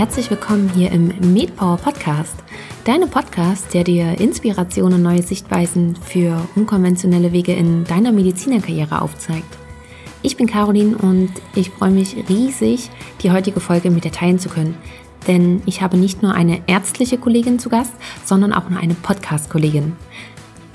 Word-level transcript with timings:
herzlich 0.00 0.30
willkommen 0.30 0.70
hier 0.74 0.90
im 0.92 1.08
MedPower 1.34 1.76
Podcast. 1.76 2.34
Deinem 2.84 3.10
Podcast, 3.10 3.74
der 3.74 3.84
dir 3.84 4.18
Inspiration 4.18 4.94
und 4.94 5.02
neue 5.02 5.22
Sichtweisen 5.22 5.94
für 5.94 6.40
unkonventionelle 6.56 7.32
Wege 7.32 7.52
in 7.52 7.84
deiner 7.84 8.10
Medizinerkarriere 8.10 9.02
aufzeigt. 9.02 9.58
Ich 10.22 10.38
bin 10.38 10.46
Caroline 10.46 10.96
und 10.96 11.30
ich 11.54 11.68
freue 11.68 11.90
mich 11.90 12.16
riesig, 12.30 12.88
die 13.22 13.30
heutige 13.30 13.60
Folge 13.60 13.90
mit 13.90 14.04
dir 14.04 14.10
teilen 14.10 14.38
zu 14.38 14.48
können. 14.48 14.74
Denn 15.28 15.60
ich 15.66 15.82
habe 15.82 15.98
nicht 15.98 16.22
nur 16.22 16.32
eine 16.32 16.62
ärztliche 16.66 17.18
Kollegin 17.18 17.58
zu 17.58 17.68
Gast, 17.68 17.92
sondern 18.24 18.54
auch 18.54 18.70
noch 18.70 18.80
eine 18.80 18.94
Podcast-Kollegin. 18.94 19.96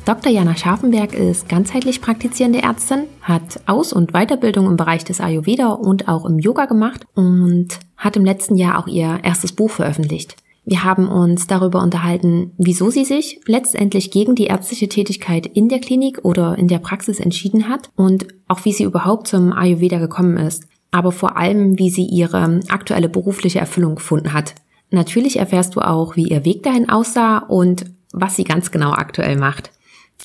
Dr. 0.05 0.31
Jana 0.31 0.55
Scharfenberg 0.55 1.15
ist 1.15 1.49
ganzheitlich 1.49 1.99
praktizierende 1.99 2.61
Ärztin, 2.61 3.05
hat 3.23 3.59
Aus- 3.65 3.91
und 3.91 4.11
Weiterbildung 4.11 4.67
im 4.67 4.77
Bereich 4.77 5.03
des 5.03 5.19
Ayurveda 5.19 5.69
und 5.69 6.07
auch 6.07 6.25
im 6.25 6.37
Yoga 6.37 6.65
gemacht 6.65 7.07
und 7.15 7.79
hat 7.97 8.15
im 8.15 8.23
letzten 8.23 8.55
Jahr 8.55 8.77
auch 8.77 8.85
ihr 8.85 9.17
erstes 9.23 9.51
Buch 9.51 9.71
veröffentlicht. 9.71 10.35
Wir 10.63 10.83
haben 10.83 11.07
uns 11.07 11.47
darüber 11.47 11.81
unterhalten, 11.81 12.51
wieso 12.59 12.91
sie 12.91 13.03
sich 13.03 13.39
letztendlich 13.47 14.11
gegen 14.11 14.35
die 14.35 14.45
ärztliche 14.45 14.89
Tätigkeit 14.89 15.47
in 15.47 15.69
der 15.69 15.79
Klinik 15.79 16.19
oder 16.23 16.55
in 16.55 16.67
der 16.67 16.79
Praxis 16.79 17.19
entschieden 17.19 17.67
hat 17.67 17.89
und 17.95 18.27
auch 18.47 18.63
wie 18.63 18.73
sie 18.73 18.83
überhaupt 18.83 19.27
zum 19.27 19.53
Ayurveda 19.53 19.97
gekommen 19.97 20.37
ist, 20.37 20.67
aber 20.91 21.11
vor 21.11 21.35
allem, 21.35 21.79
wie 21.79 21.89
sie 21.89 22.05
ihre 22.05 22.59
aktuelle 22.67 23.09
berufliche 23.09 23.59
Erfüllung 23.59 23.95
gefunden 23.95 24.33
hat. 24.33 24.53
Natürlich 24.91 25.39
erfährst 25.39 25.75
du 25.75 25.81
auch, 25.81 26.15
wie 26.15 26.27
ihr 26.27 26.45
Weg 26.45 26.61
dahin 26.61 26.89
aussah 26.89 27.39
und 27.39 27.85
was 28.13 28.35
sie 28.35 28.43
ganz 28.43 28.69
genau 28.69 28.91
aktuell 28.91 29.35
macht. 29.35 29.71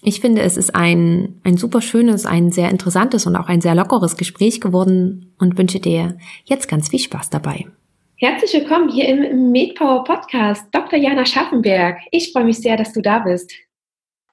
Ich 0.02 0.20
finde, 0.20 0.42
es 0.42 0.56
ist 0.56 0.74
ein, 0.74 1.40
ein 1.44 1.56
super 1.56 1.82
schönes, 1.82 2.24
ein 2.24 2.52
sehr 2.52 2.70
interessantes 2.70 3.26
und 3.26 3.36
auch 3.36 3.48
ein 3.48 3.60
sehr 3.60 3.74
lockeres 3.74 4.16
Gespräch 4.16 4.60
geworden 4.60 5.34
und 5.38 5.58
wünsche 5.58 5.80
dir 5.80 6.16
jetzt 6.44 6.68
ganz 6.68 6.88
viel 6.88 7.00
Spaß 7.00 7.30
dabei. 7.30 7.66
Herzlich 8.16 8.52
willkommen 8.54 8.90
hier 8.90 9.08
im 9.08 9.50
MedPower 9.50 10.04
Podcast, 10.04 10.66
Dr. 10.72 10.98
Jana 10.98 11.24
Schaffenberg. 11.24 11.98
Ich 12.10 12.32
freue 12.32 12.44
mich 12.44 12.58
sehr, 12.58 12.76
dass 12.76 12.92
du 12.92 13.02
da 13.02 13.20
bist. 13.20 13.52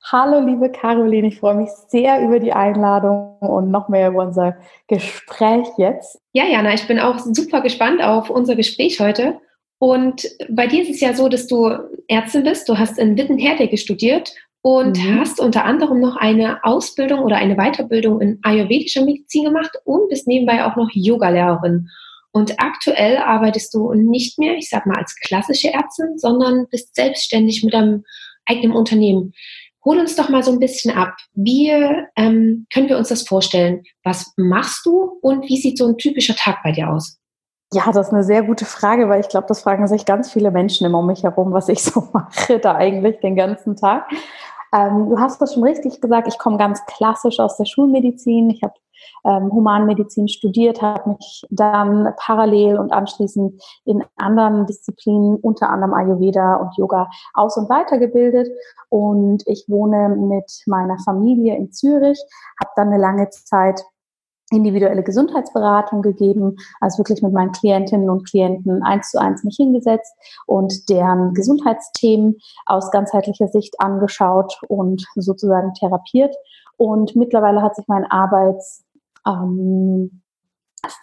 Hallo, 0.09 0.39
liebe 0.39 0.71
Caroline, 0.71 1.27
ich 1.27 1.39
freue 1.39 1.55
mich 1.55 1.69
sehr 1.89 2.21
über 2.21 2.39
die 2.39 2.53
Einladung 2.53 3.37
und 3.39 3.71
noch 3.71 3.89
mehr 3.89 4.09
über 4.09 4.25
unser 4.25 4.55
Gespräch 4.87 5.67
jetzt. 5.77 6.19
Ja, 6.31 6.45
Jana, 6.45 6.73
ich 6.73 6.87
bin 6.87 6.99
auch 6.99 7.19
super 7.19 7.59
gespannt 7.59 8.01
auf 8.01 8.29
unser 8.29 8.55
Gespräch 8.55 9.01
heute. 9.01 9.39
Und 9.79 10.27
bei 10.49 10.67
dir 10.67 10.83
ist 10.83 10.91
es 10.91 11.01
ja 11.01 11.13
so, 11.13 11.27
dass 11.27 11.47
du 11.47 11.71
Ärztin 12.07 12.43
bist. 12.43 12.69
Du 12.69 12.77
hast 12.77 12.97
in 12.97 13.17
Wittenherdecke 13.17 13.77
studiert 13.77 14.33
und 14.67 14.97
mhm. 14.97 15.21
hast 15.21 15.39
unter 15.39 15.63
anderem 15.63 16.01
noch 16.01 16.17
eine 16.17 16.61
Ausbildung 16.65 17.21
oder 17.21 17.37
eine 17.37 17.55
Weiterbildung 17.55 18.19
in 18.19 18.39
ayurvedischer 18.43 19.05
Medizin 19.05 19.45
gemacht 19.45 19.71
und 19.85 20.09
bist 20.09 20.27
nebenbei 20.27 20.65
auch 20.65 20.75
noch 20.75 20.89
Yogalehrerin. 20.91 21.87
Und 22.33 22.59
aktuell 22.59 23.15
arbeitest 23.15 23.73
du 23.73 23.93
nicht 23.93 24.37
mehr, 24.37 24.57
ich 24.57 24.69
sag 24.69 24.85
mal, 24.85 24.97
als 24.97 25.15
klassische 25.21 25.71
Ärztin, 25.71 26.17
sondern 26.17 26.67
bist 26.69 26.93
selbstständig 26.95 27.63
mit 27.63 27.73
einem 27.73 28.03
eigenen 28.45 28.75
Unternehmen. 28.75 29.31
Hol 29.85 29.99
uns 29.99 30.17
doch 30.17 30.27
mal 30.27 30.43
so 30.43 30.51
ein 30.51 30.59
bisschen 30.59 30.93
ab. 30.93 31.15
Wie 31.33 31.69
ähm, 32.17 32.67
können 32.73 32.89
wir 32.89 32.97
uns 32.97 33.07
das 33.07 33.25
vorstellen? 33.25 33.83
Was 34.03 34.33
machst 34.35 34.85
du 34.85 35.17
und 35.21 35.47
wie 35.47 35.55
sieht 35.55 35.77
so 35.77 35.87
ein 35.87 35.97
typischer 35.97 36.35
Tag 36.35 36.57
bei 36.61 36.73
dir 36.73 36.89
aus? 36.89 37.17
Ja, 37.71 37.85
das 37.85 38.07
ist 38.07 38.13
eine 38.13 38.23
sehr 38.23 38.43
gute 38.43 38.65
Frage, 38.65 39.07
weil 39.07 39.21
ich 39.21 39.29
glaube, 39.29 39.47
das 39.47 39.61
fragen 39.61 39.87
sich 39.87 40.05
ganz 40.05 40.31
viele 40.31 40.51
Menschen 40.51 40.85
immer 40.85 40.99
um 40.99 41.07
mich 41.07 41.23
herum, 41.23 41.53
was 41.53 41.69
ich 41.69 41.81
so 41.81 42.03
mache 42.13 42.59
da 42.59 42.75
eigentlich 42.75 43.21
den 43.21 43.37
ganzen 43.37 43.77
Tag. 43.77 44.09
Ähm, 44.73 45.09
du 45.09 45.19
hast 45.19 45.41
das 45.41 45.53
schon 45.53 45.63
richtig 45.63 46.01
gesagt, 46.01 46.27
ich 46.27 46.37
komme 46.37 46.57
ganz 46.57 46.85
klassisch 46.85 47.39
aus 47.39 47.57
der 47.57 47.65
Schulmedizin. 47.65 48.49
Ich 48.49 48.63
habe 48.63 48.73
ähm, 49.25 49.51
Humanmedizin 49.51 50.27
studiert, 50.27 50.81
habe 50.81 51.11
mich 51.11 51.43
dann 51.49 52.13
parallel 52.17 52.77
und 52.77 52.91
anschließend 52.91 53.61
in 53.85 54.03
anderen 54.15 54.65
Disziplinen, 54.65 55.37
unter 55.37 55.69
anderem 55.69 55.93
Ayurveda 55.93 56.55
und 56.55 56.77
Yoga, 56.77 57.09
aus- 57.33 57.57
und 57.57 57.69
weitergebildet. 57.69 58.49
Und 58.89 59.43
ich 59.47 59.65
wohne 59.67 60.09
mit 60.09 60.51
meiner 60.65 60.97
Familie 60.99 61.55
in 61.55 61.71
Zürich, 61.71 62.19
habe 62.59 62.71
dann 62.75 62.87
eine 62.87 63.01
lange 63.01 63.29
Zeit 63.29 63.83
individuelle 64.51 65.03
Gesundheitsberatung 65.03 66.01
gegeben, 66.01 66.55
also 66.79 66.99
wirklich 66.99 67.21
mit 67.21 67.33
meinen 67.33 67.51
Klientinnen 67.51 68.09
und 68.09 68.27
Klienten 68.27 68.81
eins 68.83 69.11
zu 69.11 69.19
eins 69.19 69.43
mich 69.43 69.57
hingesetzt 69.57 70.13
und 70.45 70.89
deren 70.89 71.33
Gesundheitsthemen 71.33 72.37
aus 72.65 72.91
ganzheitlicher 72.91 73.47
Sicht 73.49 73.79
angeschaut 73.79 74.59
und 74.69 75.05
sozusagen 75.15 75.73
therapiert. 75.73 76.35
Und 76.77 77.15
mittlerweile 77.15 77.61
hat 77.61 77.75
sich 77.75 77.87
mein 77.87 78.05
Arbeits 78.05 78.85
ähm, 79.27 80.21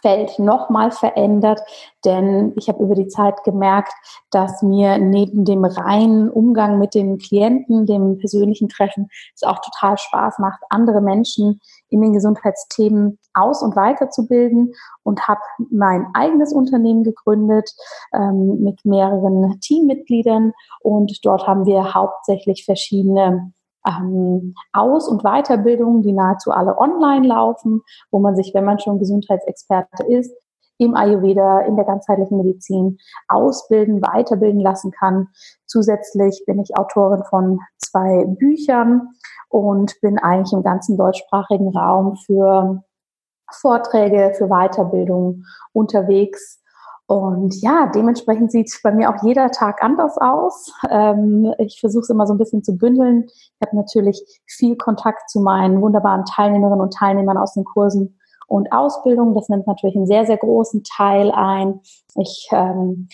Feld 0.02 0.38
nochmal 0.38 0.90
verändert, 0.90 1.60
denn 2.04 2.52
ich 2.56 2.68
habe 2.68 2.82
über 2.82 2.94
die 2.94 3.08
Zeit 3.08 3.42
gemerkt, 3.44 3.92
dass 4.30 4.62
mir 4.62 4.98
neben 4.98 5.44
dem 5.44 5.64
reinen 5.64 6.30
Umgang 6.30 6.78
mit 6.78 6.94
den 6.94 7.18
Klienten, 7.18 7.86
dem 7.86 8.18
persönlichen 8.18 8.68
Treffen, 8.68 9.08
es 9.34 9.42
auch 9.42 9.60
total 9.60 9.98
Spaß 9.98 10.38
macht, 10.38 10.60
andere 10.70 11.00
Menschen 11.00 11.60
in 11.88 12.00
den 12.00 12.12
Gesundheitsthemen 12.12 13.18
aus- 13.34 13.62
und 13.62 13.76
weiterzubilden. 13.76 14.72
Und 15.02 15.28
habe 15.28 15.40
mein 15.70 16.06
eigenes 16.14 16.54
Unternehmen 16.54 17.04
gegründet 17.04 17.70
ähm, 18.14 18.62
mit 18.62 18.84
mehreren 18.84 19.60
Teammitgliedern. 19.60 20.54
Und 20.80 21.18
dort 21.24 21.46
haben 21.46 21.66
wir 21.66 21.92
hauptsächlich 21.92 22.64
verschiedene 22.64 23.52
ähm, 23.86 24.54
Aus- 24.72 25.08
und 25.08 25.22
Weiterbildungen, 25.22 26.02
die 26.02 26.12
nahezu 26.12 26.50
alle 26.50 26.78
online 26.78 27.26
laufen, 27.26 27.82
wo 28.10 28.18
man 28.18 28.36
sich, 28.36 28.52
wenn 28.54 28.64
man 28.64 28.78
schon 28.78 28.98
Gesundheitsexperte 28.98 30.04
ist, 30.04 30.34
im 30.78 30.96
Ayurveda, 30.96 31.60
in 31.60 31.76
der 31.76 31.84
ganzheitlichen 31.84 32.38
Medizin 32.38 32.98
ausbilden, 33.28 34.02
weiterbilden 34.02 34.60
lassen 34.60 34.90
kann. 34.90 35.28
Zusätzlich 35.66 36.42
bin 36.46 36.58
ich 36.60 36.76
Autorin 36.76 37.22
von 37.30 37.60
zwei 37.78 38.24
Büchern 38.26 39.10
und 39.48 39.94
bin 40.00 40.18
eigentlich 40.18 40.52
im 40.52 40.64
ganzen 40.64 40.96
deutschsprachigen 40.96 41.76
Raum 41.76 42.16
für 42.16 42.82
Vorträge, 43.52 44.32
für 44.36 44.48
Weiterbildung 44.48 45.44
unterwegs 45.72 46.60
und 47.06 47.60
ja, 47.60 47.90
dementsprechend 47.94 48.50
sieht 48.50 48.70
bei 48.82 48.90
mir 48.90 49.10
auch 49.10 49.22
jeder 49.22 49.50
Tag 49.50 49.82
anders 49.82 50.16
aus. 50.16 50.72
Ähm, 50.88 51.52
ich 51.58 51.78
versuche 51.78 52.02
es 52.02 52.10
immer 52.10 52.26
so 52.26 52.32
ein 52.32 52.38
bisschen 52.38 52.64
zu 52.64 52.78
bündeln. 52.78 53.24
Ich 53.26 53.58
habe 53.62 53.76
natürlich 53.76 54.22
viel 54.46 54.76
Kontakt 54.76 55.28
zu 55.28 55.40
meinen 55.40 55.82
wunderbaren 55.82 56.24
Teilnehmerinnen 56.24 56.80
und 56.80 56.94
Teilnehmern 56.94 57.36
aus 57.36 57.54
den 57.54 57.64
Kursen 57.64 58.18
und 58.46 58.72
Ausbildungen. 58.72 59.34
Das 59.34 59.50
nimmt 59.50 59.66
natürlich 59.66 59.96
einen 59.96 60.06
sehr, 60.06 60.24
sehr 60.24 60.38
großen 60.38 60.82
Teil 60.84 61.30
ein. 61.30 61.80
Ich 62.16 62.48
ähm, 62.52 63.08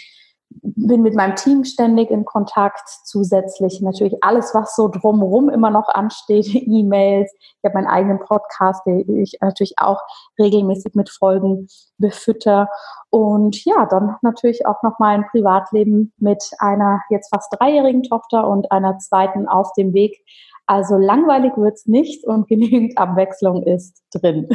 bin 0.50 1.02
mit 1.02 1.14
meinem 1.14 1.36
Team 1.36 1.64
ständig 1.64 2.10
in 2.10 2.24
Kontakt, 2.24 2.88
zusätzlich 3.04 3.80
natürlich 3.80 4.22
alles, 4.22 4.54
was 4.54 4.74
so 4.74 4.88
drumherum 4.88 5.48
immer 5.48 5.70
noch 5.70 5.88
ansteht, 5.88 6.46
E-Mails. 6.54 7.32
Ich 7.32 7.64
habe 7.64 7.74
meinen 7.74 7.86
eigenen 7.86 8.18
Podcast, 8.18 8.84
den 8.86 9.18
ich 9.18 9.38
natürlich 9.40 9.74
auch 9.78 10.00
regelmäßig 10.38 10.94
mit 10.94 11.10
Folgen 11.10 11.68
befütter. 11.98 12.68
Und 13.10 13.64
ja, 13.64 13.86
dann 13.86 14.16
natürlich 14.22 14.66
auch 14.66 14.82
noch 14.82 14.98
mein 14.98 15.24
Privatleben 15.30 16.12
mit 16.18 16.42
einer 16.58 17.02
jetzt 17.10 17.30
fast 17.32 17.52
dreijährigen 17.56 18.02
Tochter 18.02 18.48
und 18.48 18.70
einer 18.72 18.98
zweiten 18.98 19.48
auf 19.48 19.72
dem 19.74 19.94
Weg. 19.94 20.18
Also 20.66 20.96
langweilig 20.96 21.52
wird's 21.56 21.86
nicht 21.86 22.24
und 22.24 22.48
genügend 22.48 22.98
Abwechslung 22.98 23.62
ist 23.62 24.02
drin. 24.12 24.48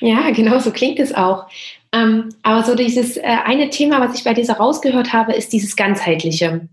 Ja, 0.00 0.30
genau 0.30 0.58
so 0.58 0.70
klingt 0.70 0.98
es 0.98 1.14
auch. 1.14 1.46
Ähm, 1.92 2.30
aber 2.42 2.64
so 2.64 2.74
dieses 2.74 3.16
äh, 3.16 3.22
eine 3.22 3.70
Thema, 3.70 4.00
was 4.00 4.16
ich 4.16 4.24
bei 4.24 4.34
dieser 4.34 4.54
rausgehört 4.54 5.12
habe, 5.12 5.32
ist 5.32 5.52
dieses 5.52 5.76
ganzheitliche. 5.76 6.68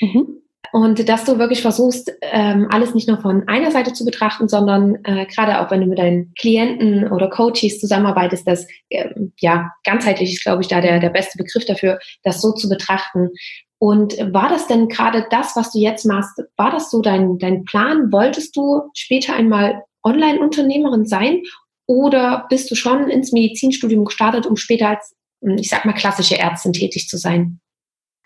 Mhm. 0.00 0.38
Und 0.72 1.08
dass 1.08 1.24
du 1.24 1.38
wirklich 1.38 1.62
versuchst, 1.62 2.12
ähm, 2.20 2.66
alles 2.70 2.94
nicht 2.94 3.08
nur 3.08 3.18
von 3.18 3.48
einer 3.48 3.70
Seite 3.70 3.92
zu 3.92 4.04
betrachten, 4.04 4.48
sondern 4.48 4.96
äh, 5.04 5.26
gerade 5.26 5.60
auch 5.60 5.70
wenn 5.70 5.80
du 5.80 5.86
mit 5.86 5.98
deinen 5.98 6.34
Klienten 6.38 7.10
oder 7.10 7.30
Coaches 7.30 7.80
zusammenarbeitest, 7.80 8.46
dass 8.46 8.66
äh, 8.90 9.08
ja 9.40 9.70
ganzheitlich 9.84 10.34
ist, 10.34 10.42
glaube 10.42 10.62
ich, 10.62 10.68
da 10.68 10.80
der, 10.80 11.00
der 11.00 11.10
beste 11.10 11.38
Begriff 11.38 11.64
dafür, 11.64 11.98
das 12.22 12.42
so 12.42 12.52
zu 12.52 12.68
betrachten. 12.68 13.30
Und 13.78 14.18
war 14.32 14.48
das 14.48 14.66
denn 14.66 14.88
gerade 14.88 15.26
das, 15.30 15.54
was 15.54 15.70
du 15.70 15.78
jetzt 15.78 16.04
machst, 16.04 16.42
war 16.56 16.70
das 16.70 16.90
so 16.90 17.00
dein, 17.00 17.38
dein 17.38 17.64
Plan? 17.64 18.12
Wolltest 18.12 18.56
du 18.56 18.82
später 18.94 19.34
einmal 19.34 19.84
Online-Unternehmerin 20.04 21.06
sein 21.06 21.42
oder 21.88 22.46
bist 22.50 22.70
du 22.70 22.74
schon 22.74 23.08
ins 23.08 23.32
Medizinstudium 23.32 24.04
gestartet, 24.04 24.46
um 24.46 24.56
später 24.56 24.90
als, 24.90 25.16
hm, 25.42 25.56
ich 25.58 25.70
sag 25.70 25.84
mal, 25.84 25.94
klassische 25.94 26.38
Ärztin 26.38 26.72
tätig 26.72 27.08
zu 27.08 27.16
sein? 27.16 27.60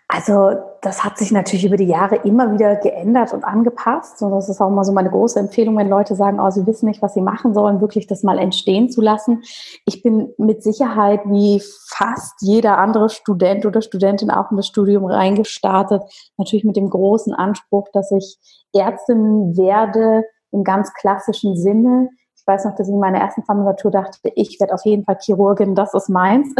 Also 0.09 0.51
das 0.81 1.03
hat 1.03 1.17
sich 1.17 1.31
natürlich 1.31 1.65
über 1.65 1.77
die 1.77 1.87
Jahre 1.87 2.17
immer 2.17 2.53
wieder 2.53 2.75
geändert 2.75 3.33
und 3.33 3.45
angepasst. 3.45 4.21
Und 4.21 4.31
das 4.31 4.49
ist 4.49 4.59
auch 4.59 4.67
immer 4.67 4.83
so 4.83 4.91
meine 4.91 5.09
große 5.09 5.39
Empfehlung, 5.39 5.77
wenn 5.77 5.87
Leute 5.87 6.15
sagen, 6.15 6.39
oh, 6.39 6.51
sie 6.51 6.67
wissen 6.67 6.87
nicht, 6.87 7.01
was 7.01 7.13
sie 7.13 7.21
machen 7.21 7.53
sollen, 7.53 7.81
wirklich 7.81 8.05
das 8.05 8.21
mal 8.21 8.37
entstehen 8.37 8.91
zu 8.91 9.01
lassen. 9.01 9.41
Ich 9.85 10.03
bin 10.03 10.33
mit 10.37 10.61
Sicherheit 10.61 11.21
wie 11.25 11.63
fast 11.87 12.33
jeder 12.41 12.77
andere 12.77 13.09
Student 13.09 13.65
oder 13.65 13.81
Studentin 13.81 14.29
auch 14.29 14.51
in 14.51 14.57
das 14.57 14.67
Studium 14.67 15.05
reingestartet. 15.05 16.03
Natürlich 16.37 16.65
mit 16.65 16.75
dem 16.75 16.89
großen 16.89 17.33
Anspruch, 17.33 17.87
dass 17.93 18.11
ich 18.11 18.37
Ärztin 18.73 19.57
werde 19.57 20.25
im 20.51 20.63
ganz 20.63 20.93
klassischen 20.93 21.55
Sinne 21.55 22.09
Ich 22.43 22.47
weiß 22.47 22.65
noch, 22.65 22.75
dass 22.75 22.89
ich 22.89 22.93
in 22.93 22.99
meiner 22.99 23.19
ersten 23.19 23.43
Formulatur 23.45 23.89
dachte, 23.89 24.29
ich 24.35 24.59
werde 24.59 24.73
auf 24.73 24.83
jeden 24.83 25.05
Fall 25.05 25.17
Chirurgin, 25.21 25.75
das 25.75 25.93
ist 25.93 26.09
meins. 26.09 26.53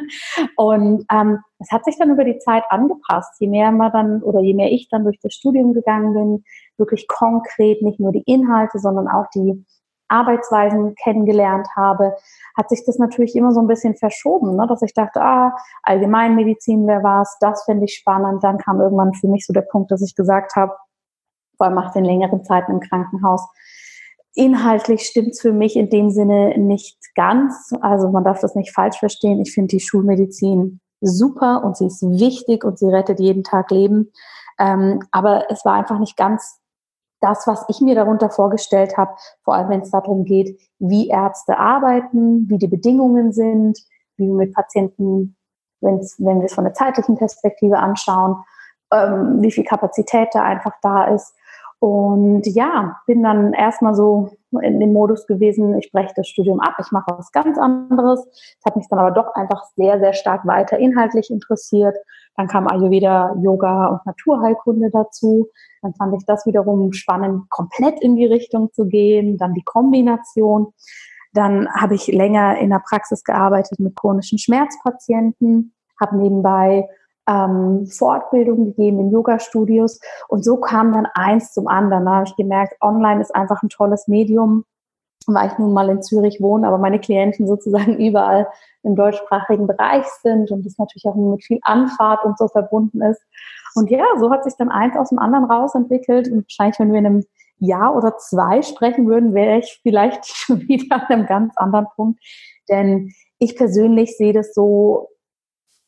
und 0.56 1.06
ähm, 1.10 1.38
es 1.58 1.72
hat 1.72 1.86
sich 1.86 1.96
dann 1.96 2.10
über 2.10 2.24
die 2.24 2.38
Zeit 2.40 2.64
angepasst. 2.68 3.40
Je 3.40 3.48
mehr 3.48 3.72
man 3.72 3.90
dann 3.90 4.22
oder 4.22 4.40
je 4.40 4.52
mehr 4.52 4.70
ich 4.70 4.90
dann 4.90 5.04
durch 5.04 5.18
das 5.22 5.32
Studium 5.32 5.72
gegangen 5.72 6.12
bin, 6.12 6.44
wirklich 6.76 7.08
konkret 7.08 7.80
nicht 7.80 8.00
nur 8.00 8.12
die 8.12 8.22
Inhalte, 8.26 8.78
sondern 8.78 9.08
auch 9.08 9.28
die 9.34 9.64
Arbeitsweisen 10.08 10.94
kennengelernt 10.96 11.68
habe, 11.74 12.14
hat 12.54 12.68
sich 12.68 12.84
das 12.84 12.98
natürlich 12.98 13.34
immer 13.34 13.52
so 13.52 13.60
ein 13.60 13.66
bisschen 13.66 13.96
verschoben, 13.96 14.56
ne? 14.56 14.66
dass 14.68 14.82
ich 14.82 14.92
dachte, 14.92 15.22
ah, 15.22 15.56
Allgemeinmedizin 15.84 16.86
wäre 16.86 17.02
was, 17.02 17.38
das 17.40 17.64
finde 17.64 17.86
ich 17.86 17.94
spannend. 17.94 18.44
Dann 18.44 18.58
kam 18.58 18.78
irgendwann 18.78 19.14
für 19.14 19.28
mich 19.28 19.46
so 19.46 19.54
der 19.54 19.62
Punkt, 19.62 19.90
dass 19.90 20.02
ich 20.02 20.14
gesagt 20.14 20.54
habe, 20.54 20.76
vor 21.56 21.66
allem 21.66 21.76
nach 21.76 21.92
den 21.92 22.04
längeren 22.04 22.44
Zeiten 22.44 22.72
im 22.72 22.80
Krankenhaus, 22.80 23.46
inhaltlich 24.34 25.02
stimmt 25.02 25.30
es 25.30 25.40
für 25.40 25.52
mich 25.52 25.76
in 25.76 25.90
dem 25.90 26.10
Sinne 26.10 26.56
nicht 26.58 26.98
ganz. 27.14 27.72
Also 27.80 28.08
man 28.08 28.24
darf 28.24 28.40
das 28.40 28.54
nicht 28.54 28.72
falsch 28.72 28.98
verstehen. 28.98 29.40
Ich 29.40 29.52
finde 29.52 29.68
die 29.68 29.80
Schulmedizin 29.80 30.80
super 31.00 31.64
und 31.64 31.76
sie 31.76 31.86
ist 31.86 32.02
wichtig 32.02 32.64
und 32.64 32.78
sie 32.78 32.88
rettet 32.88 33.20
jeden 33.20 33.44
Tag 33.44 33.70
Leben. 33.70 34.12
Ähm, 34.58 35.00
aber 35.10 35.50
es 35.50 35.64
war 35.64 35.74
einfach 35.74 35.98
nicht 35.98 36.16
ganz 36.16 36.60
das, 37.20 37.46
was 37.46 37.64
ich 37.68 37.80
mir 37.80 37.94
darunter 37.94 38.30
vorgestellt 38.30 38.96
habe, 38.96 39.14
vor 39.42 39.54
allem 39.54 39.68
wenn 39.68 39.80
es 39.82 39.90
darum 39.90 40.24
geht, 40.24 40.58
wie 40.78 41.08
Ärzte 41.08 41.58
arbeiten, 41.58 42.48
wie 42.48 42.58
die 42.58 42.68
Bedingungen 42.68 43.32
sind, 43.32 43.78
wie 44.16 44.26
wir 44.26 44.34
mit 44.34 44.54
Patienten, 44.54 45.36
wenn's, 45.80 46.16
wenn 46.18 46.38
wir 46.38 46.46
es 46.46 46.54
von 46.54 46.64
der 46.64 46.74
zeitlichen 46.74 47.16
Perspektive 47.16 47.78
anschauen, 47.78 48.36
ähm, 48.92 49.42
wie 49.42 49.52
viel 49.52 49.64
Kapazität 49.64 50.28
da 50.32 50.42
einfach 50.42 50.72
da 50.82 51.04
ist. 51.04 51.34
Und 51.80 52.42
ja, 52.46 53.00
bin 53.06 53.22
dann 53.22 53.54
erstmal 53.54 53.94
so 53.94 54.28
in 54.60 54.80
dem 54.80 54.92
Modus 54.92 55.26
gewesen, 55.26 55.78
ich 55.78 55.90
breche 55.90 56.12
das 56.14 56.28
Studium 56.28 56.60
ab, 56.60 56.74
ich 56.78 56.92
mache 56.92 57.16
was 57.16 57.32
ganz 57.32 57.56
anderes. 57.56 58.26
Es 58.58 58.64
hat 58.66 58.76
mich 58.76 58.86
dann 58.90 58.98
aber 58.98 59.12
doch 59.12 59.34
einfach 59.34 59.64
sehr, 59.76 59.98
sehr 59.98 60.12
stark 60.12 60.46
weiter 60.46 60.78
inhaltlich 60.78 61.30
interessiert. 61.30 61.96
Dann 62.36 62.48
kam 62.48 62.68
Ayurveda, 62.68 63.34
Yoga 63.40 63.86
und 63.86 64.04
Naturheilkunde 64.04 64.90
dazu. 64.90 65.48
Dann 65.80 65.94
fand 65.94 66.14
ich 66.16 66.26
das 66.26 66.44
wiederum 66.44 66.92
spannend, 66.92 67.48
komplett 67.48 67.98
in 68.02 68.14
die 68.14 68.26
Richtung 68.26 68.70
zu 68.74 68.86
gehen. 68.86 69.38
Dann 69.38 69.54
die 69.54 69.64
Kombination. 69.64 70.74
Dann 71.32 71.66
habe 71.74 71.94
ich 71.94 72.08
länger 72.08 72.58
in 72.58 72.68
der 72.68 72.82
Praxis 72.86 73.24
gearbeitet 73.24 73.80
mit 73.80 73.96
chronischen 73.96 74.36
Schmerzpatienten, 74.36 75.72
habe 75.98 76.18
nebenbei 76.18 76.88
ähm, 77.30 77.86
Fortbildung 77.86 78.66
gegeben 78.66 79.00
in 79.00 79.10
Yoga-Studios 79.12 80.00
und 80.28 80.44
so 80.44 80.56
kam 80.56 80.92
dann 80.92 81.06
eins 81.14 81.52
zum 81.52 81.68
anderen. 81.68 82.06
Da 82.06 82.16
habe 82.16 82.26
ich 82.26 82.36
gemerkt, 82.36 82.74
online 82.80 83.20
ist 83.20 83.34
einfach 83.34 83.62
ein 83.62 83.68
tolles 83.68 84.08
Medium, 84.08 84.64
weil 85.26 85.48
ich 85.48 85.58
nun 85.58 85.72
mal 85.72 85.88
in 85.90 86.02
Zürich 86.02 86.40
wohne, 86.40 86.66
aber 86.66 86.78
meine 86.78 86.98
Klienten 86.98 87.46
sozusagen 87.46 87.98
überall 88.04 88.48
im 88.82 88.96
deutschsprachigen 88.96 89.66
Bereich 89.66 90.06
sind 90.22 90.50
und 90.50 90.66
das 90.66 90.78
natürlich 90.78 91.04
auch 91.06 91.14
mit 91.14 91.44
viel 91.44 91.60
Anfahrt 91.62 92.24
und 92.24 92.36
so 92.36 92.48
verbunden 92.48 93.00
ist. 93.02 93.22
Und 93.76 93.90
ja, 93.90 94.04
so 94.18 94.30
hat 94.32 94.42
sich 94.42 94.54
dann 94.56 94.70
eins 94.70 94.96
aus 94.96 95.10
dem 95.10 95.20
anderen 95.20 95.44
rausentwickelt. 95.44 96.28
Und 96.28 96.44
wahrscheinlich, 96.44 96.80
wenn 96.80 96.92
wir 96.92 96.98
in 96.98 97.06
einem 97.06 97.24
Jahr 97.58 97.94
oder 97.94 98.16
zwei 98.18 98.62
sprechen 98.62 99.06
würden, 99.06 99.34
wäre 99.34 99.58
ich 99.58 99.78
vielleicht 99.82 100.26
schon 100.34 100.60
wieder 100.62 100.96
an 100.96 101.06
einem 101.08 101.26
ganz 101.26 101.56
anderen 101.56 101.86
Punkt. 101.94 102.20
Denn 102.68 103.12
ich 103.38 103.56
persönlich 103.56 104.16
sehe 104.16 104.32
das 104.32 104.52
so, 104.54 105.08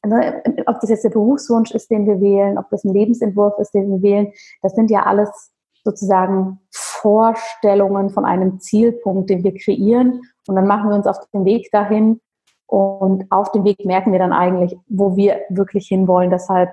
ne, 0.06 0.42
ob 0.66 0.80
das 0.80 0.90
jetzt 0.90 1.04
der 1.04 1.10
Berufswunsch 1.10 1.72
ist, 1.72 1.90
den 1.90 2.06
wir 2.06 2.20
wählen, 2.20 2.58
ob 2.58 2.68
das 2.70 2.84
ein 2.84 2.92
Lebensentwurf 2.92 3.58
ist, 3.58 3.72
den 3.72 3.90
wir 3.90 4.02
wählen, 4.02 4.32
das 4.62 4.74
sind 4.74 4.90
ja 4.90 5.04
alles 5.04 5.52
sozusagen 5.84 6.60
Vorstellungen 6.70 8.10
von 8.10 8.24
einem 8.24 8.60
Zielpunkt, 8.60 9.30
den 9.30 9.42
wir 9.42 9.54
kreieren. 9.54 10.22
Und 10.46 10.56
dann 10.56 10.66
machen 10.66 10.90
wir 10.90 10.96
uns 10.96 11.06
auf 11.06 11.18
den 11.32 11.44
Weg 11.44 11.70
dahin. 11.72 12.20
Und 12.66 13.26
auf 13.30 13.52
dem 13.52 13.64
Weg 13.64 13.84
merken 13.84 14.12
wir 14.12 14.18
dann 14.18 14.32
eigentlich, 14.32 14.78
wo 14.88 15.16
wir 15.16 15.40
wirklich 15.50 15.88
hinwollen. 15.88 16.30
Deshalb 16.30 16.70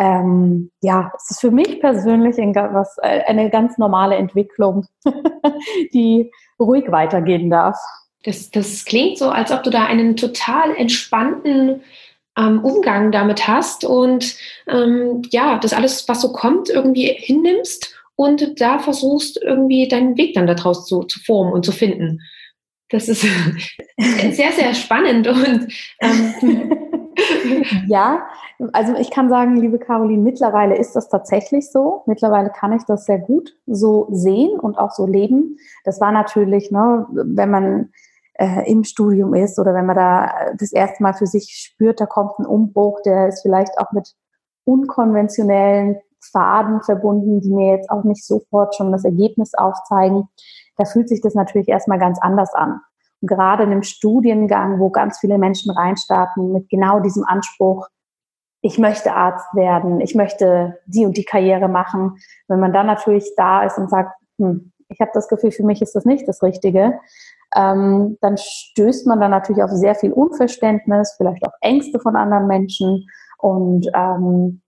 ähm, 0.00 0.70
ja, 0.80 1.12
es 1.14 1.30
ist 1.30 1.40
für 1.40 1.50
mich 1.50 1.78
persönlich 1.78 2.40
ein, 2.40 2.54
was, 2.54 2.96
äh, 3.02 3.20
eine 3.26 3.50
ganz 3.50 3.76
normale 3.76 4.16
Entwicklung, 4.16 4.86
die 5.92 6.32
ruhig 6.58 6.90
weitergehen 6.90 7.50
darf. 7.50 7.78
Das, 8.24 8.50
das 8.50 8.86
klingt 8.86 9.18
so, 9.18 9.28
als 9.28 9.52
ob 9.52 9.62
du 9.62 9.68
da 9.68 9.84
einen 9.84 10.16
total 10.16 10.74
entspannten 10.74 11.82
ähm, 12.40 12.64
Umgang 12.64 13.12
damit 13.12 13.46
hast 13.46 13.84
und 13.84 14.36
ähm, 14.68 15.22
ja, 15.30 15.58
das 15.58 15.72
alles, 15.72 16.08
was 16.08 16.22
so 16.22 16.32
kommt, 16.32 16.70
irgendwie 16.70 17.06
hinnimmst 17.06 17.94
und 18.16 18.60
da 18.60 18.78
versuchst, 18.78 19.40
irgendwie 19.42 19.88
deinen 19.88 20.16
Weg 20.16 20.34
dann 20.34 20.46
daraus 20.46 20.86
zu, 20.86 21.02
zu 21.04 21.20
formen 21.20 21.52
und 21.52 21.64
zu 21.64 21.72
finden. 21.72 22.20
Das 22.88 23.08
ist 23.08 23.22
sehr, 23.98 24.52
sehr 24.52 24.74
spannend 24.74 25.28
und 25.28 25.72
ähm, 26.00 26.72
ja, 27.86 28.26
also 28.72 28.94
ich 28.96 29.10
kann 29.10 29.28
sagen, 29.28 29.60
liebe 29.60 29.78
Caroline, 29.78 30.22
mittlerweile 30.22 30.76
ist 30.76 30.94
das 30.96 31.08
tatsächlich 31.08 31.70
so. 31.70 32.02
Mittlerweile 32.06 32.50
kann 32.50 32.72
ich 32.72 32.82
das 32.84 33.04
sehr 33.04 33.18
gut 33.18 33.56
so 33.66 34.08
sehen 34.10 34.58
und 34.58 34.78
auch 34.78 34.90
so 34.90 35.06
leben. 35.06 35.58
Das 35.84 36.00
war 36.00 36.12
natürlich, 36.12 36.70
ne, 36.70 37.06
wenn 37.10 37.50
man 37.50 37.92
äh, 38.34 38.70
im 38.70 38.84
Studium 38.84 39.34
ist 39.34 39.58
oder 39.58 39.74
wenn 39.74 39.86
man 39.86 39.96
da 39.96 40.52
das 40.56 40.72
erste 40.72 41.02
Mal 41.02 41.14
für 41.14 41.26
sich 41.26 41.50
spürt, 41.50 42.00
da 42.00 42.06
kommt 42.06 42.38
ein 42.38 42.46
Umbruch, 42.46 43.00
der 43.04 43.28
ist 43.28 43.42
vielleicht 43.42 43.78
auch 43.78 43.92
mit 43.92 44.14
unkonventionellen 44.64 45.98
Pfaden 46.22 46.82
verbunden, 46.82 47.40
die 47.40 47.50
mir 47.50 47.76
jetzt 47.76 47.90
auch 47.90 48.04
nicht 48.04 48.24
sofort 48.24 48.74
schon 48.74 48.92
das 48.92 49.04
Ergebnis 49.04 49.54
aufzeigen. 49.54 50.28
Da 50.76 50.84
fühlt 50.84 51.08
sich 51.08 51.20
das 51.20 51.34
natürlich 51.34 51.68
erstmal 51.68 51.98
ganz 51.98 52.18
anders 52.20 52.52
an. 52.54 52.80
Und 53.20 53.28
gerade 53.28 53.64
in 53.64 53.70
einem 53.70 53.82
Studiengang, 53.82 54.80
wo 54.80 54.90
ganz 54.90 55.18
viele 55.18 55.38
Menschen 55.38 55.70
reinstarten 55.70 56.52
mit 56.52 56.68
genau 56.68 57.00
diesem 57.00 57.24
Anspruch, 57.24 57.88
ich 58.62 58.78
möchte 58.78 59.14
Arzt 59.14 59.54
werden, 59.54 60.00
ich 60.00 60.14
möchte 60.14 60.78
die 60.86 61.06
und 61.06 61.16
die 61.16 61.24
Karriere 61.24 61.68
machen. 61.68 62.18
Wenn 62.48 62.60
man 62.60 62.72
dann 62.72 62.86
natürlich 62.86 63.32
da 63.36 63.64
ist 63.64 63.78
und 63.78 63.88
sagt, 63.88 64.12
hm, 64.38 64.72
ich 64.88 65.00
habe 65.00 65.10
das 65.14 65.28
Gefühl, 65.28 65.52
für 65.52 65.64
mich 65.64 65.80
ist 65.80 65.94
das 65.94 66.04
nicht 66.04 66.28
das 66.28 66.42
Richtige, 66.42 66.98
ähm, 67.54 68.18
dann 68.20 68.36
stößt 68.36 69.06
man 69.06 69.20
dann 69.20 69.30
natürlich 69.30 69.62
auf 69.62 69.70
sehr 69.70 69.94
viel 69.94 70.12
Unverständnis, 70.12 71.14
vielleicht 71.16 71.46
auch 71.46 71.52
Ängste 71.60 71.98
von 72.00 72.16
anderen 72.16 72.46
Menschen. 72.46 73.06
Und 73.38 73.88
ähm, 73.94 74.62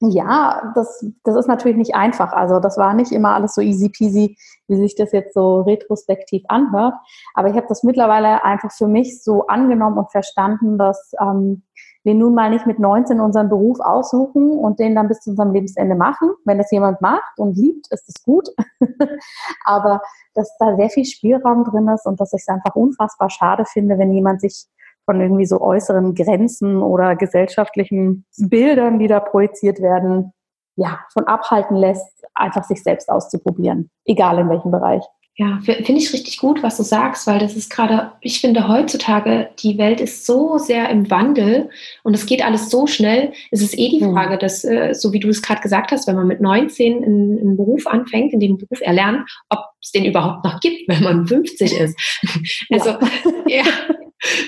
ja, 0.00 0.72
das, 0.74 1.04
das 1.24 1.36
ist 1.36 1.48
natürlich 1.48 1.76
nicht 1.76 1.94
einfach. 1.94 2.32
Also 2.32 2.60
das 2.60 2.76
war 2.76 2.94
nicht 2.94 3.12
immer 3.12 3.34
alles 3.34 3.54
so 3.54 3.60
easy 3.60 3.88
peasy, 3.88 4.36
wie 4.68 4.76
sich 4.76 4.94
das 4.94 5.12
jetzt 5.12 5.34
so 5.34 5.62
retrospektiv 5.62 6.42
anhört. 6.48 6.94
Aber 7.34 7.48
ich 7.48 7.56
habe 7.56 7.66
das 7.68 7.82
mittlerweile 7.82 8.44
einfach 8.44 8.72
für 8.72 8.88
mich 8.88 9.22
so 9.22 9.46
angenommen 9.46 9.98
und 9.98 10.10
verstanden, 10.10 10.78
dass 10.78 11.12
ähm, 11.20 11.62
wir 12.04 12.14
nun 12.14 12.34
mal 12.34 12.50
nicht 12.50 12.66
mit 12.66 12.78
19 12.78 13.18
unseren 13.18 13.48
Beruf 13.48 13.80
aussuchen 13.80 14.58
und 14.58 14.78
den 14.78 14.94
dann 14.94 15.08
bis 15.08 15.20
zu 15.20 15.30
unserem 15.30 15.52
Lebensende 15.52 15.94
machen. 15.94 16.34
Wenn 16.44 16.58
das 16.58 16.70
jemand 16.70 17.00
macht 17.00 17.38
und 17.38 17.56
liebt, 17.56 17.86
ist 17.90 18.08
es 18.08 18.22
gut. 18.22 18.48
Aber 19.64 20.02
dass 20.34 20.54
da 20.58 20.76
sehr 20.76 20.90
viel 20.90 21.06
Spielraum 21.06 21.64
drin 21.64 21.88
ist 21.88 22.06
und 22.06 22.20
dass 22.20 22.34
ich 22.34 22.42
es 22.42 22.48
einfach 22.48 22.76
unfassbar 22.76 23.30
schade 23.30 23.64
finde, 23.64 23.98
wenn 23.98 24.12
jemand 24.12 24.42
sich 24.42 24.66
von 25.06 25.20
irgendwie 25.20 25.46
so 25.46 25.60
äußeren 25.60 26.14
Grenzen 26.14 26.82
oder 26.82 27.16
gesellschaftlichen 27.16 28.26
Bildern, 28.38 28.98
die 28.98 29.06
da 29.06 29.20
projiziert 29.20 29.80
werden, 29.80 30.32
ja, 30.76 31.00
von 31.12 31.26
abhalten 31.26 31.76
lässt, 31.76 32.26
einfach 32.34 32.64
sich 32.64 32.82
selbst 32.82 33.08
auszuprobieren, 33.08 33.90
egal 34.04 34.38
in 34.38 34.48
welchem 34.48 34.70
Bereich. 34.70 35.04
Ja, 35.36 35.58
finde 35.64 35.96
ich 35.96 36.12
richtig 36.12 36.38
gut, 36.38 36.62
was 36.62 36.76
du 36.76 36.84
sagst, 36.84 37.26
weil 37.26 37.40
das 37.40 37.56
ist 37.56 37.68
gerade, 37.68 38.12
ich 38.20 38.40
finde 38.40 38.68
heutzutage, 38.68 39.50
die 39.58 39.78
Welt 39.78 40.00
ist 40.00 40.24
so 40.26 40.58
sehr 40.58 40.88
im 40.90 41.10
Wandel 41.10 41.70
und 42.04 42.14
es 42.14 42.26
geht 42.26 42.44
alles 42.44 42.70
so 42.70 42.86
schnell. 42.86 43.32
Es 43.50 43.60
ist 43.60 43.76
eh 43.76 43.88
die 43.88 44.00
mhm. 44.00 44.12
Frage, 44.12 44.38
dass, 44.38 44.62
äh, 44.62 44.94
so 44.94 45.12
wie 45.12 45.18
du 45.18 45.28
es 45.28 45.42
gerade 45.42 45.60
gesagt 45.60 45.90
hast, 45.90 46.06
wenn 46.06 46.14
man 46.14 46.28
mit 46.28 46.40
19 46.40 47.02
einen, 47.02 47.38
einen 47.40 47.56
Beruf 47.56 47.88
anfängt, 47.88 48.32
in 48.32 48.38
dem 48.38 48.58
Beruf 48.58 48.80
erlernt, 48.80 49.28
ob 49.48 49.58
es 49.82 49.90
den 49.90 50.04
überhaupt 50.04 50.44
noch 50.44 50.60
gibt, 50.60 50.86
wenn 50.86 51.02
man 51.02 51.26
50 51.26 51.80
ist. 51.80 51.98
also, 52.70 52.90
ja, 53.48 53.64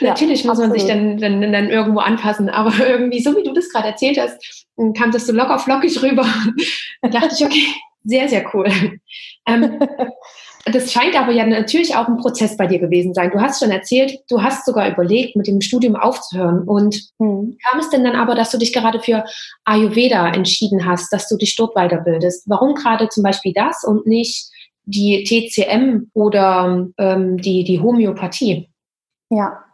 ja 0.01 0.11
Natürlich 0.11 0.45
muss 0.45 0.61
absolut. 0.61 0.71
man 0.71 0.79
sich 0.79 0.89
dann, 0.89 1.19
dann, 1.19 1.53
dann 1.53 1.69
irgendwo 1.69 1.99
anpassen, 1.99 2.49
aber 2.49 2.73
irgendwie, 2.89 3.21
so 3.21 3.37
wie 3.37 3.43
du 3.43 3.53
das 3.53 3.71
gerade 3.71 3.89
erzählt 3.89 4.21
hast, 4.21 4.67
kam 4.97 5.11
das 5.11 5.27
so 5.27 5.33
locker 5.33 5.59
flockig 5.59 6.01
rüber. 6.01 6.25
da 7.03 7.09
dachte 7.09 7.35
ich, 7.37 7.45
okay, 7.45 7.67
sehr, 8.05 8.29
sehr 8.29 8.45
cool. 8.55 8.69
Ähm, 9.49 9.81
das 10.73 10.93
scheint 10.93 11.19
aber 11.19 11.33
ja 11.33 11.47
natürlich 11.47 11.95
auch 11.95 12.09
ein 12.09 12.17
Prozess 12.17 12.57
bei 12.57 12.67
dir 12.67 12.81
gewesen 12.81 13.15
sein. 13.15 13.31
Du 13.31 13.41
hast 13.41 13.61
schon 13.61 13.71
erzählt, 13.71 14.19
du 14.29 14.43
hast 14.43 14.67
sogar 14.67 14.89
überlegt, 14.89 15.37
mit 15.37 15.47
dem 15.47 15.61
Studium 15.61 15.95
aufzuhören. 15.95 16.65
Und 16.65 16.97
mhm. 17.19 17.57
kam 17.65 17.79
es 17.79 17.89
denn 17.91 18.03
dann 18.03 18.17
aber, 18.17 18.35
dass 18.35 18.51
du 18.51 18.59
dich 18.59 18.73
gerade 18.73 18.99
für 18.99 19.25
Ayurveda 19.65 20.29
entschieden 20.29 20.85
hast, 20.85 21.13
dass 21.13 21.29
du 21.29 21.37
dich 21.37 21.55
dort 21.55 21.75
weiterbildest? 21.77 22.45
Warum 22.49 22.75
gerade 22.75 23.09
zum 23.09 23.23
Beispiel 23.23 23.53
das 23.55 23.85
und 23.85 24.07
nicht 24.07 24.51
die 24.87 25.23
TCM 25.25 26.11
oder 26.15 26.89
ähm, 26.99 27.37
die, 27.37 27.63
die 27.63 27.81
Homöopathie? 27.81 28.69
Ja. 29.31 29.66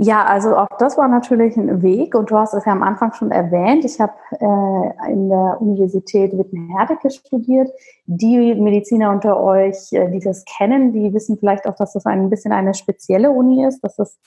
Ja, 0.00 0.24
also 0.26 0.56
auch 0.56 0.68
das 0.78 0.96
war 0.96 1.08
natürlich 1.08 1.56
ein 1.56 1.82
Weg 1.82 2.14
und 2.14 2.30
du 2.30 2.36
hast 2.36 2.54
es 2.54 2.64
ja 2.64 2.70
am 2.70 2.84
Anfang 2.84 3.12
schon 3.14 3.32
erwähnt. 3.32 3.84
Ich 3.84 4.00
habe 4.00 4.12
äh, 4.30 5.12
in 5.12 5.28
der 5.28 5.60
Universität 5.60 6.38
Witten-Herdecke 6.38 7.10
studiert. 7.10 7.68
Die 8.06 8.54
Mediziner 8.54 9.10
unter 9.10 9.42
euch, 9.42 9.92
äh, 9.92 10.08
die 10.08 10.20
das 10.20 10.44
kennen, 10.44 10.92
die 10.92 11.12
wissen 11.12 11.36
vielleicht 11.36 11.66
auch, 11.66 11.74
dass 11.74 11.94
das 11.94 12.06
ein 12.06 12.30
bisschen 12.30 12.52
eine 12.52 12.74
spezielle 12.74 13.32
Uni 13.32 13.66
ist, 13.66 13.80
dass 13.82 13.98
es 13.98 14.20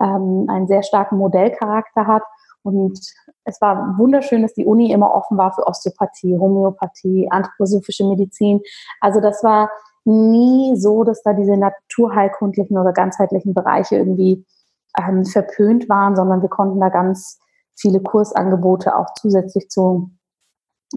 ähm, 0.00 0.46
einen 0.48 0.68
sehr 0.68 0.84
starken 0.84 1.18
Modellcharakter 1.18 2.06
hat. 2.06 2.22
Und 2.62 2.96
es 3.42 3.60
war 3.60 3.96
wunderschön, 3.98 4.42
dass 4.42 4.54
die 4.54 4.64
Uni 4.64 4.92
immer 4.92 5.12
offen 5.12 5.36
war 5.38 5.52
für 5.52 5.66
Osteopathie, 5.66 6.38
Homöopathie, 6.38 7.28
anthroposophische 7.32 8.06
Medizin. 8.06 8.60
Also 9.00 9.20
das 9.20 9.42
war 9.42 9.70
nie 10.04 10.76
so, 10.76 11.02
dass 11.02 11.24
da 11.24 11.32
diese 11.32 11.56
naturheilkundlichen 11.56 12.78
oder 12.78 12.92
ganzheitlichen 12.92 13.54
Bereiche 13.54 13.96
irgendwie 13.96 14.44
ähm, 14.98 15.24
verpönt 15.24 15.88
waren, 15.88 16.16
sondern 16.16 16.42
wir 16.42 16.48
konnten 16.48 16.80
da 16.80 16.88
ganz 16.88 17.38
viele 17.74 18.00
Kursangebote 18.00 18.96
auch 18.96 19.12
zusätzlich 19.14 19.68
zu 19.68 20.10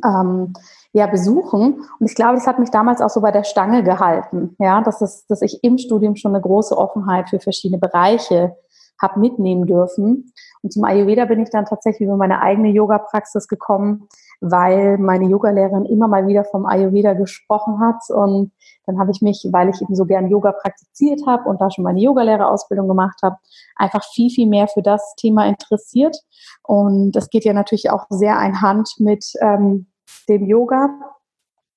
ähm, 0.03 0.53
ja, 0.93 1.07
besuchen. 1.07 1.85
Und 1.99 2.09
ich 2.09 2.15
glaube, 2.15 2.35
das 2.35 2.47
hat 2.47 2.59
mich 2.59 2.71
damals 2.71 3.01
auch 3.01 3.09
so 3.09 3.21
bei 3.21 3.31
der 3.31 3.43
Stange 3.43 3.83
gehalten, 3.83 4.55
ja, 4.59 4.81
dass, 4.81 5.01
es, 5.01 5.25
dass 5.27 5.41
ich 5.41 5.63
im 5.63 5.77
Studium 5.77 6.15
schon 6.15 6.33
eine 6.33 6.41
große 6.41 6.77
Offenheit 6.77 7.29
für 7.29 7.39
verschiedene 7.39 7.79
Bereiche 7.79 8.55
habe 9.01 9.19
mitnehmen 9.19 9.65
dürfen. 9.65 10.33
Und 10.61 10.73
zum 10.73 10.83
Ayurveda 10.83 11.25
bin 11.25 11.39
ich 11.39 11.49
dann 11.49 11.65
tatsächlich 11.65 12.07
über 12.07 12.17
meine 12.17 12.41
eigene 12.41 12.69
Yoga-Praxis 12.69 13.47
gekommen, 13.47 14.07
weil 14.41 14.97
meine 14.97 15.25
Yogalehrerin 15.25 15.85
immer 15.85 16.07
mal 16.07 16.27
wieder 16.27 16.45
vom 16.45 16.65
Ayurveda 16.65 17.13
gesprochen 17.13 17.79
hat. 17.79 18.01
Und 18.09 18.51
dann 18.85 18.99
habe 18.99 19.11
ich 19.11 19.21
mich, 19.21 19.47
weil 19.51 19.69
ich 19.69 19.81
eben 19.81 19.95
so 19.95 20.05
gern 20.05 20.29
Yoga 20.29 20.51
praktiziert 20.51 21.21
habe 21.27 21.49
und 21.49 21.59
da 21.59 21.69
schon 21.69 21.83
meine 21.83 21.99
Yogalehrerausbildung 21.99 22.87
gemacht 22.87 23.19
habe, 23.21 23.37
einfach 23.75 24.03
viel, 24.13 24.29
viel 24.29 24.47
mehr 24.47 24.67
für 24.67 24.81
das 24.81 25.15
Thema 25.17 25.45
interessiert. 25.47 26.17
Und 26.63 27.11
das 27.11 27.29
geht 27.29 27.45
ja 27.45 27.53
natürlich 27.53 27.89
auch 27.89 28.05
sehr 28.09 28.37
einhand 28.37 28.89
mit 28.99 29.25
ähm, 29.41 29.87
dem 30.27 30.45
Yoga. 30.45 30.89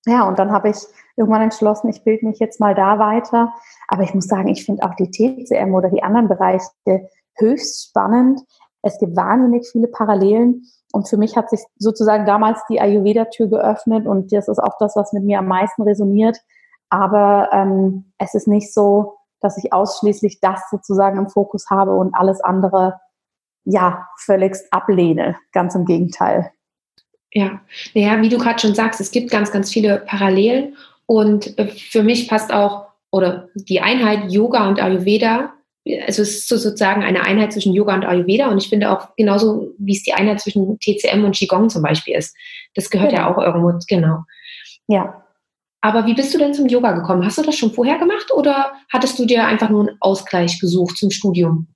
Ja, 0.06 0.26
und 0.26 0.38
dann 0.38 0.52
habe 0.52 0.70
ich 0.70 0.78
irgendwann 1.16 1.42
entschlossen, 1.42 1.88
ich 1.88 2.02
bilde 2.02 2.26
mich 2.26 2.38
jetzt 2.38 2.60
mal 2.60 2.74
da 2.74 2.98
weiter. 2.98 3.52
Aber 3.88 4.02
ich 4.02 4.14
muss 4.14 4.26
sagen, 4.26 4.48
ich 4.48 4.64
finde 4.64 4.84
auch 4.84 4.94
die 4.94 5.10
TCM 5.10 5.74
oder 5.74 5.90
die 5.90 6.02
anderen 6.02 6.28
Bereiche 6.28 6.68
höchst 7.36 7.88
spannend. 7.88 8.40
Es 8.82 8.98
gibt 8.98 9.16
wahnsinnig 9.16 9.68
viele 9.70 9.86
Parallelen. 9.86 10.64
Und 10.92 11.08
für 11.08 11.16
mich 11.16 11.36
hat 11.36 11.50
sich 11.50 11.60
sozusagen 11.78 12.26
damals 12.26 12.60
die 12.68 12.80
Ayurveda-Tür 12.80 13.48
geöffnet 13.48 14.06
und 14.06 14.32
das 14.32 14.46
ist 14.46 14.58
auch 14.58 14.76
das, 14.78 14.94
was 14.94 15.12
mit 15.12 15.24
mir 15.24 15.38
am 15.38 15.46
meisten 15.46 15.82
resoniert. 15.82 16.38
Aber 16.90 17.48
ähm, 17.52 18.12
es 18.18 18.34
ist 18.34 18.46
nicht 18.46 18.72
so, 18.72 19.16
dass 19.40 19.56
ich 19.56 19.72
ausschließlich 19.72 20.40
das 20.40 20.60
sozusagen 20.70 21.18
im 21.18 21.28
Fokus 21.28 21.70
habe 21.70 21.92
und 21.92 22.14
alles 22.14 22.40
andere 22.42 23.00
ja 23.64 24.06
völligst 24.18 24.72
ablehne. 24.72 25.36
Ganz 25.52 25.74
im 25.74 25.86
Gegenteil. 25.86 26.52
Ja, 27.32 27.60
naja, 27.94 28.20
wie 28.20 28.28
du 28.28 28.36
gerade 28.36 28.58
schon 28.58 28.74
sagst, 28.74 29.00
es 29.00 29.10
gibt 29.10 29.30
ganz, 29.30 29.50
ganz 29.50 29.70
viele 29.70 29.98
Parallelen 30.00 30.76
und 31.06 31.58
äh, 31.58 31.68
für 31.68 32.02
mich 32.02 32.28
passt 32.28 32.52
auch, 32.52 32.86
oder 33.10 33.48
die 33.54 33.80
Einheit 33.80 34.30
Yoga 34.30 34.68
und 34.68 34.80
Ayurveda, 34.80 35.52
also 35.84 36.22
es 36.22 36.48
ist 36.48 36.48
sozusagen 36.48 37.02
eine 37.02 37.22
Einheit 37.22 37.52
zwischen 37.52 37.72
Yoga 37.72 37.94
und 37.94 38.04
Ayurveda 38.04 38.48
und 38.48 38.58
ich 38.58 38.68
finde 38.68 38.90
auch 38.90 39.14
genauso, 39.16 39.72
wie 39.78 39.96
es 39.96 40.04
die 40.04 40.12
Einheit 40.12 40.40
zwischen 40.40 40.78
TCM 40.78 41.24
und 41.24 41.34
Qigong 41.34 41.70
zum 41.70 41.82
Beispiel 41.82 42.14
ist. 42.14 42.36
Das 42.74 42.88
gehört 42.88 43.10
genau. 43.10 43.22
ja 43.22 43.34
auch 43.34 43.38
irgendwo, 43.38 43.76
genau. 43.88 44.20
Ja. 44.86 45.24
Aber 45.80 46.06
wie 46.06 46.14
bist 46.14 46.32
du 46.32 46.38
denn 46.38 46.54
zum 46.54 46.68
Yoga 46.68 46.92
gekommen? 46.92 47.24
Hast 47.24 47.38
du 47.38 47.42
das 47.42 47.56
schon 47.56 47.72
vorher 47.72 47.98
gemacht 47.98 48.32
oder 48.32 48.72
hattest 48.92 49.18
du 49.18 49.26
dir 49.26 49.44
einfach 49.44 49.68
nur 49.68 49.88
einen 49.88 49.96
Ausgleich 50.00 50.60
gesucht 50.60 50.96
zum 50.96 51.10
Studium? 51.10 51.66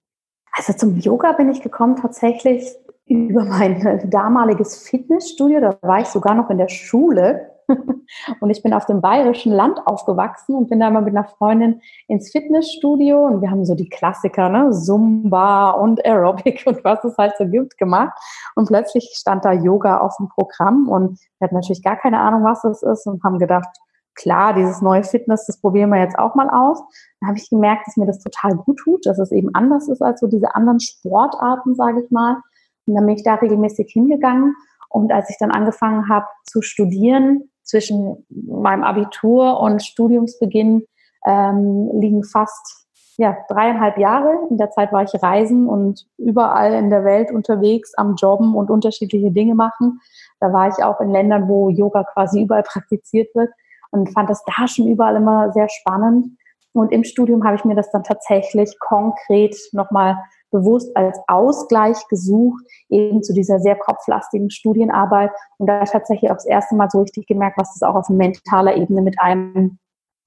Also 0.52 0.72
zum 0.72 0.98
Yoga 1.00 1.32
bin 1.32 1.50
ich 1.50 1.60
gekommen 1.60 1.96
tatsächlich 1.96 2.62
über 3.06 3.44
mein 3.44 4.08
damaliges 4.10 4.88
Fitnessstudio. 4.88 5.60
Da 5.60 5.78
war 5.82 6.00
ich 6.00 6.06
sogar 6.06 6.34
noch 6.34 6.50
in 6.50 6.58
der 6.58 6.68
Schule. 6.68 7.50
Und 8.40 8.50
ich 8.50 8.62
bin 8.62 8.72
auf 8.72 8.86
dem 8.86 9.00
bayerischen 9.00 9.52
Land 9.52 9.80
aufgewachsen 9.86 10.54
und 10.54 10.68
bin 10.68 10.80
da 10.80 10.90
mal 10.90 11.02
mit 11.02 11.16
einer 11.16 11.24
Freundin 11.26 11.80
ins 12.08 12.30
Fitnessstudio 12.30 13.26
und 13.26 13.42
wir 13.42 13.50
haben 13.50 13.64
so 13.64 13.74
die 13.74 13.88
Klassiker, 13.88 14.48
ne, 14.48 14.70
Zumba 14.70 15.70
und 15.70 16.04
Aerobic 16.04 16.62
und 16.66 16.84
was 16.84 17.02
es 17.04 17.16
halt 17.18 17.34
so 17.38 17.46
gibt 17.46 17.76
gemacht. 17.78 18.16
Und 18.54 18.68
plötzlich 18.68 19.12
stand 19.14 19.44
da 19.44 19.52
Yoga 19.52 19.98
auf 19.98 20.16
dem 20.18 20.28
Programm 20.28 20.88
und 20.88 21.18
wir 21.38 21.46
hatten 21.46 21.56
natürlich 21.56 21.82
gar 21.82 21.96
keine 21.96 22.20
Ahnung, 22.20 22.44
was 22.44 22.64
es 22.64 22.82
ist 22.82 23.06
und 23.06 23.22
haben 23.24 23.38
gedacht, 23.38 23.68
klar, 24.14 24.54
dieses 24.54 24.80
neue 24.80 25.04
Fitness, 25.04 25.46
das 25.46 25.60
probieren 25.60 25.90
wir 25.90 26.00
jetzt 26.00 26.18
auch 26.18 26.34
mal 26.34 26.48
aus. 26.48 26.82
Dann 27.20 27.28
habe 27.28 27.38
ich 27.38 27.50
gemerkt, 27.50 27.86
dass 27.86 27.96
mir 27.96 28.06
das 28.06 28.18
total 28.18 28.56
gut 28.56 28.78
tut, 28.78 29.06
dass 29.06 29.18
es 29.18 29.30
eben 29.30 29.54
anders 29.54 29.88
ist 29.88 30.02
als 30.02 30.20
so 30.20 30.26
diese 30.26 30.54
anderen 30.54 30.80
Sportarten, 30.80 31.74
sage 31.74 32.02
ich 32.02 32.10
mal. 32.10 32.38
Und 32.86 32.94
dann 32.94 33.06
bin 33.06 33.16
ich 33.16 33.24
da 33.24 33.34
regelmäßig 33.34 33.92
hingegangen. 33.92 34.54
Und 34.96 35.12
als 35.12 35.28
ich 35.28 35.36
dann 35.38 35.50
angefangen 35.50 36.08
habe 36.08 36.24
zu 36.44 36.62
studieren, 36.62 37.50
zwischen 37.62 38.24
meinem 38.30 38.82
Abitur 38.82 39.60
und 39.60 39.82
Studiumsbeginn 39.82 40.86
ähm, 41.26 41.90
liegen 42.00 42.24
fast 42.24 42.86
ja, 43.18 43.36
dreieinhalb 43.50 43.98
Jahre. 43.98 44.46
In 44.48 44.56
der 44.56 44.70
Zeit 44.70 44.92
war 44.92 45.02
ich 45.02 45.22
reisen 45.22 45.68
und 45.68 46.06
überall 46.16 46.72
in 46.72 46.88
der 46.88 47.04
Welt 47.04 47.30
unterwegs 47.30 47.92
am 47.96 48.14
Jobben 48.14 48.54
und 48.54 48.70
unterschiedliche 48.70 49.30
Dinge 49.30 49.54
machen. 49.54 50.00
Da 50.40 50.50
war 50.54 50.68
ich 50.68 50.82
auch 50.82 50.98
in 51.00 51.10
Ländern, 51.10 51.46
wo 51.46 51.68
Yoga 51.68 52.04
quasi 52.04 52.40
überall 52.40 52.62
praktiziert 52.62 53.34
wird 53.34 53.50
und 53.90 54.10
fand 54.14 54.30
das 54.30 54.42
da 54.44 54.66
schon 54.66 54.86
überall 54.86 55.16
immer 55.16 55.52
sehr 55.52 55.68
spannend. 55.68 56.38
Und 56.72 56.90
im 56.90 57.04
Studium 57.04 57.44
habe 57.44 57.56
ich 57.56 57.66
mir 57.66 57.74
das 57.74 57.90
dann 57.90 58.02
tatsächlich 58.02 58.78
konkret 58.78 59.56
nochmal 59.72 60.16
bewusst 60.56 60.96
als 60.96 61.18
Ausgleich 61.28 62.08
gesucht, 62.08 62.64
eben 62.88 63.22
zu 63.22 63.34
dieser 63.34 63.58
sehr 63.58 63.76
kopflastigen 63.76 64.50
Studienarbeit 64.50 65.30
und 65.58 65.66
da 65.66 65.84
tatsächlich 65.84 66.30
auch 66.30 66.36
das 66.36 66.46
erste 66.46 66.74
Mal 66.74 66.90
so 66.90 67.00
richtig 67.00 67.26
gemerkt, 67.26 67.58
was 67.58 67.74
das 67.74 67.82
auch 67.82 67.94
auf 67.94 68.08
mentaler 68.08 68.76
Ebene 68.76 69.02
mit 69.02 69.20
einem 69.20 69.78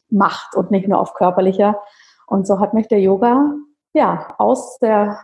macht 0.10 0.56
und 0.56 0.72
nicht 0.72 0.88
nur 0.88 1.00
auf 1.00 1.14
körperlicher. 1.14 1.80
Und 2.28 2.46
so 2.46 2.60
hat 2.60 2.74
mich 2.74 2.88
der 2.88 3.00
Yoga 3.00 3.54
ja 3.94 4.28
aus 4.38 4.78
der 4.80 5.20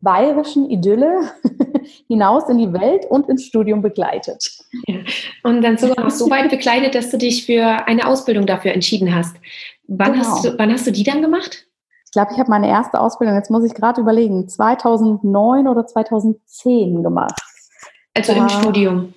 bayerischen 0.00 0.70
Idylle 0.70 1.32
hinaus 2.08 2.48
in 2.48 2.58
die 2.58 2.72
Welt 2.72 3.06
und 3.06 3.28
ins 3.28 3.44
Studium 3.44 3.82
begleitet. 3.82 4.60
Ja. 4.86 4.98
Und 5.42 5.62
dann 5.62 5.78
sogar 5.78 6.04
noch 6.04 6.10
so 6.10 6.30
weit 6.30 6.50
begleitet, 6.50 6.94
dass 6.94 7.10
du 7.10 7.18
dich 7.18 7.46
für 7.46 7.64
eine 7.88 8.06
Ausbildung 8.06 8.46
dafür 8.46 8.72
entschieden 8.72 9.12
hast. 9.14 9.36
Wann, 9.88 10.12
genau. 10.12 10.24
hast, 10.24 10.44
du, 10.44 10.58
wann 10.58 10.72
hast 10.72 10.86
du 10.86 10.92
die 10.92 11.02
dann 11.02 11.22
gemacht? 11.22 11.66
Glaube, 12.16 12.32
ich 12.32 12.38
habe 12.38 12.48
meine 12.48 12.68
erste 12.68 12.98
Ausbildung, 12.98 13.36
jetzt 13.36 13.50
muss 13.50 13.62
ich 13.62 13.74
gerade 13.74 14.00
überlegen, 14.00 14.48
2009 14.48 15.68
oder 15.68 15.86
2010 15.86 17.02
gemacht. 17.02 17.38
Also 18.14 18.32
im 18.32 18.48
Studium. 18.48 19.12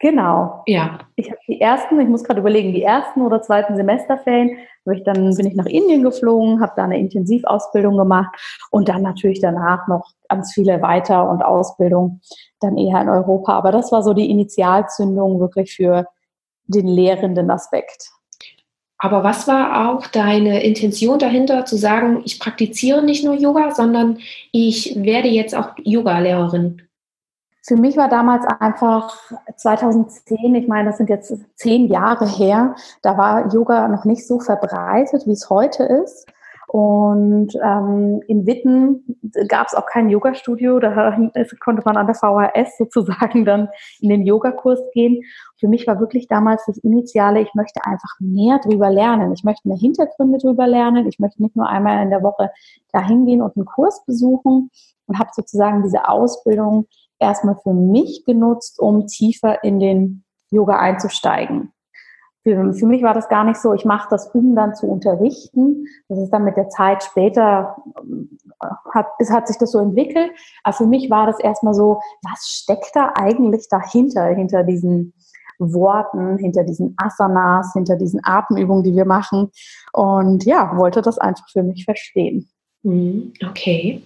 Genau. 0.00 0.64
Ja. 0.66 0.98
Ich 1.14 1.30
habe 1.30 1.38
die 1.46 1.60
ersten, 1.60 2.00
ich 2.00 2.08
muss 2.08 2.24
gerade 2.24 2.40
überlegen, 2.40 2.72
die 2.72 2.82
ersten 2.82 3.22
oder 3.22 3.42
zweiten 3.42 3.76
Semesterferien, 3.76 4.58
ich 4.92 5.04
dann 5.04 5.36
bin 5.36 5.46
ich 5.46 5.54
nach 5.54 5.66
Indien 5.66 6.02
geflogen, 6.02 6.60
habe 6.60 6.72
da 6.74 6.84
eine 6.84 6.98
Intensivausbildung 6.98 7.96
gemacht 7.96 8.34
und 8.72 8.88
dann 8.88 9.02
natürlich 9.02 9.40
danach 9.40 9.86
noch 9.86 10.10
ganz 10.28 10.52
viele 10.52 10.82
Weiter- 10.82 11.30
und 11.30 11.42
Ausbildung 11.42 12.20
dann 12.60 12.76
eher 12.76 13.00
in 13.02 13.08
Europa. 13.08 13.52
Aber 13.52 13.70
das 13.70 13.92
war 13.92 14.02
so 14.02 14.14
die 14.14 14.30
Initialzündung 14.30 15.38
wirklich 15.38 15.74
für 15.74 16.06
den 16.66 16.88
lehrenden 16.88 17.50
Aspekt. 17.52 18.10
Aber 18.98 19.22
was 19.22 19.46
war 19.46 19.90
auch 19.90 20.06
deine 20.06 20.62
Intention 20.62 21.18
dahinter, 21.18 21.66
zu 21.66 21.76
sagen, 21.76 22.22
ich 22.24 22.40
praktiziere 22.40 23.02
nicht 23.02 23.24
nur 23.24 23.34
Yoga, 23.34 23.74
sondern 23.74 24.18
ich 24.52 24.96
werde 24.96 25.28
jetzt 25.28 25.54
auch 25.54 25.72
Yoga-Lehrerin? 25.76 26.82
Für 27.62 27.76
mich 27.76 27.96
war 27.96 28.08
damals 28.08 28.46
einfach 28.60 29.18
2010, 29.56 30.54
ich 30.54 30.68
meine, 30.68 30.88
das 30.88 30.98
sind 30.98 31.10
jetzt 31.10 31.34
zehn 31.56 31.88
Jahre 31.88 32.26
her, 32.26 32.76
da 33.02 33.18
war 33.18 33.52
Yoga 33.52 33.88
noch 33.88 34.04
nicht 34.04 34.26
so 34.26 34.38
verbreitet, 34.38 35.26
wie 35.26 35.32
es 35.32 35.50
heute 35.50 35.82
ist. 35.82 36.26
Und 36.76 37.54
ähm, 37.64 38.20
in 38.28 38.46
Witten 38.46 39.18
gab 39.48 39.66
es 39.66 39.72
auch 39.72 39.86
kein 39.86 40.10
Yoga-Studio, 40.10 40.78
da 40.78 41.16
konnte 41.58 41.82
man 41.86 41.96
an 41.96 42.06
der 42.06 42.14
VHS 42.14 42.76
sozusagen 42.76 43.46
dann 43.46 43.70
in 44.00 44.10
den 44.10 44.26
Yogakurs 44.26 44.80
gehen. 44.92 45.22
Für 45.58 45.68
mich 45.68 45.86
war 45.86 46.00
wirklich 46.00 46.28
damals 46.28 46.66
das 46.66 46.76
Initiale, 46.76 47.40
ich 47.40 47.54
möchte 47.54 47.80
einfach 47.82 48.10
mehr 48.20 48.58
drüber 48.58 48.90
lernen. 48.90 49.32
Ich 49.32 49.42
möchte 49.42 49.66
mehr 49.66 49.78
Hintergründe 49.78 50.36
drüber 50.36 50.66
lernen. 50.66 51.06
Ich 51.08 51.18
möchte 51.18 51.42
nicht 51.42 51.56
nur 51.56 51.66
einmal 51.66 52.02
in 52.02 52.10
der 52.10 52.22
Woche 52.22 52.50
da 52.92 53.00
hingehen 53.00 53.40
und 53.40 53.56
einen 53.56 53.64
Kurs 53.64 54.04
besuchen 54.04 54.68
und 55.06 55.18
habe 55.18 55.30
sozusagen 55.32 55.82
diese 55.82 56.06
Ausbildung 56.10 56.88
erstmal 57.18 57.56
für 57.62 57.72
mich 57.72 58.24
genutzt, 58.26 58.78
um 58.80 59.06
tiefer 59.06 59.64
in 59.64 59.80
den 59.80 60.24
Yoga 60.50 60.78
einzusteigen 60.78 61.72
für, 62.46 62.72
für 62.74 62.86
mich 62.86 63.02
war 63.02 63.12
das 63.12 63.28
gar 63.28 63.42
nicht 63.42 63.60
so, 63.60 63.74
ich 63.74 63.84
mache 63.84 64.06
das, 64.08 64.28
um 64.28 64.54
dann 64.54 64.76
zu 64.76 64.86
unterrichten. 64.86 65.88
Das 66.08 66.16
ist 66.20 66.30
dann 66.30 66.44
mit 66.44 66.56
der 66.56 66.68
Zeit 66.68 67.02
später, 67.02 67.76
äh, 68.62 68.66
hat, 68.94 69.08
es 69.18 69.32
hat 69.32 69.48
sich 69.48 69.58
das 69.58 69.72
so 69.72 69.80
entwickelt. 69.80 70.30
Aber 70.62 70.76
für 70.76 70.86
mich 70.86 71.10
war 71.10 71.26
das 71.26 71.40
erstmal 71.40 71.74
so, 71.74 71.98
was 72.22 72.46
steckt 72.46 72.94
da 72.94 73.12
eigentlich 73.16 73.66
dahinter, 73.68 74.26
hinter 74.26 74.62
diesen 74.62 75.12
Worten, 75.58 76.38
hinter 76.38 76.62
diesen 76.62 76.94
Asanas, 76.98 77.72
hinter 77.72 77.96
diesen 77.96 78.20
Atemübungen, 78.22 78.84
die 78.84 78.94
wir 78.94 79.06
machen. 79.06 79.50
Und 79.92 80.44
ja, 80.44 80.76
wollte 80.76 81.02
das 81.02 81.18
einfach 81.18 81.48
für 81.50 81.64
mich 81.64 81.84
verstehen. 81.84 82.48
Mhm, 82.84 83.32
okay. 83.44 84.04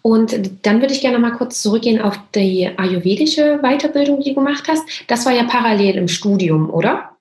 Und 0.00 0.64
dann 0.64 0.80
würde 0.80 0.94
ich 0.94 1.02
gerne 1.02 1.18
mal 1.18 1.32
kurz 1.32 1.60
zurückgehen 1.60 2.00
auf 2.00 2.18
die 2.34 2.70
ayurvedische 2.74 3.58
Weiterbildung, 3.60 4.20
die 4.20 4.30
du 4.30 4.36
gemacht 4.36 4.64
hast. 4.66 4.82
Das 5.08 5.26
war 5.26 5.32
ja 5.34 5.44
parallel 5.44 5.96
im 5.96 6.08
Studium, 6.08 6.70
oder? 6.70 7.11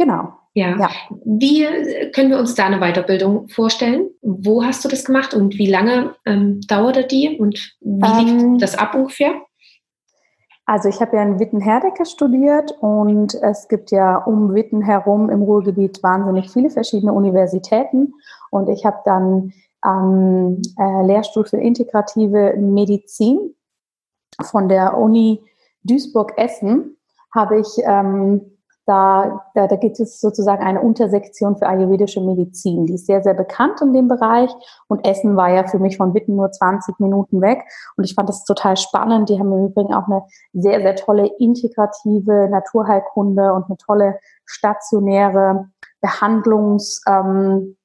Genau. 0.00 0.32
Ja. 0.54 0.78
ja. 0.78 0.88
Wie 1.26 1.66
können 2.12 2.30
wir 2.30 2.38
uns 2.38 2.54
da 2.54 2.64
eine 2.64 2.80
Weiterbildung 2.80 3.48
vorstellen? 3.50 4.08
Wo 4.22 4.64
hast 4.64 4.82
du 4.82 4.88
das 4.88 5.04
gemacht 5.04 5.34
und 5.34 5.58
wie 5.58 5.70
lange 5.70 6.14
ähm, 6.24 6.62
dauerte 6.66 7.04
die 7.04 7.38
und 7.38 7.76
wie 7.80 8.20
ähm, 8.30 8.52
lief 8.52 8.60
das 8.60 8.78
ab 8.78 8.94
ungefähr? 8.94 9.34
Also 10.64 10.88
ich 10.88 11.02
habe 11.02 11.16
ja 11.16 11.22
in 11.22 11.38
Witten-Herdecke 11.38 12.06
studiert 12.06 12.72
und 12.80 13.34
es 13.34 13.68
gibt 13.68 13.90
ja 13.90 14.16
um 14.16 14.54
Witten 14.54 14.80
herum 14.80 15.28
im 15.28 15.42
Ruhrgebiet 15.42 16.02
wahnsinnig 16.02 16.50
viele 16.50 16.70
verschiedene 16.70 17.12
Universitäten 17.12 18.14
und 18.50 18.70
ich 18.70 18.86
habe 18.86 19.00
dann 19.04 19.52
am 19.82 20.62
äh, 20.78 21.06
Lehrstuhl 21.06 21.44
für 21.44 21.58
integrative 21.58 22.54
Medizin 22.56 23.54
von 24.40 24.70
der 24.70 24.96
Uni 24.96 25.42
Duisburg-Essen 25.82 26.96
habe 27.34 27.60
ich 27.60 27.68
ähm, 27.84 28.56
da, 28.90 29.44
da, 29.54 29.68
da 29.68 29.76
gibt 29.76 30.00
es 30.00 30.20
sozusagen 30.20 30.64
eine 30.64 30.80
Untersektion 30.80 31.56
für 31.56 31.68
ayurvedische 31.68 32.20
Medizin. 32.20 32.86
Die 32.86 32.94
ist 32.94 33.06
sehr, 33.06 33.22
sehr 33.22 33.34
bekannt 33.34 33.80
in 33.80 33.92
dem 33.92 34.08
Bereich. 34.08 34.50
Und 34.88 35.06
Essen 35.06 35.36
war 35.36 35.48
ja 35.48 35.64
für 35.68 35.78
mich 35.78 35.96
von 35.96 36.12
Witten 36.12 36.34
nur 36.34 36.50
20 36.50 36.98
Minuten 36.98 37.40
weg. 37.40 37.62
Und 37.96 38.02
ich 38.02 38.14
fand 38.14 38.28
das 38.28 38.42
total 38.44 38.76
spannend. 38.76 39.28
Die 39.28 39.38
haben 39.38 39.52
im 39.52 39.66
Übrigen 39.66 39.94
auch 39.94 40.08
eine 40.08 40.22
sehr, 40.54 40.80
sehr 40.80 40.96
tolle 40.96 41.30
integrative 41.38 42.48
Naturheilkunde 42.50 43.52
und 43.52 43.66
eine 43.66 43.76
tolle 43.76 44.18
stationäre 44.44 45.68
Behandlungs- 46.02 47.00
ähm, 47.06 47.76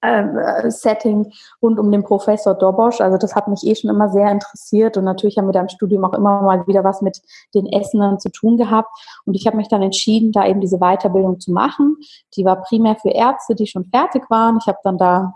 äh, 0.00 0.70
Setting 0.70 1.32
rund 1.60 1.78
um 1.78 1.90
den 1.90 2.04
Professor 2.04 2.54
Dobosch. 2.54 3.00
Also 3.00 3.18
das 3.18 3.34
hat 3.34 3.48
mich 3.48 3.64
eh 3.64 3.74
schon 3.74 3.90
immer 3.90 4.08
sehr 4.10 4.30
interessiert 4.30 4.96
und 4.96 5.04
natürlich 5.04 5.38
haben 5.38 5.46
wir 5.46 5.52
da 5.52 5.60
im 5.60 5.68
Studium 5.68 6.04
auch 6.04 6.14
immer 6.14 6.42
mal 6.42 6.66
wieder 6.66 6.84
was 6.84 7.02
mit 7.02 7.20
den 7.54 7.66
Essenern 7.66 8.20
zu 8.20 8.30
tun 8.30 8.56
gehabt. 8.56 8.88
Und 9.24 9.34
ich 9.34 9.46
habe 9.46 9.56
mich 9.56 9.68
dann 9.68 9.82
entschieden, 9.82 10.32
da 10.32 10.46
eben 10.46 10.60
diese 10.60 10.78
Weiterbildung 10.78 11.40
zu 11.40 11.52
machen. 11.52 11.96
Die 12.36 12.44
war 12.44 12.62
primär 12.62 12.96
für 12.96 13.10
Ärzte, 13.10 13.54
die 13.54 13.66
schon 13.66 13.86
fertig 13.86 14.28
waren. 14.30 14.58
Ich 14.60 14.66
habe 14.66 14.78
dann 14.84 14.98
da 14.98 15.34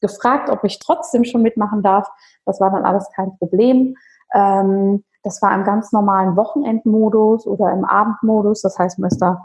gefragt, 0.00 0.50
ob 0.50 0.64
ich 0.64 0.78
trotzdem 0.78 1.24
schon 1.24 1.42
mitmachen 1.42 1.82
darf. 1.82 2.08
Das 2.46 2.60
war 2.60 2.70
dann 2.70 2.84
alles 2.84 3.08
kein 3.14 3.36
Problem. 3.38 3.96
Ähm, 4.34 5.04
das 5.22 5.42
war 5.42 5.54
im 5.54 5.64
ganz 5.64 5.92
normalen 5.92 6.36
Wochenendmodus 6.36 7.46
oder 7.46 7.72
im 7.72 7.84
Abendmodus. 7.84 8.62
Das 8.62 8.78
heißt, 8.78 8.98
man 8.98 9.10
ist 9.10 9.18
da 9.18 9.44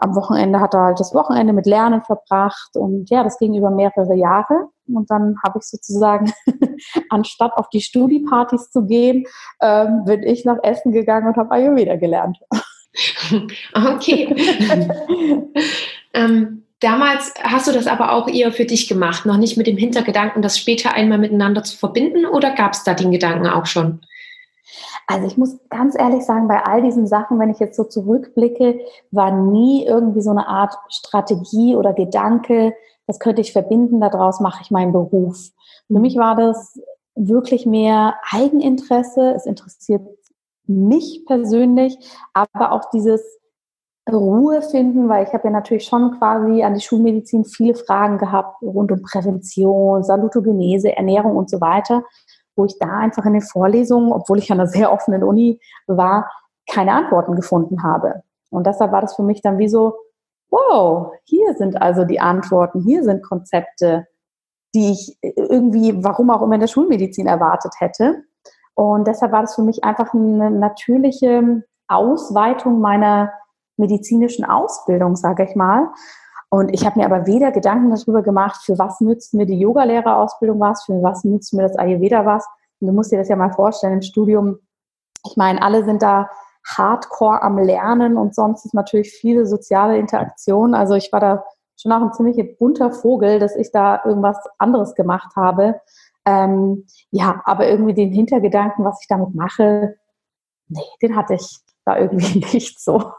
am 0.00 0.14
Wochenende 0.16 0.60
hat 0.60 0.74
er 0.74 0.82
halt 0.82 1.00
das 1.00 1.14
Wochenende 1.14 1.52
mit 1.52 1.66
Lernen 1.66 2.02
verbracht 2.02 2.70
und 2.74 3.08
ja, 3.10 3.22
das 3.22 3.38
ging 3.38 3.54
über 3.54 3.70
mehrere 3.70 4.14
Jahre. 4.14 4.68
Und 4.86 5.10
dann 5.10 5.36
habe 5.44 5.58
ich 5.60 5.66
sozusagen, 5.66 6.32
anstatt 7.10 7.52
auf 7.54 7.68
die 7.68 7.80
Studiepartys 7.80 8.70
zu 8.70 8.86
gehen, 8.86 9.24
ähm, 9.60 10.04
bin 10.04 10.22
ich 10.22 10.44
nach 10.44 10.58
Essen 10.62 10.92
gegangen 10.92 11.28
und 11.28 11.36
habe 11.36 11.52
Ayurveda 11.52 11.96
gelernt. 11.96 12.38
okay. 13.74 14.34
ähm, 16.14 16.64
damals 16.80 17.34
hast 17.42 17.68
du 17.68 17.72
das 17.72 17.86
aber 17.86 18.12
auch 18.12 18.26
eher 18.26 18.52
für 18.52 18.64
dich 18.64 18.88
gemacht, 18.88 19.26
noch 19.26 19.36
nicht 19.36 19.56
mit 19.56 19.66
dem 19.66 19.76
Hintergedanken, 19.76 20.42
das 20.42 20.58
später 20.58 20.94
einmal 20.94 21.18
miteinander 21.18 21.62
zu 21.62 21.76
verbinden 21.76 22.26
oder 22.26 22.54
gab 22.54 22.72
es 22.72 22.82
da 22.82 22.94
den 22.94 23.12
Gedanken 23.12 23.46
auch 23.46 23.66
schon? 23.66 24.00
Also 25.06 25.26
ich 25.26 25.36
muss 25.36 25.58
ganz 25.68 25.98
ehrlich 25.98 26.24
sagen, 26.24 26.48
bei 26.48 26.62
all 26.64 26.82
diesen 26.82 27.06
Sachen, 27.06 27.38
wenn 27.38 27.50
ich 27.50 27.58
jetzt 27.58 27.76
so 27.76 27.84
zurückblicke, 27.84 28.80
war 29.10 29.32
nie 29.32 29.84
irgendwie 29.84 30.22
so 30.22 30.30
eine 30.30 30.46
Art 30.46 30.74
Strategie 30.88 31.74
oder 31.74 31.92
Gedanke, 31.92 32.74
das 33.06 33.18
könnte 33.18 33.40
ich 33.40 33.52
verbinden, 33.52 34.00
daraus 34.00 34.40
mache 34.40 34.62
ich 34.62 34.70
meinen 34.70 34.92
Beruf. 34.92 35.50
Für 35.88 35.98
mich 35.98 36.16
war 36.16 36.36
das 36.36 36.80
wirklich 37.16 37.66
mehr 37.66 38.14
Eigeninteresse. 38.30 39.32
Es 39.34 39.46
interessiert 39.46 40.06
mich 40.66 41.24
persönlich, 41.26 41.98
aber 42.32 42.72
auch 42.72 42.90
dieses 42.90 43.22
Ruhe 44.10 44.62
finden, 44.62 45.08
weil 45.08 45.26
ich 45.26 45.32
habe 45.32 45.48
ja 45.48 45.50
natürlich 45.50 45.84
schon 45.84 46.18
quasi 46.18 46.62
an 46.62 46.74
die 46.74 46.80
Schulmedizin 46.80 47.44
viele 47.44 47.74
Fragen 47.74 48.18
gehabt 48.18 48.62
rund 48.62 48.90
um 48.92 49.02
Prävention, 49.02 50.02
Salutogenese, 50.02 50.96
Ernährung 50.96 51.36
und 51.36 51.50
so 51.50 51.60
weiter 51.60 52.04
wo 52.56 52.64
ich 52.64 52.78
da 52.78 52.88
einfach 52.98 53.24
in 53.24 53.34
den 53.34 53.42
Vorlesungen, 53.42 54.12
obwohl 54.12 54.38
ich 54.38 54.50
an 54.50 54.60
einer 54.60 54.68
sehr 54.68 54.92
offenen 54.92 55.22
Uni 55.22 55.60
war, 55.86 56.30
keine 56.70 56.92
Antworten 56.92 57.34
gefunden 57.36 57.82
habe. 57.82 58.22
Und 58.50 58.66
deshalb 58.66 58.92
war 58.92 59.00
das 59.00 59.16
für 59.16 59.22
mich 59.22 59.42
dann 59.42 59.58
wie 59.58 59.68
so, 59.68 59.94
wow, 60.50 61.12
hier 61.24 61.54
sind 61.54 61.80
also 61.80 62.04
die 62.04 62.20
Antworten, 62.20 62.82
hier 62.82 63.04
sind 63.04 63.22
Konzepte, 63.24 64.06
die 64.74 64.92
ich 64.92 65.18
irgendwie, 65.22 66.02
warum 66.02 66.30
auch 66.30 66.42
immer 66.42 66.54
in 66.54 66.60
der 66.60 66.68
Schulmedizin 66.68 67.26
erwartet 67.26 67.74
hätte. 67.78 68.24
Und 68.74 69.06
deshalb 69.06 69.32
war 69.32 69.42
das 69.42 69.54
für 69.54 69.62
mich 69.62 69.84
einfach 69.84 70.14
eine 70.14 70.50
natürliche 70.50 71.62
Ausweitung 71.88 72.80
meiner 72.80 73.32
medizinischen 73.76 74.44
Ausbildung, 74.44 75.16
sage 75.16 75.44
ich 75.44 75.56
mal. 75.56 75.88
Und 76.50 76.74
ich 76.74 76.84
habe 76.84 76.98
mir 76.98 77.06
aber 77.06 77.26
weder 77.26 77.52
Gedanken 77.52 77.90
darüber 77.90 78.22
gemacht, 78.22 78.62
für 78.64 78.76
was 78.78 79.00
nützt 79.00 79.34
mir 79.34 79.46
die 79.46 79.58
Yogalehrerausbildung 79.58 80.58
was, 80.58 80.84
für 80.84 81.00
was 81.02 81.22
nützt 81.24 81.54
mir 81.54 81.62
das 81.62 81.76
Ayurveda 81.76 82.26
was. 82.26 82.44
Und 82.80 82.88
du 82.88 82.92
musst 82.92 83.12
dir 83.12 83.18
das 83.18 83.28
ja 83.28 83.36
mal 83.36 83.52
vorstellen 83.52 83.94
im 83.94 84.02
Studium. 84.02 84.58
Ich 85.24 85.36
meine, 85.36 85.62
alle 85.62 85.84
sind 85.84 86.02
da 86.02 86.28
hardcore 86.66 87.42
am 87.42 87.58
Lernen 87.58 88.16
und 88.16 88.34
sonst 88.34 88.64
ist 88.64 88.74
natürlich 88.74 89.12
viele 89.12 89.46
soziale 89.46 89.96
Interaktion. 89.96 90.74
Also 90.74 90.94
ich 90.94 91.12
war 91.12 91.20
da 91.20 91.44
schon 91.80 91.92
auch 91.92 92.02
ein 92.02 92.12
ziemlich 92.12 92.58
bunter 92.58 92.90
Vogel, 92.90 93.38
dass 93.38 93.56
ich 93.56 93.70
da 93.70 94.00
irgendwas 94.04 94.38
anderes 94.58 94.94
gemacht 94.94 95.34
habe. 95.36 95.80
Ähm, 96.26 96.86
ja, 97.10 97.40
aber 97.44 97.68
irgendwie 97.68 97.94
den 97.94 98.12
Hintergedanken, 98.12 98.84
was 98.84 98.98
ich 99.00 99.08
damit 99.08 99.34
mache, 99.34 99.96
nee, 100.68 100.80
den 101.00 101.16
hatte 101.16 101.34
ich 101.34 101.60
da 101.84 101.98
irgendwie 101.98 102.38
nicht 102.52 102.80
so. 102.80 103.12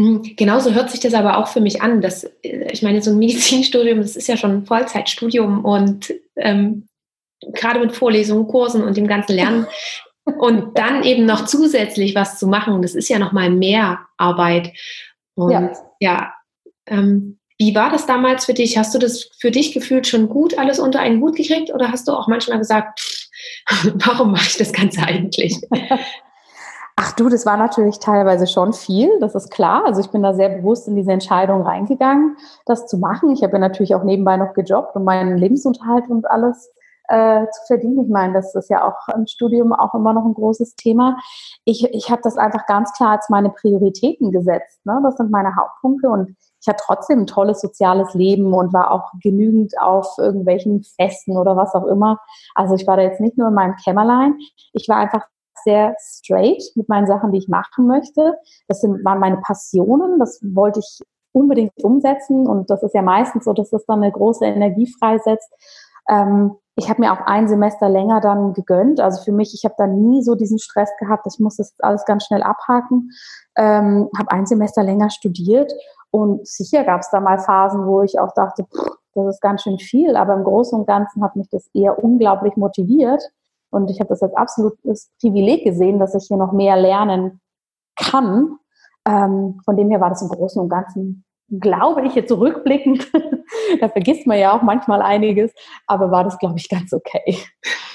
Mhm. 0.00 0.22
Genauso 0.36 0.72
hört 0.72 0.90
sich 0.90 1.00
das 1.00 1.12
aber 1.12 1.36
auch 1.36 1.48
für 1.48 1.60
mich 1.60 1.82
an. 1.82 2.00
Dass, 2.00 2.24
äh, 2.42 2.72
ich 2.72 2.82
meine, 2.82 3.02
so 3.02 3.10
ein 3.10 3.18
Medizinstudium, 3.18 4.00
das 4.00 4.16
ist 4.16 4.28
ja 4.28 4.36
schon 4.36 4.50
ein 4.50 4.66
Vollzeitstudium 4.66 5.64
und 5.64 6.14
ähm, 6.36 6.88
gerade 7.52 7.80
mit 7.80 7.92
Vorlesungen, 7.92 8.48
Kursen 8.48 8.82
und 8.82 8.96
dem 8.96 9.06
ganzen 9.06 9.34
Lernen. 9.34 9.66
Und 10.38 10.78
dann 10.78 11.02
eben 11.02 11.24
noch 11.24 11.46
zusätzlich 11.46 12.14
was 12.14 12.38
zu 12.38 12.46
machen, 12.46 12.82
das 12.82 12.94
ist 12.94 13.08
ja 13.08 13.18
nochmal 13.18 13.50
mehr 13.50 14.00
Arbeit. 14.16 14.70
Und 15.34 15.50
ja, 15.50 15.72
ja 15.98 16.34
ähm, 16.86 17.38
wie 17.58 17.74
war 17.74 17.90
das 17.90 18.06
damals 18.06 18.44
für 18.44 18.54
dich? 18.54 18.78
Hast 18.78 18.94
du 18.94 18.98
das 18.98 19.30
für 19.40 19.50
dich 19.50 19.72
gefühlt 19.72 20.06
schon 20.06 20.28
gut 20.28 20.56
alles 20.56 20.78
unter 20.78 21.00
einen 21.00 21.20
Hut 21.20 21.36
gekriegt 21.36 21.72
oder 21.74 21.90
hast 21.90 22.06
du 22.06 22.12
auch 22.12 22.28
manchmal 22.28 22.58
gesagt, 22.58 23.00
warum 23.94 24.32
mache 24.32 24.46
ich 24.46 24.56
das 24.58 24.72
Ganze 24.72 25.02
eigentlich? 25.02 25.56
Ach 27.02 27.12
du, 27.12 27.30
das 27.30 27.46
war 27.46 27.56
natürlich 27.56 27.98
teilweise 27.98 28.46
schon 28.46 28.74
viel, 28.74 29.08
das 29.20 29.34
ist 29.34 29.50
klar. 29.50 29.86
Also 29.86 30.02
ich 30.02 30.10
bin 30.10 30.22
da 30.22 30.34
sehr 30.34 30.50
bewusst 30.50 30.86
in 30.86 30.96
diese 30.96 31.12
Entscheidung 31.12 31.62
reingegangen, 31.62 32.36
das 32.66 32.86
zu 32.86 32.98
machen. 32.98 33.30
Ich 33.30 33.42
habe 33.42 33.54
ja 33.54 33.58
natürlich 33.58 33.94
auch 33.94 34.04
nebenbei 34.04 34.36
noch 34.36 34.52
gejobbt, 34.52 34.94
um 34.94 35.04
meinen 35.04 35.38
Lebensunterhalt 35.38 36.10
und 36.10 36.30
alles 36.30 36.70
äh, 37.08 37.46
zu 37.46 37.66
verdienen. 37.68 38.02
Ich 38.02 38.10
meine, 38.10 38.34
das 38.34 38.54
ist 38.54 38.68
ja 38.68 38.86
auch 38.86 39.14
im 39.14 39.26
Studium 39.26 39.72
auch 39.72 39.94
immer 39.94 40.12
noch 40.12 40.26
ein 40.26 40.34
großes 40.34 40.76
Thema. 40.76 41.16
Ich, 41.64 41.84
ich 41.84 42.10
habe 42.10 42.20
das 42.22 42.36
einfach 42.36 42.66
ganz 42.66 42.92
klar 42.92 43.12
als 43.12 43.30
meine 43.30 43.48
Prioritäten 43.48 44.30
gesetzt. 44.30 44.84
Ne? 44.84 45.00
Das 45.02 45.16
sind 45.16 45.30
meine 45.30 45.56
Hauptpunkte 45.56 46.10
und 46.10 46.36
ich 46.60 46.68
hatte 46.68 46.82
trotzdem 46.84 47.20
ein 47.20 47.26
tolles 47.26 47.62
soziales 47.62 48.12
Leben 48.12 48.52
und 48.52 48.74
war 48.74 48.90
auch 48.90 49.10
genügend 49.22 49.72
auf 49.80 50.18
irgendwelchen 50.18 50.82
Festen 50.82 51.38
oder 51.38 51.56
was 51.56 51.74
auch 51.74 51.86
immer. 51.86 52.18
Also 52.54 52.74
ich 52.74 52.86
war 52.86 52.98
da 52.98 53.02
jetzt 53.04 53.20
nicht 53.20 53.38
nur 53.38 53.48
in 53.48 53.54
meinem 53.54 53.76
Kämmerlein. 53.76 54.38
Ich 54.74 54.86
war 54.86 54.98
einfach 54.98 55.26
sehr 55.64 55.94
straight 55.98 56.62
mit 56.74 56.88
meinen 56.88 57.06
Sachen, 57.06 57.32
die 57.32 57.38
ich 57.38 57.48
machen 57.48 57.86
möchte. 57.86 58.34
Das 58.68 58.80
sind, 58.80 59.04
waren 59.04 59.20
meine 59.20 59.38
Passionen, 59.38 60.18
das 60.18 60.40
wollte 60.42 60.80
ich 60.80 61.00
unbedingt 61.32 61.72
umsetzen 61.82 62.46
und 62.46 62.70
das 62.70 62.82
ist 62.82 62.94
ja 62.94 63.02
meistens 63.02 63.44
so, 63.44 63.52
dass 63.52 63.70
das 63.70 63.84
dann 63.86 64.02
eine 64.02 64.12
große 64.12 64.44
Energie 64.44 64.92
freisetzt. 64.98 65.52
Ähm, 66.08 66.56
ich 66.76 66.88
habe 66.88 67.00
mir 67.00 67.12
auch 67.12 67.26
ein 67.26 67.46
Semester 67.46 67.88
länger 67.88 68.20
dann 68.20 68.54
gegönnt. 68.54 69.00
Also 69.00 69.22
für 69.22 69.32
mich, 69.32 69.52
ich 69.54 69.64
habe 69.64 69.74
dann 69.76 70.00
nie 70.02 70.22
so 70.22 70.34
diesen 70.34 70.58
Stress 70.58 70.90
gehabt, 70.98 71.26
ich 71.30 71.38
muss 71.38 71.56
das 71.56 71.74
alles 71.80 72.04
ganz 72.04 72.24
schnell 72.24 72.42
abhaken. 72.42 73.10
Ähm, 73.56 74.08
habe 74.18 74.30
ein 74.30 74.46
Semester 74.46 74.82
länger 74.82 75.10
studiert 75.10 75.72
und 76.10 76.46
sicher 76.46 76.84
gab 76.84 77.00
es 77.00 77.10
da 77.10 77.20
mal 77.20 77.38
Phasen, 77.38 77.86
wo 77.86 78.02
ich 78.02 78.18
auch 78.18 78.32
dachte, 78.34 78.64
pff, 78.64 78.96
das 79.14 79.34
ist 79.34 79.40
ganz 79.40 79.62
schön 79.62 79.78
viel, 79.78 80.16
aber 80.16 80.34
im 80.34 80.44
Großen 80.44 80.78
und 80.78 80.86
Ganzen 80.86 81.22
hat 81.22 81.36
mich 81.36 81.48
das 81.50 81.68
eher 81.74 82.02
unglaublich 82.02 82.56
motiviert. 82.56 83.22
Und 83.70 83.90
ich 83.90 84.00
habe 84.00 84.08
das 84.08 84.22
als 84.22 84.34
absolutes 84.34 85.10
Privileg 85.20 85.64
gesehen, 85.64 85.98
dass 85.98 86.14
ich 86.14 86.26
hier 86.28 86.36
noch 86.36 86.52
mehr 86.52 86.76
lernen 86.76 87.40
kann. 87.96 88.56
Ähm, 89.06 89.60
von 89.64 89.76
dem 89.76 89.90
her 89.90 90.00
war 90.00 90.10
das 90.10 90.22
im 90.22 90.28
Großen 90.28 90.60
und 90.60 90.68
Ganzen, 90.68 91.24
glaube 91.58 92.06
ich, 92.06 92.14
jetzt 92.14 92.28
zurückblickend, 92.28 93.10
da 93.80 93.88
vergisst 93.88 94.26
man 94.26 94.38
ja 94.38 94.56
auch 94.56 94.62
manchmal 94.62 95.02
einiges, 95.02 95.52
aber 95.86 96.10
war 96.10 96.24
das, 96.24 96.38
glaube 96.38 96.58
ich, 96.58 96.68
ganz 96.68 96.92
okay. 96.92 97.38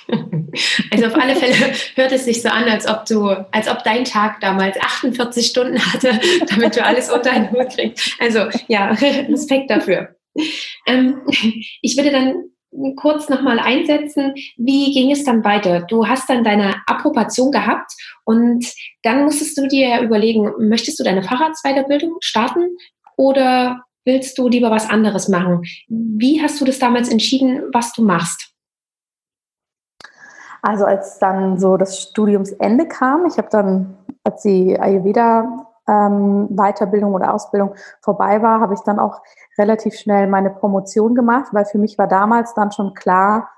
Also 0.91 1.07
auf 1.07 1.15
alle 1.15 1.35
Fälle 1.35 1.73
hört 1.95 2.11
es 2.11 2.25
sich 2.25 2.41
so 2.41 2.47
an, 2.47 2.65
als 2.65 2.87
ob 2.87 3.05
du, 3.05 3.27
als 3.51 3.67
ob 3.67 3.83
dein 3.83 4.05
Tag 4.05 4.39
damals 4.39 4.79
48 4.79 5.45
Stunden 5.45 5.79
hatte, 5.79 6.11
damit 6.49 6.77
du 6.77 6.85
alles 6.85 7.11
unter 7.11 7.31
einen 7.31 7.51
Hut 7.51 7.69
kriegst. 7.69 8.15
Also 8.21 8.47
ja, 8.67 8.91
Respekt 8.91 9.69
dafür. 9.69 10.15
Ähm, 10.85 11.21
ich 11.81 11.97
würde 11.97 12.11
dann 12.11 12.35
kurz 12.95 13.29
nochmal 13.29 13.59
einsetzen. 13.59 14.33
Wie 14.57 14.93
ging 14.93 15.11
es 15.11 15.23
dann 15.23 15.43
weiter? 15.43 15.81
Du 15.81 16.07
hast 16.07 16.29
dann 16.29 16.43
deine 16.43 16.75
Approbation 16.87 17.51
gehabt 17.51 17.91
und 18.23 18.65
dann 19.03 19.23
musstest 19.23 19.57
du 19.57 19.67
dir 19.67 20.01
überlegen, 20.01 20.51
möchtest 20.59 20.99
du 20.99 21.03
deine 21.03 21.23
Fahrradsweiterbildung 21.23 22.17
starten 22.21 22.77
oder 23.17 23.83
willst 24.05 24.37
du 24.37 24.47
lieber 24.47 24.71
was 24.71 24.89
anderes 24.89 25.27
machen? 25.29 25.63
Wie 25.87 26.41
hast 26.41 26.61
du 26.61 26.65
das 26.65 26.79
damals 26.79 27.09
entschieden, 27.09 27.63
was 27.73 27.93
du 27.93 28.03
machst? 28.03 28.51
Also 30.61 30.85
als 30.85 31.19
dann 31.19 31.59
so 31.59 31.77
das 31.77 32.01
Studiumsende 32.01 32.87
kam, 32.87 33.27
ich 33.27 33.37
habe 33.37 33.49
dann, 33.51 33.97
als 34.23 34.41
die 34.41 34.79
Ayurveda 34.79 35.67
ähm, 35.87 36.47
Weiterbildung 36.49 37.13
oder 37.13 37.33
Ausbildung 37.33 37.75
vorbei 38.01 38.41
war, 38.41 38.59
habe 38.59 38.73
ich 38.73 38.81
dann 38.81 38.99
auch 38.99 39.21
relativ 39.57 39.95
schnell 39.95 40.27
meine 40.27 40.49
Promotion 40.49 41.15
gemacht, 41.15 41.47
weil 41.51 41.65
für 41.65 41.77
mich 41.77 41.97
war 41.97 42.07
damals 42.07 42.53
dann 42.53 42.71
schon 42.71 42.93
klar, 42.93 43.49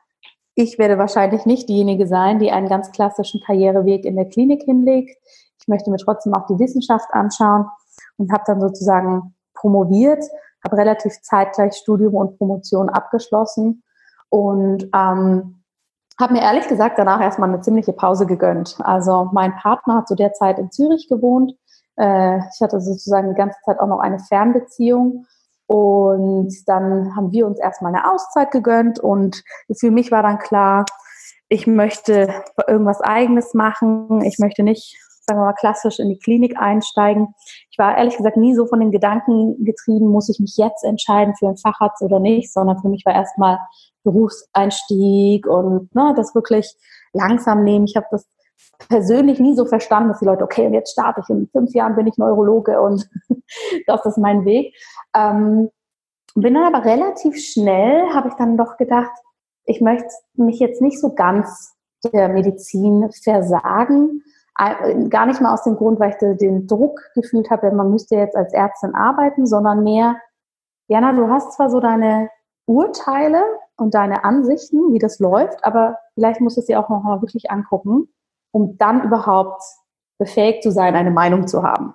ich 0.56 0.80
werde 0.80 0.98
wahrscheinlich 0.98 1.46
nicht 1.46 1.70
diejenige 1.70 2.08
sein, 2.08 2.40
die 2.40 2.52
einen 2.52 2.68
ganz 2.68 2.92
klassischen 2.92 3.42
Karriereweg 3.46 4.06
in 4.06 4.16
der 4.16 4.26
Klinik 4.26 4.63
hinlegt. 4.63 5.16
Ich 5.60 5.68
möchte 5.68 5.92
mir 5.92 5.98
trotzdem 5.98 6.34
auch 6.34 6.48
die 6.48 6.58
Wissenschaft 6.58 7.13
anschauen 7.13 7.68
und 8.18 8.32
habe 8.32 8.44
dann 8.48 8.60
sozusagen 8.60 9.36
promoviert, 9.54 10.24
habe 10.66 10.78
relativ 10.78 11.22
zeitgleich 11.22 11.76
Studium 11.76 12.16
und 12.16 12.38
Promotion 12.40 12.90
abgeschlossen 12.90 13.84
und 14.30 14.90
ähm, 14.96 15.63
habe 16.20 16.34
mir 16.34 16.42
ehrlich 16.42 16.68
gesagt 16.68 16.98
danach 16.98 17.22
erstmal 17.22 17.50
eine 17.50 17.62
ziemliche 17.62 17.94
Pause 17.94 18.26
gegönnt. 18.26 18.78
Also 18.80 19.30
mein 19.34 19.56
Partner 19.56 19.98
hat 19.98 20.08
zu 20.08 20.16
der 20.16 20.34
Zeit 20.34 20.58
in 20.58 20.72
Zürich 20.72 21.08
gewohnt 21.08 21.54
äh, 21.98 22.38
ich 22.38 22.62
hatte 22.62 22.80
sozusagen 22.80 23.30
die 23.30 23.36
ganze 23.36 23.60
Zeit 23.66 23.80
auch 23.80 23.88
noch 23.88 24.00
eine 24.00 24.20
Fernbeziehung. 24.20 25.26
Und 25.68 26.54
dann 26.66 27.16
haben 27.16 27.32
wir 27.34 27.46
uns 27.46 27.60
erstmal 27.60 27.94
eine 27.94 28.10
Auszeit 28.10 28.52
gegönnt 28.52 29.00
und 29.00 29.44
für 29.78 29.92
mich 29.92 30.12
war 30.14 30.24
dann 30.24 30.40
klar, 30.40 30.86
ich 31.50 31.68
möchte 31.68 32.30
irgendwas 32.68 33.02
Eigenes 33.02 33.54
machen. 33.54 34.22
Ich 34.22 34.40
möchte 34.40 34.64
nicht, 34.64 34.98
sagen 35.26 35.40
wir 35.40 35.46
mal, 35.46 35.54
klassisch 35.54 36.00
in 36.00 36.10
die 36.10 36.20
Klinik 36.20 36.58
einsteigen. 36.58 37.34
Ich 37.70 37.78
war 37.78 37.98
ehrlich 37.98 38.16
gesagt 38.16 38.38
nie 38.38 38.56
so 38.56 38.66
von 38.66 38.80
den 38.80 38.92
Gedanken 38.92 39.64
getrieben, 39.66 40.08
muss 40.08 40.30
ich 40.30 40.40
mich 40.40 40.56
jetzt 40.58 40.84
entscheiden 40.86 41.36
für 41.36 41.48
einen 41.48 41.58
Facharzt 41.58 42.02
oder 42.02 42.20
nicht, 42.20 42.52
sondern 42.52 42.80
für 42.80 42.90
mich 42.90 43.06
war 43.06 43.14
erstmal 43.14 43.60
Berufseinstieg 44.04 45.48
und 45.48 45.94
ne, 45.94 46.14
das 46.16 46.34
wirklich 46.34 46.76
langsam 47.12 47.64
nehmen. 47.64 47.86
Ich 47.86 47.96
habe 47.98 48.08
das 48.12 48.26
persönlich 48.89 49.39
nie 49.39 49.56
so 49.56 49.65
verstanden, 49.65 50.10
dass 50.10 50.20
die 50.20 50.26
Leute, 50.26 50.43
okay, 50.43 50.67
und 50.67 50.74
jetzt 50.74 50.91
starte 50.91 51.22
ich, 51.22 51.30
in 51.30 51.48
fünf 51.48 51.74
Jahren 51.74 51.96
bin 51.96 52.08
ich 52.08 52.17
Neurologe 52.17 52.80
und 52.82 53.10
das 53.88 54.06
ist 54.06 54.17
mein 54.17 54.46
Weg. 54.46 54.76
Ähm, 55.15 55.70
bin 56.36 56.54
dann 56.54 56.74
aber 56.74 56.86
relativ 56.86 57.38
schnell, 57.38 58.13
habe 58.13 58.30
ich 58.30 58.36
dann 58.36 58.58
doch 58.58 58.78
gedacht, 58.78 59.12
ich 59.65 59.82
möchte 59.82 60.08
mich 60.36 60.60
jetzt 60.60 60.82
nicht 60.82 61.00
so 61.00 61.13
ganz 61.13 61.76
der 62.13 62.30
Medizin 62.30 63.10
versagen. 63.24 64.22
Gar 65.10 65.26
nicht 65.26 65.41
mal 65.41 65.54
aus 65.54 65.63
dem 65.63 65.76
Grund, 65.76 66.00
weil 66.00 66.12
ich 66.12 66.38
den 66.38 66.67
Druck 66.67 67.00
gefühlt 67.15 67.50
habe, 67.50 67.72
man 67.72 67.91
müsste 67.91 68.15
jetzt 68.15 68.36
als 68.36 68.54
Ärztin 68.54 68.96
arbeiten, 68.96 69.46
sondern 69.46 69.84
mehr, 69.84 70.17
Jana, 70.88 71.12
du 71.12 71.28
hast 71.28 71.54
zwar 71.54 71.70
so 71.70 71.80
deine 71.80 72.30
Urteile 72.65 73.43
und 73.76 73.93
deine 73.93 74.24
Ansichten, 74.24 74.93
wie 74.93 75.00
das 75.00 75.20
läuft, 75.20 75.63
aber 75.65 75.98
vielleicht 76.13 76.41
musst 76.41 76.58
du 76.58 76.62
es 76.62 76.67
dir 76.67 76.80
auch 76.80 76.89
noch 76.89 77.04
mal 77.04 77.22
wirklich 77.22 77.52
angucken 77.52 78.10
um 78.58 78.76
dann 78.80 79.04
überhaupt 79.04 79.62
befähigt 80.17 80.63
zu 80.63 80.72
sein, 80.72 80.96
eine 80.96 81.12
Meinung 81.12 81.48
zu 81.48 81.62
haben. 81.62 81.93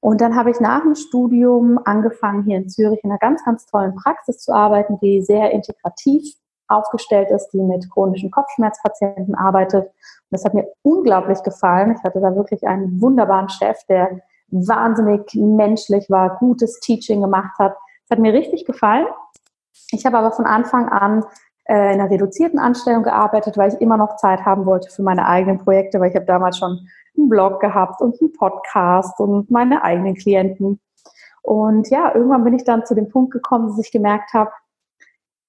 Und 0.00 0.22
dann 0.22 0.34
habe 0.34 0.50
ich 0.50 0.60
nach 0.60 0.80
dem 0.80 0.94
Studium 0.94 1.78
angefangen, 1.84 2.44
hier 2.44 2.56
in 2.56 2.70
Zürich 2.70 3.00
in 3.04 3.10
einer 3.10 3.18
ganz, 3.18 3.44
ganz 3.44 3.66
tollen 3.66 3.94
Praxis 3.94 4.38
zu 4.38 4.52
arbeiten, 4.52 4.98
die 5.02 5.20
sehr 5.20 5.50
integrativ 5.50 6.24
aufgestellt 6.68 7.30
ist, 7.30 7.50
die 7.50 7.60
mit 7.60 7.90
chronischen 7.90 8.30
Kopfschmerzpatienten 8.30 9.34
arbeitet. 9.34 9.84
Und 9.84 9.92
das 10.30 10.44
hat 10.44 10.54
mir 10.54 10.68
unglaublich 10.82 11.42
gefallen. 11.42 11.94
Ich 11.96 12.02
hatte 12.02 12.20
da 12.20 12.34
wirklich 12.34 12.66
einen 12.66 13.00
wunderbaren 13.00 13.50
Chef, 13.50 13.76
der 13.88 14.20
wahnsinnig 14.50 15.34
menschlich 15.34 16.08
war, 16.08 16.38
gutes 16.38 16.80
Teaching 16.80 17.20
gemacht 17.20 17.58
hat. 17.58 17.74
Das 18.08 18.16
hat 18.16 18.22
mir 18.22 18.32
richtig 18.32 18.64
gefallen. 18.64 19.06
Ich 19.90 20.06
habe 20.06 20.16
aber 20.16 20.32
von 20.32 20.46
Anfang 20.46 20.88
an 20.88 21.24
äh, 21.68 21.92
in 21.94 22.00
einer 22.00 22.10
reduzierten 22.10 22.58
Anstellung 22.58 23.02
gearbeitet, 23.02 23.58
weil 23.58 23.72
ich 23.72 23.80
immer 23.80 23.98
noch 23.98 24.16
Zeit 24.16 24.44
haben 24.44 24.64
wollte 24.64 24.90
für 24.90 25.02
meine 25.02 25.26
eigenen 25.26 25.58
Projekte, 25.58 26.00
weil 26.00 26.10
ich 26.10 26.16
habe 26.16 26.24
damals 26.24 26.58
schon 26.58 26.88
einen 27.16 27.28
Blog 27.28 27.60
gehabt 27.60 28.00
und 28.00 28.20
einen 28.20 28.32
Podcast 28.32 29.20
und 29.20 29.50
meine 29.50 29.82
eigenen 29.84 30.14
Klienten. 30.14 30.80
Und 31.42 31.90
ja, 31.90 32.14
irgendwann 32.14 32.44
bin 32.44 32.54
ich 32.54 32.64
dann 32.64 32.86
zu 32.86 32.94
dem 32.94 33.10
Punkt 33.10 33.32
gekommen, 33.32 33.68
dass 33.68 33.78
ich 33.78 33.92
gemerkt 33.92 34.32
habe, 34.32 34.50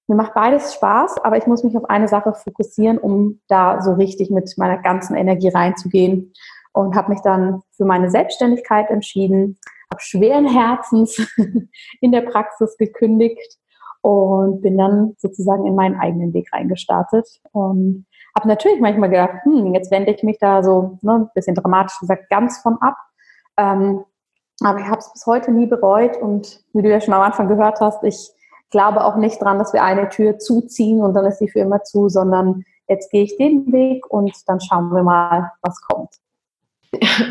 mir 0.08 0.16
macht 0.16 0.34
beides 0.34 0.74
Spaß, 0.74 1.24
aber 1.24 1.38
ich 1.38 1.46
muss 1.46 1.62
mich 1.62 1.76
auf 1.76 1.88
eine 1.88 2.08
Sache 2.08 2.34
fokussieren, 2.34 2.98
um 2.98 3.40
da 3.48 3.80
so 3.80 3.92
richtig 3.92 4.28
mit 4.28 4.52
meiner 4.58 4.78
ganzen 4.78 5.14
Energie 5.14 5.48
reinzugehen. 5.48 6.32
Und 6.72 6.96
habe 6.96 7.10
mich 7.12 7.20
dann 7.22 7.62
für 7.72 7.84
meine 7.84 8.10
Selbstständigkeit 8.10 8.90
entschieden, 8.90 9.58
habe 9.90 10.02
schweren 10.02 10.46
Herzens 10.46 11.16
in 12.00 12.12
der 12.12 12.22
Praxis 12.22 12.76
gekündigt 12.76 13.59
und 14.02 14.62
bin 14.62 14.78
dann 14.78 15.14
sozusagen 15.18 15.66
in 15.66 15.74
meinen 15.74 15.98
eigenen 15.98 16.32
Weg 16.32 16.52
reingestartet 16.52 17.26
und 17.52 18.06
habe 18.36 18.48
natürlich 18.48 18.80
manchmal 18.80 19.10
gedacht, 19.10 19.44
hm, 19.44 19.74
jetzt 19.74 19.90
wende 19.90 20.12
ich 20.12 20.22
mich 20.22 20.38
da 20.38 20.62
so, 20.62 20.98
ne, 21.02 21.14
ein 21.14 21.30
bisschen 21.34 21.54
dramatisch 21.54 21.98
gesagt, 21.98 22.30
ganz 22.30 22.58
von 22.58 22.78
ab. 22.80 22.96
Ähm, 23.56 24.04
aber 24.62 24.80
ich 24.80 24.86
habe 24.86 24.98
es 24.98 25.12
bis 25.12 25.26
heute 25.26 25.52
nie 25.52 25.66
bereut 25.66 26.16
und 26.16 26.60
wie 26.72 26.82
du 26.82 26.90
ja 26.90 27.00
schon 27.00 27.14
am 27.14 27.22
Anfang 27.22 27.48
gehört 27.48 27.80
hast, 27.80 28.02
ich 28.04 28.30
glaube 28.70 29.04
auch 29.04 29.16
nicht 29.16 29.42
dran, 29.42 29.58
dass 29.58 29.72
wir 29.72 29.82
eine 29.82 30.08
Tür 30.08 30.38
zuziehen 30.38 31.02
und 31.02 31.14
dann 31.14 31.26
ist 31.26 31.38
sie 31.38 31.48
für 31.48 31.60
immer 31.60 31.82
zu, 31.82 32.08
sondern 32.08 32.64
jetzt 32.88 33.10
gehe 33.10 33.24
ich 33.24 33.36
den 33.36 33.72
Weg 33.72 34.08
und 34.10 34.32
dann 34.46 34.60
schauen 34.60 34.90
wir 34.90 35.02
mal, 35.02 35.52
was 35.62 35.80
kommt. 35.82 36.10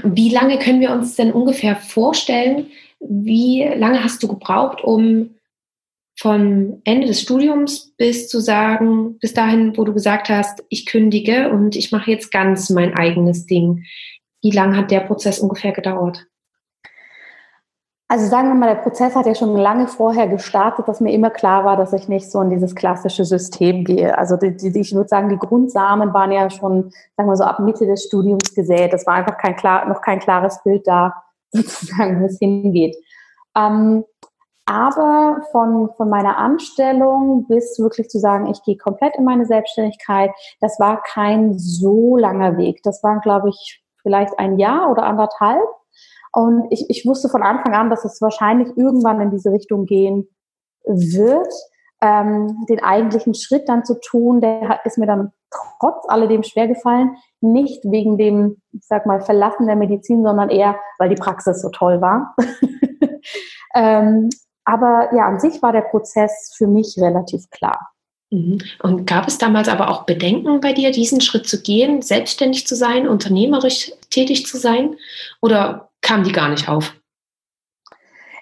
Wie 0.04 0.30
lange 0.34 0.58
können 0.58 0.80
wir 0.80 0.92
uns 0.92 1.16
denn 1.16 1.32
ungefähr 1.32 1.76
vorstellen? 1.76 2.68
Wie 3.00 3.64
lange 3.76 4.04
hast 4.04 4.22
du 4.24 4.28
gebraucht, 4.28 4.84
um 4.84 5.36
vom 6.20 6.82
Ende 6.84 7.08
des 7.08 7.22
Studiums 7.22 7.94
bis 7.98 8.28
zu 8.28 8.42
sagen, 8.42 9.18
bis 9.20 9.34
dahin, 9.34 9.78
wo 9.78 9.86
du 9.86 9.94
gesagt 9.94 10.30
hast, 10.30 10.64
ich 10.68 10.86
kündige 10.86 11.50
und 11.50 11.78
ich 11.78 11.94
mache 11.94 12.12
jetzt 12.12 12.32
ganz 12.32 12.70
mein 12.70 12.94
eigenes 12.94 13.46
Ding. 13.46 13.86
Wie 14.42 14.52
lange 14.52 14.76
hat 14.76 14.92
der 14.92 15.02
Prozess 15.02 15.40
ungefähr 15.40 15.72
gedauert? 15.72 16.26
Also 18.12 18.26
sagen 18.26 18.48
wir 18.50 18.56
mal, 18.56 18.74
der 18.74 18.82
Prozess 18.82 19.16
hat 19.16 19.28
ja 19.28 19.36
schon 19.36 19.56
lange 19.56 19.88
vorher 19.88 20.28
gestartet, 20.28 20.88
dass 20.88 21.00
mir 21.00 21.14
immer 21.14 21.30
klar 21.30 21.64
war, 21.64 21.78
dass 21.78 21.94
ich 21.94 22.10
nicht 22.10 22.30
so 22.30 22.42
in 22.42 22.50
dieses 22.50 22.74
klassische 22.74 23.24
System 23.24 23.86
gehe. 23.86 24.18
Also 24.18 24.36
die, 24.36 24.58
die, 24.58 24.80
ich 24.80 24.96
würde 24.96 25.08
sagen, 25.08 25.30
die 25.30 25.38
Grundsamen 25.38 26.12
waren 26.12 26.32
ja 26.32 26.50
schon, 26.50 26.92
sagen 27.16 27.30
wir 27.30 27.36
so, 27.36 27.44
ab 27.44 27.60
Mitte 27.60 27.86
des 27.86 28.06
Studiums 28.06 28.56
gesät. 28.56 28.94
Es 28.94 29.06
war 29.06 29.14
einfach 29.14 29.38
kein 29.38 29.56
klar, 29.56 29.88
noch 29.88 30.02
kein 30.02 30.20
klares 30.20 30.60
Bild 30.64 30.88
da, 30.88 31.14
sozusagen, 31.52 32.20
wo 32.20 32.26
es 32.26 32.40
hingeht. 32.40 32.98
Ähm, 33.56 34.04
aber 34.70 35.42
von, 35.52 35.90
von 35.98 36.10
meiner 36.10 36.38
Anstellung 36.38 37.48
bis 37.48 37.80
wirklich 37.80 38.08
zu 38.08 38.20
sagen, 38.20 38.46
ich 38.46 38.62
gehe 38.62 38.78
komplett 38.78 39.16
in 39.18 39.24
meine 39.24 39.48
Selbstständigkeit, 39.48 40.30
das 40.62 40.80
war 40.80 41.02
kein 41.02 41.58
so 41.58 42.16
langer 42.18 42.56
Weg. 42.58 42.84
Das 42.84 43.02
waren, 43.02 43.20
glaube 43.22 43.50
ich, 43.50 43.84
vielleicht 44.04 44.38
ein 44.38 44.60
Jahr 44.60 44.92
oder 44.92 45.04
anderthalb. 45.04 45.68
Und 46.32 46.68
ich, 46.70 46.86
ich 46.88 47.04
wusste 47.08 47.30
von 47.30 47.42
Anfang 47.42 47.74
an, 47.74 47.90
dass 47.90 48.06
es 48.06 48.22
wahrscheinlich 48.22 48.70
irgendwann 48.78 49.20
in 49.22 49.32
diese 49.32 49.52
Richtung 49.52 49.88
gehen 49.88 50.28
wird. 50.86 51.52
Ähm, 52.02 52.66
den 52.70 52.84
eigentlichen 52.84 53.34
Schritt 53.34 53.68
dann 53.68 53.84
zu 53.84 54.00
tun, 54.00 54.40
der 54.40 54.82
ist 54.86 55.00
mir 55.00 55.08
dann 55.08 55.32
trotz 55.80 56.08
alledem 56.08 56.44
schwer 56.44 56.68
gefallen. 56.68 57.16
Nicht 57.42 57.84
wegen 57.86 58.20
dem, 58.20 58.62
ich 58.72 58.86
sag 58.86 59.08
mal, 59.08 59.22
Verlassen 59.22 59.66
der 59.66 59.76
Medizin, 59.76 60.24
sondern 60.24 60.50
eher, 60.50 60.76
weil 61.00 61.10
die 61.10 61.16
Praxis 61.16 61.60
so 61.60 61.70
toll 61.70 62.02
war. 62.02 62.36
ähm, 63.74 64.30
aber 64.70 65.10
ja, 65.16 65.26
an 65.26 65.40
sich 65.40 65.64
war 65.64 65.72
der 65.72 65.82
Prozess 65.82 66.54
für 66.56 66.68
mich 66.68 66.96
relativ 67.00 67.50
klar. 67.50 67.90
Mhm. 68.30 68.60
Und 68.84 69.08
gab 69.08 69.28
es 69.28 69.40
damals 69.40 69.68
aber 69.68 69.90
auch 69.90 70.04
Bedenken 70.04 70.62
bei 70.62 70.74
dir, 70.74 70.92
diesen 70.92 71.22
Schritt 71.22 71.48
zu 71.48 71.64
gehen, 71.64 72.04
selbstständig 72.04 72.68
zu 72.68 72.76
sein, 72.76 73.08
unternehmerisch 73.08 73.92
tätig 74.12 74.46
zu 74.46 74.58
sein? 74.58 74.96
Oder 75.42 75.90
kam 76.02 76.24
die 76.24 76.32
gar 76.32 76.50
nicht 76.50 76.70
auf? 76.70 76.94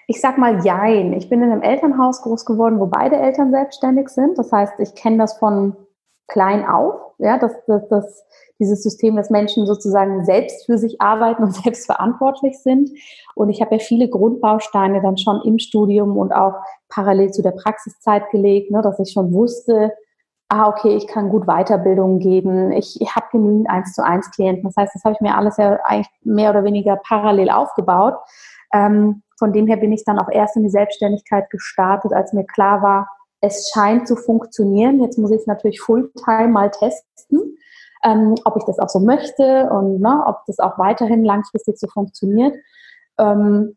Ich 0.06 0.20
sag 0.20 0.36
mal 0.36 0.62
jein. 0.66 1.14
Ich 1.14 1.30
bin 1.30 1.42
in 1.42 1.50
einem 1.50 1.62
Elternhaus 1.62 2.20
groß 2.20 2.44
geworden, 2.44 2.78
wo 2.78 2.86
beide 2.86 3.16
Eltern 3.16 3.50
selbstständig 3.50 4.10
sind. 4.10 4.36
Das 4.36 4.52
heißt, 4.52 4.74
ich 4.80 4.94
kenne 4.94 5.16
das 5.16 5.38
von 5.38 5.76
klein 6.28 6.66
auf, 6.66 6.94
ja, 7.18 7.38
dass, 7.38 7.52
dass, 7.66 7.88
dass 7.88 8.24
dieses 8.60 8.82
System, 8.82 9.16
dass 9.16 9.30
Menschen 9.30 9.66
sozusagen 9.66 10.24
selbst 10.24 10.66
für 10.66 10.78
sich 10.78 11.00
arbeiten 11.00 11.42
und 11.42 11.54
selbst 11.62 11.86
verantwortlich 11.86 12.58
sind. 12.58 12.90
Und 13.34 13.48
ich 13.50 13.60
habe 13.60 13.76
ja 13.76 13.78
viele 13.80 14.08
Grundbausteine 14.08 15.00
dann 15.00 15.16
schon 15.16 15.40
im 15.44 15.58
Studium 15.58 16.16
und 16.16 16.32
auch 16.32 16.54
parallel 16.88 17.30
zu 17.30 17.42
der 17.42 17.52
Praxiszeit 17.52 18.30
gelegt, 18.30 18.70
ne, 18.70 18.82
dass 18.82 18.98
ich 18.98 19.12
schon 19.12 19.32
wusste, 19.32 19.92
ah, 20.48 20.68
okay, 20.68 20.96
ich 20.96 21.06
kann 21.06 21.28
gut 21.28 21.46
Weiterbildung 21.46 22.20
geben, 22.20 22.72
ich, 22.72 23.00
ich 23.00 23.14
habe 23.14 23.26
genügend 23.32 23.68
eins 23.68 23.92
zu 23.92 24.02
eins 24.04 24.30
Klienten. 24.30 24.64
Das 24.64 24.76
heißt, 24.76 24.94
das 24.94 25.04
habe 25.04 25.14
ich 25.14 25.20
mir 25.20 25.36
alles 25.36 25.58
ja 25.58 25.78
eigentlich 25.84 26.08
mehr 26.22 26.50
oder 26.50 26.64
weniger 26.64 26.96
parallel 26.96 27.50
aufgebaut. 27.50 28.14
Ähm, 28.72 29.22
von 29.38 29.52
dem 29.52 29.66
her 29.66 29.76
bin 29.76 29.92
ich 29.92 30.04
dann 30.04 30.18
auch 30.18 30.30
erst 30.30 30.56
in 30.56 30.62
die 30.62 30.70
Selbstständigkeit 30.70 31.50
gestartet, 31.50 32.12
als 32.12 32.32
mir 32.32 32.44
klar 32.44 32.82
war, 32.82 33.08
es 33.40 33.70
scheint 33.72 34.08
zu 34.08 34.16
funktionieren. 34.16 35.00
Jetzt 35.02 35.18
muss 35.18 35.30
ich 35.30 35.40
es 35.40 35.46
natürlich 35.46 35.80
Fulltime 35.80 36.48
mal 36.48 36.70
testen, 36.70 37.56
ähm, 38.04 38.34
ob 38.44 38.56
ich 38.56 38.64
das 38.64 38.78
auch 38.78 38.88
so 38.88 39.00
möchte 39.00 39.68
und 39.70 40.00
ne, 40.00 40.24
ob 40.26 40.44
das 40.46 40.58
auch 40.58 40.78
weiterhin 40.78 41.24
langfristig 41.24 41.78
so 41.78 41.86
funktioniert. 41.88 42.54
Ähm, 43.18 43.76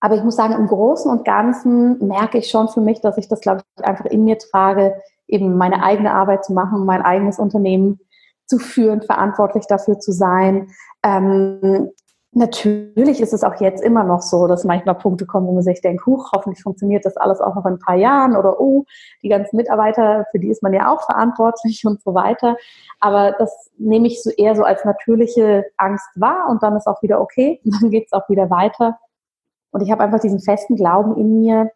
aber 0.00 0.16
ich 0.16 0.22
muss 0.22 0.36
sagen, 0.36 0.54
im 0.54 0.66
Großen 0.66 1.10
und 1.10 1.24
Ganzen 1.24 2.06
merke 2.06 2.38
ich 2.38 2.50
schon 2.50 2.68
für 2.68 2.80
mich, 2.80 3.00
dass 3.00 3.16
ich 3.16 3.28
das, 3.28 3.40
glaube 3.40 3.62
ich, 3.78 3.84
einfach 3.84 4.04
in 4.04 4.24
mir 4.24 4.38
trage, 4.38 4.94
eben 5.26 5.56
meine 5.56 5.82
eigene 5.82 6.12
Arbeit 6.12 6.44
zu 6.44 6.52
machen, 6.52 6.84
mein 6.84 7.02
eigenes 7.02 7.38
Unternehmen 7.38 8.00
zu 8.46 8.58
führen, 8.58 9.02
verantwortlich 9.02 9.66
dafür 9.66 9.98
zu 9.98 10.12
sein. 10.12 10.68
Ähm, 11.02 11.90
natürlich 12.36 13.20
ist 13.20 13.32
es 13.32 13.42
auch 13.42 13.60
jetzt 13.60 13.82
immer 13.82 14.04
noch 14.04 14.20
so, 14.20 14.46
dass 14.46 14.64
manchmal 14.64 14.94
Punkte 14.94 15.24
kommen, 15.24 15.46
wo 15.46 15.52
man 15.52 15.62
sich 15.62 15.80
denkt, 15.80 16.04
huch, 16.04 16.32
hoffentlich 16.34 16.62
funktioniert 16.62 17.06
das 17.06 17.16
alles 17.16 17.40
auch 17.40 17.54
noch 17.54 17.64
in 17.64 17.74
ein 17.74 17.78
paar 17.78 17.96
Jahren 17.96 18.36
oder 18.36 18.60
oh, 18.60 18.84
die 19.22 19.30
ganzen 19.30 19.56
Mitarbeiter, 19.56 20.26
für 20.30 20.38
die 20.38 20.50
ist 20.50 20.62
man 20.62 20.74
ja 20.74 20.92
auch 20.92 21.02
verantwortlich 21.02 21.82
und 21.86 22.02
so 22.02 22.14
weiter. 22.14 22.56
Aber 23.00 23.32
das 23.32 23.70
nehme 23.78 24.06
ich 24.06 24.22
so 24.22 24.30
eher 24.30 24.54
so 24.54 24.64
als 24.64 24.84
natürliche 24.84 25.64
Angst 25.78 26.08
wahr 26.14 26.48
und 26.50 26.62
dann 26.62 26.76
ist 26.76 26.86
auch 26.86 27.02
wieder 27.02 27.20
okay, 27.20 27.60
dann 27.80 27.90
geht 27.90 28.06
es 28.06 28.12
auch 28.12 28.28
wieder 28.28 28.50
weiter. 28.50 28.98
Und 29.70 29.82
ich 29.82 29.90
habe 29.90 30.04
einfach 30.04 30.20
diesen 30.20 30.40
festen 30.40 30.76
Glauben 30.76 31.16
in 31.16 31.40
mir, 31.40 31.70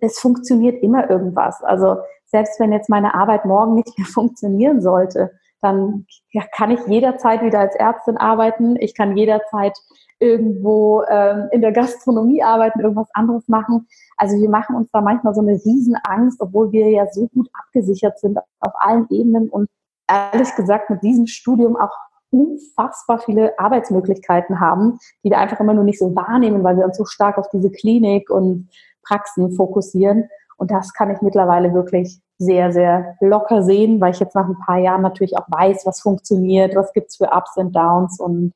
es 0.00 0.18
funktioniert 0.18 0.82
immer 0.82 1.08
irgendwas. 1.08 1.62
Also 1.62 1.96
selbst 2.26 2.60
wenn 2.60 2.72
jetzt 2.72 2.90
meine 2.90 3.14
Arbeit 3.14 3.46
morgen 3.46 3.74
nicht 3.74 3.96
mehr 3.98 4.06
funktionieren 4.12 4.82
sollte, 4.82 5.32
dann 5.62 6.06
ja, 6.30 6.42
kann 6.54 6.70
ich 6.70 6.80
jederzeit 6.86 7.42
wieder 7.42 7.60
als 7.60 7.74
Ärztin 7.76 8.16
arbeiten. 8.16 8.76
Ich 8.76 8.94
kann 8.94 9.16
jederzeit 9.16 9.76
irgendwo 10.18 11.02
ähm, 11.08 11.48
in 11.50 11.60
der 11.60 11.72
Gastronomie 11.72 12.42
arbeiten, 12.42 12.80
irgendwas 12.80 13.08
anderes 13.12 13.48
machen. 13.48 13.86
Also 14.16 14.36
wir 14.40 14.48
machen 14.48 14.76
uns 14.76 14.90
da 14.92 15.00
manchmal 15.00 15.34
so 15.34 15.40
eine 15.40 15.54
Riesenangst, 15.54 16.40
obwohl 16.40 16.70
wir 16.72 16.88
ja 16.90 17.06
so 17.10 17.28
gut 17.28 17.48
abgesichert 17.52 18.18
sind 18.20 18.38
auf 18.38 18.72
allen 18.76 19.06
Ebenen 19.10 19.48
und 19.48 19.68
ehrlich 20.08 20.54
gesagt 20.54 20.90
mit 20.90 21.02
diesem 21.02 21.26
Studium 21.26 21.76
auch 21.76 21.96
unfassbar 22.30 23.18
viele 23.18 23.58
Arbeitsmöglichkeiten 23.58 24.58
haben, 24.60 24.98
die 25.24 25.30
wir 25.30 25.38
einfach 25.38 25.60
immer 25.60 25.74
nur 25.74 25.84
nicht 25.84 25.98
so 25.98 26.14
wahrnehmen, 26.14 26.64
weil 26.64 26.76
wir 26.76 26.84
uns 26.84 26.96
so 26.96 27.04
stark 27.04 27.36
auf 27.36 27.48
diese 27.50 27.70
Klinik 27.70 28.30
und 28.30 28.68
Praxen 29.02 29.52
fokussieren. 29.52 30.28
Und 30.56 30.70
das 30.70 30.92
kann 30.94 31.10
ich 31.10 31.20
mittlerweile 31.20 31.74
wirklich 31.74 32.20
sehr, 32.42 32.72
sehr 32.72 33.16
locker 33.20 33.62
sehen, 33.62 34.00
weil 34.00 34.12
ich 34.12 34.20
jetzt 34.20 34.34
nach 34.34 34.46
ein 34.46 34.58
paar 34.64 34.78
Jahren 34.78 35.02
natürlich 35.02 35.36
auch 35.36 35.46
weiß, 35.48 35.86
was 35.86 36.00
funktioniert, 36.00 36.74
was 36.74 36.92
gibt 36.92 37.08
es 37.08 37.16
für 37.16 37.30
Ups 37.32 37.56
und 37.56 37.74
Downs 37.74 38.20
und 38.20 38.52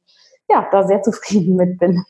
ja, 0.49 0.66
da 0.70 0.87
sehr 0.87 1.03
zufrieden 1.03 1.57
mit 1.57 1.79
bin. 1.79 2.05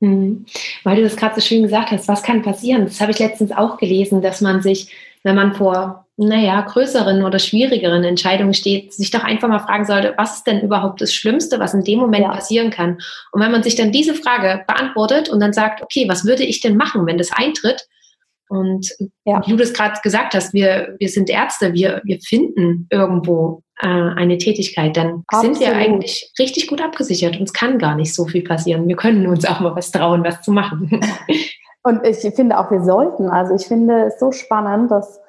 Mhm. 0.00 0.46
Weil 0.84 0.96
du 0.96 1.02
das 1.02 1.16
gerade 1.16 1.34
so 1.34 1.40
schön 1.40 1.62
gesagt 1.62 1.90
hast, 1.90 2.08
was 2.08 2.22
kann 2.22 2.42
passieren? 2.42 2.84
Das 2.84 3.00
habe 3.00 3.12
ich 3.12 3.18
letztens 3.18 3.52
auch 3.52 3.78
gelesen, 3.78 4.22
dass 4.22 4.40
man 4.40 4.62
sich, 4.62 4.94
wenn 5.24 5.34
man 5.34 5.54
vor, 5.54 6.06
naja, 6.16 6.60
größeren 6.60 7.24
oder 7.24 7.38
schwierigeren 7.38 8.04
Entscheidungen 8.04 8.54
steht, 8.54 8.92
sich 8.92 9.10
doch 9.10 9.24
einfach 9.24 9.48
mal 9.48 9.60
fragen 9.60 9.84
sollte, 9.84 10.14
was 10.16 10.36
ist 10.36 10.46
denn 10.46 10.60
überhaupt 10.60 11.00
das 11.00 11.12
Schlimmste, 11.12 11.58
was 11.58 11.74
in 11.74 11.84
dem 11.84 11.98
Moment 11.98 12.24
ja. 12.24 12.32
passieren 12.32 12.70
kann? 12.70 12.98
Und 13.32 13.40
wenn 13.40 13.52
man 13.52 13.62
sich 13.62 13.76
dann 13.76 13.92
diese 13.92 14.14
Frage 14.14 14.64
beantwortet 14.66 15.28
und 15.28 15.40
dann 15.40 15.52
sagt, 15.52 15.82
okay, 15.82 16.06
was 16.08 16.24
würde 16.24 16.44
ich 16.44 16.60
denn 16.60 16.76
machen, 16.76 17.06
wenn 17.06 17.18
das 17.18 17.32
eintritt? 17.32 17.88
Und 18.48 18.94
ja. 19.24 19.42
wie 19.44 19.50
du 19.50 19.56
das 19.56 19.72
gerade 19.72 20.00
gesagt 20.02 20.34
hast, 20.34 20.54
wir, 20.54 20.96
wir 20.98 21.08
sind 21.08 21.28
Ärzte, 21.28 21.74
wir, 21.74 22.00
wir 22.04 22.18
finden 22.20 22.86
irgendwo 22.90 23.62
äh, 23.80 23.86
eine 23.86 24.38
Tätigkeit, 24.38 24.96
dann 24.96 25.24
Absolut. 25.28 25.56
sind 25.56 25.66
wir 25.66 25.76
eigentlich 25.76 26.32
richtig 26.38 26.66
gut 26.66 26.80
abgesichert. 26.80 27.38
Uns 27.38 27.52
kann 27.52 27.78
gar 27.78 27.94
nicht 27.94 28.14
so 28.14 28.26
viel 28.26 28.42
passieren. 28.42 28.88
Wir 28.88 28.96
können 28.96 29.26
uns 29.26 29.44
auch 29.44 29.60
mal 29.60 29.76
was 29.76 29.90
trauen, 29.90 30.24
was 30.24 30.40
zu 30.42 30.52
machen. 30.52 31.00
Und 31.82 32.04
ich 32.06 32.18
finde 32.34 32.58
auch, 32.58 32.70
wir 32.70 32.82
sollten. 32.82 33.28
Also 33.28 33.54
ich 33.54 33.66
finde 33.66 34.06
es 34.06 34.18
so 34.18 34.32
spannend, 34.32 34.90
dass 34.90 35.20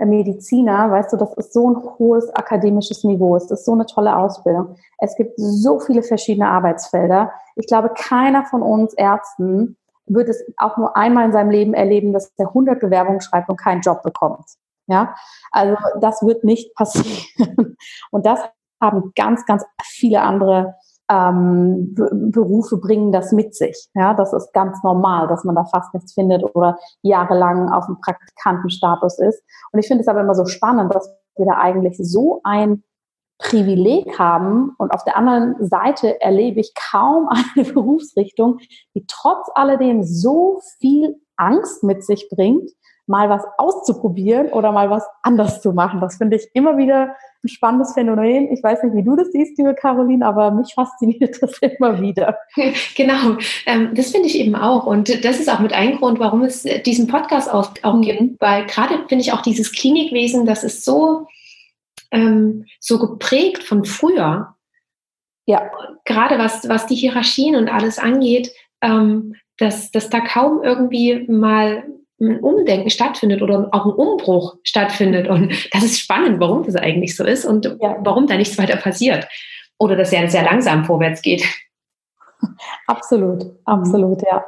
Mediziner, 0.00 0.90
weißt 0.90 1.12
du, 1.12 1.16
das 1.16 1.32
ist 1.34 1.52
so 1.52 1.70
ein 1.70 1.76
hohes 1.98 2.28
akademisches 2.34 3.04
Niveau. 3.04 3.36
Es 3.36 3.50
ist 3.50 3.64
so 3.64 3.72
eine 3.72 3.86
tolle 3.86 4.16
Ausbildung. 4.16 4.76
Es 4.98 5.16
gibt 5.16 5.34
so 5.36 5.80
viele 5.80 6.02
verschiedene 6.02 6.48
Arbeitsfelder. 6.48 7.32
Ich 7.56 7.66
glaube, 7.66 7.90
keiner 7.94 8.44
von 8.44 8.62
uns 8.62 8.94
Ärzten 8.94 9.76
wird 10.12 10.28
es 10.28 10.44
auch 10.56 10.76
nur 10.76 10.96
einmal 10.96 11.26
in 11.26 11.32
seinem 11.32 11.50
Leben 11.50 11.74
erleben, 11.74 12.12
dass 12.12 12.32
er 12.36 12.48
100 12.48 12.80
Bewerbungen 12.80 13.20
schreibt 13.20 13.48
und 13.48 13.56
keinen 13.56 13.80
Job 13.80 14.02
bekommt. 14.02 14.44
Ja, 14.86 15.14
also 15.50 15.76
das 16.00 16.22
wird 16.22 16.44
nicht 16.44 16.74
passieren. 16.76 17.76
Und 18.10 18.26
das 18.26 18.40
haben 18.80 19.12
ganz, 19.14 19.46
ganz 19.46 19.64
viele 19.82 20.20
andere 20.20 20.74
ähm, 21.10 21.94
Berufe 22.30 22.78
bringen 22.78 23.12
das 23.12 23.32
mit 23.32 23.54
sich. 23.54 23.88
Ja, 23.94 24.14
das 24.14 24.32
ist 24.32 24.52
ganz 24.52 24.82
normal, 24.82 25.28
dass 25.28 25.44
man 25.44 25.54
da 25.54 25.64
fast 25.64 25.92
nichts 25.94 26.14
findet 26.14 26.42
oder 26.54 26.78
jahrelang 27.02 27.70
auf 27.70 27.86
dem 27.86 28.00
Praktikantenstatus 28.00 29.18
ist. 29.18 29.42
Und 29.72 29.80
ich 29.80 29.86
finde 29.86 30.02
es 30.02 30.08
aber 30.08 30.20
immer 30.20 30.34
so 30.34 30.46
spannend, 30.46 30.94
dass 30.94 31.12
wir 31.36 31.46
da 31.46 31.58
eigentlich 31.58 31.98
so 31.98 32.40
ein 32.44 32.82
Privileg 33.42 34.18
haben 34.18 34.72
und 34.78 34.92
auf 34.92 35.04
der 35.04 35.16
anderen 35.16 35.56
Seite 35.66 36.20
erlebe 36.20 36.60
ich 36.60 36.72
kaum 36.74 37.28
eine 37.54 37.64
Berufsrichtung, 37.64 38.58
die 38.94 39.04
trotz 39.06 39.48
alledem 39.54 40.02
so 40.02 40.60
viel 40.80 41.20
Angst 41.36 41.82
mit 41.82 42.04
sich 42.04 42.28
bringt, 42.30 42.70
mal 43.06 43.28
was 43.28 43.42
auszuprobieren 43.58 44.48
oder 44.52 44.70
mal 44.70 44.90
was 44.90 45.04
anders 45.22 45.60
zu 45.60 45.72
machen. 45.72 46.00
Das 46.00 46.16
finde 46.16 46.36
ich 46.36 46.48
immer 46.54 46.78
wieder 46.78 47.16
ein 47.44 47.48
spannendes 47.48 47.94
Phänomen. 47.94 48.52
Ich 48.52 48.62
weiß 48.62 48.84
nicht, 48.84 48.94
wie 48.94 49.02
du 49.02 49.16
das 49.16 49.32
siehst, 49.32 49.58
liebe 49.58 49.74
Caroline, 49.74 50.24
aber 50.24 50.52
mich 50.52 50.72
fasziniert 50.74 51.36
das 51.42 51.58
immer 51.58 52.00
wieder. 52.00 52.38
Genau, 52.94 53.36
ähm, 53.66 53.90
das 53.94 54.10
finde 54.10 54.28
ich 54.28 54.38
eben 54.38 54.54
auch. 54.54 54.86
Und 54.86 55.24
das 55.24 55.40
ist 55.40 55.50
auch 55.50 55.58
mit 55.58 55.72
ein 55.72 55.96
Grund, 55.96 56.20
warum 56.20 56.42
es 56.42 56.64
diesen 56.84 57.08
Podcast 57.08 57.52
auch, 57.52 57.70
auch 57.82 57.94
mhm. 57.94 58.02
gibt. 58.02 58.40
Weil 58.40 58.66
gerade 58.66 58.94
finde 59.08 59.22
ich 59.22 59.32
auch 59.32 59.42
dieses 59.42 59.72
Klinikwesen, 59.72 60.46
das 60.46 60.62
ist 60.62 60.84
so 60.84 61.26
ähm, 62.12 62.66
so 62.78 62.98
geprägt 62.98 63.64
von 63.64 63.84
früher. 63.84 64.54
Ja. 65.46 65.70
Gerade 66.04 66.38
was, 66.38 66.68
was 66.68 66.86
die 66.86 66.94
Hierarchien 66.94 67.56
und 67.56 67.68
alles 67.68 67.98
angeht, 67.98 68.52
ähm, 68.80 69.34
dass, 69.58 69.90
dass 69.90 70.10
da 70.10 70.20
kaum 70.20 70.62
irgendwie 70.62 71.26
mal 71.28 71.84
ein 72.20 72.38
Umdenken 72.40 72.90
stattfindet 72.90 73.42
oder 73.42 73.68
auch 73.72 73.86
ein 73.86 73.92
Umbruch 73.92 74.56
stattfindet. 74.62 75.28
Und 75.28 75.52
das 75.72 75.82
ist 75.82 75.98
spannend, 75.98 76.38
warum 76.40 76.62
das 76.64 76.76
eigentlich 76.76 77.16
so 77.16 77.24
ist 77.24 77.44
und 77.44 77.64
ja. 77.64 77.96
warum 78.00 78.26
da 78.26 78.36
nichts 78.36 78.58
weiter 78.58 78.76
passiert. 78.76 79.26
Oder 79.78 79.96
dass 79.96 80.12
ja 80.12 80.28
sehr 80.28 80.44
langsam 80.44 80.84
vorwärts 80.84 81.22
geht. 81.22 81.44
Absolut, 82.86 83.44
absolut, 83.64 84.22
ja. 84.22 84.44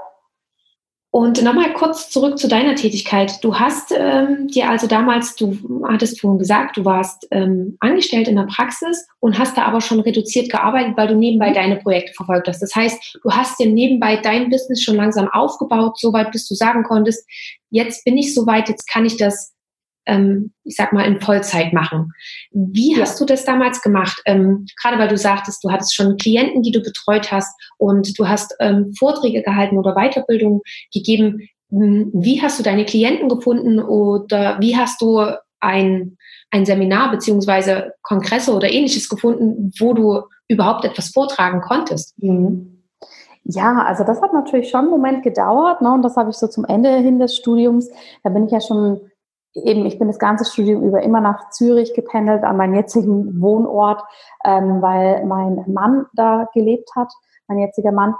Und 1.14 1.40
nochmal 1.44 1.72
kurz 1.74 2.10
zurück 2.10 2.40
zu 2.40 2.48
deiner 2.48 2.74
Tätigkeit. 2.74 3.38
Du 3.44 3.56
hast 3.56 3.94
ähm, 3.96 4.48
dir 4.48 4.68
also 4.68 4.88
damals, 4.88 5.36
du 5.36 5.56
hattest 5.86 6.20
vorhin 6.20 6.40
gesagt, 6.40 6.76
du 6.76 6.84
warst 6.84 7.28
ähm, 7.30 7.76
angestellt 7.78 8.26
in 8.26 8.34
der 8.34 8.48
Praxis 8.52 9.06
und 9.20 9.38
hast 9.38 9.56
da 9.56 9.62
aber 9.62 9.80
schon 9.80 10.00
reduziert 10.00 10.50
gearbeitet, 10.50 10.96
weil 10.96 11.06
du 11.06 11.14
nebenbei 11.14 11.50
mhm. 11.50 11.54
deine 11.54 11.76
Projekte 11.76 12.12
verfolgt 12.14 12.48
hast. 12.48 12.60
Das 12.62 12.74
heißt, 12.74 13.20
du 13.22 13.30
hast 13.30 13.60
dir 13.60 13.68
nebenbei 13.68 14.16
dein 14.16 14.50
Business 14.50 14.82
schon 14.82 14.96
langsam 14.96 15.28
aufgebaut, 15.28 16.00
soweit 16.00 16.32
bis 16.32 16.48
du 16.48 16.56
sagen 16.56 16.82
konntest, 16.82 17.24
jetzt 17.70 18.04
bin 18.04 18.18
ich 18.18 18.34
soweit, 18.34 18.68
jetzt 18.68 18.88
kann 18.88 19.06
ich 19.06 19.16
das 19.16 19.53
ähm, 20.06 20.52
ich 20.64 20.76
sag 20.76 20.92
mal, 20.92 21.04
in 21.04 21.20
Vollzeit 21.20 21.72
machen. 21.72 22.12
Wie 22.50 22.94
ja. 22.94 23.02
hast 23.02 23.20
du 23.20 23.24
das 23.24 23.44
damals 23.44 23.82
gemacht? 23.82 24.20
Ähm, 24.26 24.66
gerade 24.80 24.98
weil 24.98 25.08
du 25.08 25.16
sagtest, 25.16 25.62
du 25.64 25.70
hattest 25.70 25.94
schon 25.94 26.16
Klienten, 26.16 26.62
die 26.62 26.72
du 26.72 26.80
betreut 26.80 27.30
hast 27.30 27.54
und 27.78 28.18
du 28.18 28.28
hast 28.28 28.54
ähm, 28.60 28.92
Vorträge 28.98 29.42
gehalten 29.42 29.78
oder 29.78 29.94
Weiterbildung 29.94 30.62
gegeben. 30.92 31.48
Hm, 31.70 32.10
wie 32.14 32.42
hast 32.42 32.58
du 32.58 32.62
deine 32.62 32.84
Klienten 32.84 33.28
gefunden 33.28 33.80
oder 33.80 34.58
wie 34.60 34.76
hast 34.76 35.00
du 35.00 35.24
ein, 35.60 36.16
ein 36.50 36.66
Seminar 36.66 37.10
beziehungsweise 37.10 37.92
Kongresse 38.02 38.54
oder 38.54 38.70
ähnliches 38.70 39.08
gefunden, 39.08 39.72
wo 39.78 39.94
du 39.94 40.22
überhaupt 40.48 40.84
etwas 40.84 41.08
vortragen 41.08 41.60
konntest? 41.60 42.14
Mhm. 42.22 42.70
Ja, 43.46 43.82
also 43.82 44.04
das 44.04 44.22
hat 44.22 44.32
natürlich 44.32 44.70
schon 44.70 44.82
einen 44.82 44.90
Moment 44.90 45.22
gedauert. 45.22 45.82
Ne? 45.82 45.92
Und 45.92 46.02
das 46.02 46.16
habe 46.16 46.30
ich 46.30 46.36
so 46.36 46.46
zum 46.46 46.64
Ende 46.64 46.96
hin 46.96 47.18
des 47.18 47.36
Studiums. 47.36 47.90
Da 48.22 48.30
bin 48.30 48.46
ich 48.46 48.52
ja 48.52 48.60
schon 48.60 49.00
eben, 49.54 49.86
ich 49.86 49.98
bin 49.98 50.08
das 50.08 50.18
ganze 50.18 50.44
Studium 50.44 50.82
über 50.82 51.02
immer 51.02 51.20
nach 51.20 51.50
Zürich 51.50 51.94
gependelt, 51.94 52.44
an 52.44 52.56
meinen 52.56 52.74
jetzigen 52.74 53.40
Wohnort, 53.40 54.02
ähm, 54.44 54.82
weil 54.82 55.24
mein 55.26 55.64
Mann 55.68 56.06
da 56.14 56.48
gelebt 56.52 56.90
hat, 56.96 57.12
mein 57.46 57.58
jetziger 57.58 57.92
Mann. 57.92 58.14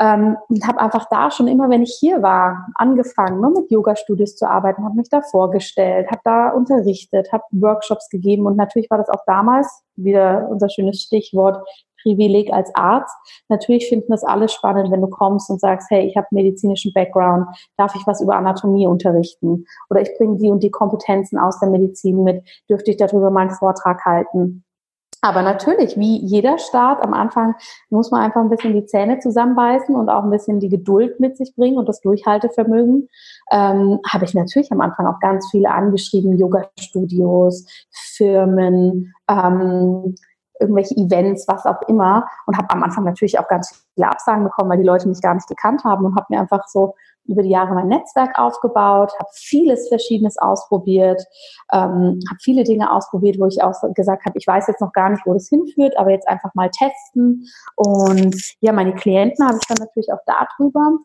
Ähm, 0.00 0.36
und 0.48 0.66
habe 0.66 0.80
einfach 0.80 1.08
da 1.08 1.30
schon 1.30 1.46
immer, 1.46 1.70
wenn 1.70 1.82
ich 1.82 1.96
hier 2.00 2.20
war, 2.20 2.66
angefangen, 2.74 3.40
ne, 3.40 3.50
mit 3.50 3.70
Yoga-Studios 3.70 4.36
zu 4.36 4.48
arbeiten, 4.48 4.84
habe 4.84 4.96
mich 4.96 5.08
da 5.08 5.22
vorgestellt, 5.22 6.10
habe 6.10 6.20
da 6.24 6.48
unterrichtet, 6.50 7.32
habe 7.32 7.44
Workshops 7.52 8.08
gegeben 8.08 8.46
und 8.46 8.56
natürlich 8.56 8.90
war 8.90 8.98
das 8.98 9.08
auch 9.08 9.24
damals, 9.26 9.84
wieder 9.94 10.48
unser 10.50 10.68
schönes 10.68 11.00
Stichwort, 11.00 11.64
Privileg 12.04 12.52
als 12.52 12.72
Arzt. 12.74 13.14
Natürlich 13.48 13.88
finden 13.88 14.10
das 14.10 14.22
alle 14.22 14.48
spannend, 14.48 14.92
wenn 14.92 15.00
du 15.00 15.08
kommst 15.08 15.50
und 15.50 15.60
sagst, 15.60 15.90
hey, 15.90 16.06
ich 16.06 16.16
habe 16.16 16.28
medizinischen 16.30 16.92
Background, 16.92 17.46
darf 17.76 17.94
ich 17.96 18.06
was 18.06 18.20
über 18.20 18.36
Anatomie 18.36 18.86
unterrichten? 18.86 19.64
Oder 19.90 20.02
ich 20.02 20.16
bringe 20.16 20.38
die 20.38 20.50
und 20.50 20.62
die 20.62 20.70
Kompetenzen 20.70 21.38
aus 21.38 21.58
der 21.58 21.70
Medizin 21.70 22.22
mit, 22.22 22.44
dürfte 22.70 22.90
ich 22.90 22.98
darüber 22.98 23.30
mal 23.30 23.42
einen 23.42 23.50
Vortrag 23.50 24.04
halten? 24.04 24.64
Aber 25.24 25.40
natürlich, 25.40 25.96
wie 25.96 26.18
jeder 26.18 26.58
Start, 26.58 27.02
am 27.02 27.14
Anfang 27.14 27.54
muss 27.88 28.10
man 28.10 28.20
einfach 28.20 28.42
ein 28.42 28.50
bisschen 28.50 28.74
die 28.74 28.84
Zähne 28.84 29.20
zusammenbeißen 29.20 29.96
und 29.96 30.10
auch 30.10 30.22
ein 30.22 30.30
bisschen 30.30 30.60
die 30.60 30.68
Geduld 30.68 31.18
mit 31.18 31.38
sich 31.38 31.54
bringen 31.56 31.78
und 31.78 31.88
das 31.88 32.02
Durchhaltevermögen. 32.02 33.08
Ähm, 33.50 34.00
habe 34.06 34.26
ich 34.26 34.34
natürlich 34.34 34.70
am 34.70 34.82
Anfang 34.82 35.06
auch 35.06 35.20
ganz 35.20 35.48
viele 35.50 35.70
angeschrieben, 35.70 36.36
Yoga-Studios, 36.36 37.64
Firmen, 37.90 39.14
ähm, 39.26 40.14
irgendwelche 40.60 40.94
Events, 40.96 41.46
was 41.48 41.66
auch 41.66 41.82
immer. 41.88 42.26
Und 42.46 42.56
habe 42.56 42.70
am 42.70 42.82
Anfang 42.82 43.04
natürlich 43.04 43.38
auch 43.38 43.48
ganz 43.48 43.84
viele 43.94 44.08
Absagen 44.08 44.44
bekommen, 44.44 44.70
weil 44.70 44.78
die 44.78 44.84
Leute 44.84 45.08
mich 45.08 45.20
gar 45.20 45.34
nicht 45.34 45.48
gekannt 45.48 45.84
haben 45.84 46.04
und 46.04 46.16
habe 46.16 46.26
mir 46.30 46.40
einfach 46.40 46.66
so 46.68 46.94
über 47.26 47.42
die 47.42 47.50
Jahre 47.50 47.74
mein 47.74 47.88
Netzwerk 47.88 48.38
aufgebaut, 48.38 49.12
habe 49.18 49.28
vieles 49.32 49.88
Verschiedenes 49.88 50.36
ausprobiert, 50.38 51.22
ähm, 51.72 52.20
habe 52.28 52.38
viele 52.40 52.64
Dinge 52.64 52.92
ausprobiert, 52.92 53.38
wo 53.38 53.46
ich 53.46 53.62
auch 53.62 53.74
gesagt 53.94 54.26
habe, 54.26 54.36
ich 54.36 54.46
weiß 54.46 54.66
jetzt 54.66 54.80
noch 54.80 54.92
gar 54.92 55.10
nicht, 55.10 55.24
wo 55.24 55.32
das 55.32 55.48
hinführt, 55.48 55.96
aber 55.96 56.10
jetzt 56.10 56.28
einfach 56.28 56.54
mal 56.54 56.70
testen. 56.70 57.46
Und 57.76 58.36
ja, 58.60 58.72
meine 58.72 58.94
Klienten 58.94 59.46
habe 59.46 59.58
ich 59.60 59.66
dann 59.66 59.78
natürlich 59.78 60.12
auch 60.12 60.20
darüber 60.26 60.98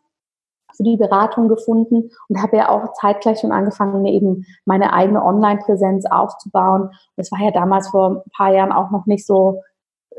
für 0.80 0.84
die 0.84 0.96
Beratung 0.96 1.48
gefunden 1.48 2.10
und 2.28 2.42
habe 2.42 2.56
ja 2.56 2.70
auch 2.70 2.94
zeitgleich 2.94 3.40
schon 3.40 3.52
angefangen, 3.52 4.00
mir 4.00 4.12
eben 4.12 4.46
meine 4.64 4.94
eigene 4.94 5.22
Online-Präsenz 5.22 6.06
aufzubauen. 6.10 6.90
Das 7.16 7.30
war 7.30 7.40
ja 7.40 7.50
damals 7.50 7.88
vor 7.88 8.22
ein 8.24 8.30
paar 8.34 8.52
Jahren 8.52 8.72
auch 8.72 8.90
noch 8.90 9.04
nicht 9.04 9.26
so 9.26 9.60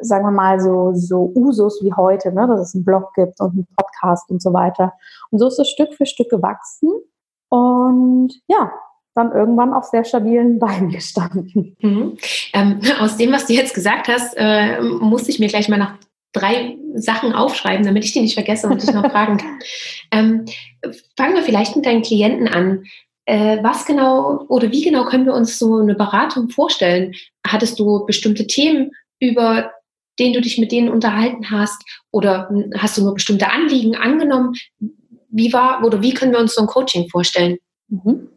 sagen 0.04 0.26
wir 0.26 0.32
mal, 0.32 0.60
so, 0.60 0.94
so 0.94 1.32
Usus 1.36 1.84
wie 1.84 1.94
heute, 1.94 2.32
ne? 2.32 2.48
dass 2.48 2.70
es 2.70 2.76
einen 2.76 2.86
Blog 2.86 3.14
gibt 3.14 3.40
und 3.40 3.52
einen 3.52 3.68
Podcast 3.78 4.32
und 4.32 4.42
so 4.42 4.52
weiter. 4.52 4.94
Und 5.30 5.38
so 5.38 5.48
ist 5.48 5.60
es 5.60 5.70
Stück 5.70 5.94
für 5.94 6.08
Stück 6.08 6.30
gewachsen 6.30 6.90
und 7.50 8.34
ja, 8.48 8.72
dann 9.14 9.32
irgendwann 9.32 9.74
auf 9.74 9.86
sehr 9.86 10.04
stabilen 10.04 10.60
Beinen 10.60 10.90
gestanden. 10.90 11.76
Mhm. 11.82 12.18
Ähm, 12.54 12.80
aus 13.00 13.18
dem, 13.18 13.32
was 13.32 13.46
du 13.46 13.54
jetzt 13.54 13.74
gesagt 13.74 14.08
hast, 14.08 14.34
äh, 14.38 14.82
musste 14.82 15.30
ich 15.30 15.40
mir 15.40 15.50
gleich 15.50 15.70
mal 15.70 15.78
nach 15.78 15.96
drei 16.34 16.78
Sachen 16.96 17.34
aufschreiben, 17.34 17.86
damit 17.86 18.06
ich 18.06 18.14
die 18.14 18.22
nicht 18.22 18.34
vergesse 18.34 18.68
und 18.68 18.82
dich 18.82 18.94
noch 18.94 19.10
fragen 19.12 19.38
kann. 19.38 19.60
Ähm, 20.14 20.44
fangen 21.16 21.36
wir 21.36 21.44
vielleicht 21.44 21.78
mit 21.78 21.86
deinen 21.86 22.02
Klienten 22.02 22.50
an. 22.50 22.84
Äh, 23.24 23.64
was 23.64 23.86
genau 23.86 24.44
oder 24.50 24.70
wie 24.74 24.84
genau 24.84 25.06
können 25.06 25.26
wir 25.26 25.34
uns 25.34 25.58
so 25.58 25.78
eine 25.78 25.96
Beratung 25.96 26.50
vorstellen? 26.50 27.14
Hattest 27.48 27.80
du 27.80 28.06
bestimmte 28.06 28.46
Themen, 28.46 28.92
über 29.22 29.72
den 30.20 30.34
du 30.34 30.42
dich 30.42 30.58
mit 30.58 30.74
denen 30.74 30.90
unterhalten 30.90 31.50
hast? 31.50 31.82
Oder 32.12 32.50
hast 32.78 32.98
du 32.98 33.04
nur 33.04 33.14
bestimmte 33.14 33.50
Anliegen 33.50 33.96
angenommen? 33.96 34.54
Wie 35.30 35.54
war 35.54 35.82
oder 35.86 36.02
wie 36.02 36.14
können 36.14 36.34
wir 36.34 36.40
uns 36.40 36.56
so 36.56 36.62
ein 36.62 36.68
Coaching 36.68 37.08
vorstellen? 37.08 37.58
Mhm. 37.88 38.28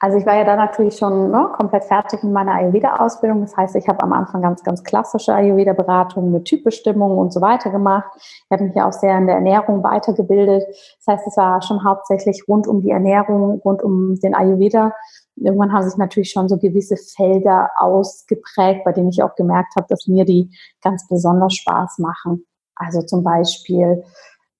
Also 0.00 0.18
ich 0.18 0.26
war 0.26 0.36
ja 0.36 0.44
dann 0.44 0.58
natürlich 0.58 0.96
schon 0.96 1.30
ne, 1.30 1.50
komplett 1.56 1.84
fertig 1.84 2.22
in 2.22 2.32
meiner 2.32 2.54
Ayurveda-Ausbildung. 2.54 3.40
Das 3.40 3.56
heißt, 3.56 3.76
ich 3.76 3.88
habe 3.88 4.02
am 4.02 4.12
Anfang 4.12 4.42
ganz, 4.42 4.62
ganz 4.62 4.84
klassische 4.84 5.34
Ayurveda-Beratungen 5.34 6.30
mit 6.30 6.44
Typbestimmungen 6.44 7.18
und 7.18 7.32
so 7.32 7.40
weiter 7.40 7.70
gemacht. 7.70 8.08
Ich 8.16 8.50
habe 8.50 8.64
mich 8.64 8.74
ja 8.74 8.88
auch 8.88 8.92
sehr 8.92 9.18
in 9.18 9.26
der 9.26 9.36
Ernährung 9.36 9.82
weitergebildet. 9.82 10.64
Das 10.68 11.14
heißt, 11.14 11.26
es 11.26 11.36
war 11.36 11.62
schon 11.62 11.84
hauptsächlich 11.84 12.44
rund 12.46 12.68
um 12.68 12.82
die 12.82 12.90
Ernährung, 12.90 13.60
rund 13.64 13.82
um 13.82 14.14
den 14.20 14.34
Ayurveda 14.34 14.92
irgendwann 15.40 15.72
haben 15.72 15.88
sich 15.88 15.96
natürlich 15.96 16.30
schon 16.30 16.48
so 16.48 16.58
gewisse 16.58 16.96
Felder 16.96 17.70
ausgeprägt, 17.76 18.84
bei 18.84 18.92
denen 18.92 19.10
ich 19.10 19.22
auch 19.22 19.34
gemerkt 19.34 19.74
habe, 19.76 19.86
dass 19.88 20.06
mir 20.06 20.24
die 20.24 20.50
ganz 20.82 21.06
besonders 21.08 21.54
Spaß 21.54 21.98
machen. 21.98 22.46
Also 22.74 23.02
zum 23.02 23.22
Beispiel 23.22 24.04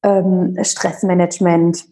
ähm, 0.03 0.57
Stressmanagement, 0.61 1.87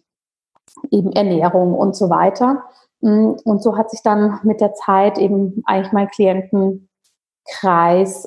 eben 0.91 1.11
Ernährung 1.11 1.73
und 1.73 1.95
so 1.95 2.09
weiter. 2.09 2.63
Mm, 3.01 3.33
und 3.43 3.61
so 3.61 3.77
hat 3.77 3.91
sich 3.91 4.01
dann 4.03 4.39
mit 4.43 4.61
der 4.61 4.73
Zeit 4.73 5.17
eben 5.17 5.61
eigentlich 5.65 5.93
mein 5.93 6.07
Klientenkreis 6.09 6.87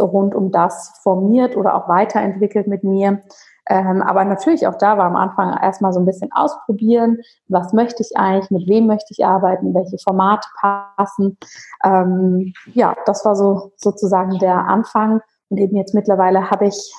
rund 0.00 0.35
um 0.35 0.50
das 0.52 1.00
formiert 1.02 1.56
oder 1.56 1.74
auch 1.74 1.88
weiterentwickelt 1.88 2.66
mit 2.66 2.85
mir. 2.85 3.22
Ähm, 3.68 4.02
aber 4.02 4.24
natürlich 4.24 4.66
auch 4.66 4.76
da 4.76 4.98
war 4.98 5.06
am 5.06 5.16
Anfang 5.16 5.56
erstmal 5.62 5.92
so 5.92 6.00
ein 6.00 6.06
bisschen 6.06 6.33
ausprobieren, 6.33 7.18
was 7.46 7.72
möchte 7.72 8.02
ich 8.02 8.16
eigentlich, 8.16 8.50
mit 8.50 8.68
wem 8.68 8.87
möchte 8.87 9.12
ich 9.12 9.24
arbeiten, 9.24 9.74
welche 9.74 9.96
Formate 9.98 10.48
passen. 10.61 11.38
Ähm, 11.85 12.52
ja, 12.72 12.96
das 13.06 13.24
war 13.24 13.37
so 13.37 13.72
sozusagen 13.76 14.38
der 14.38 14.66
Anfang. 14.66 15.20
Und 15.50 15.59
eben 15.59 15.76
jetzt 15.76 15.94
mittlerweile 15.94 16.50
habe 16.50 16.66
ich 16.66 16.92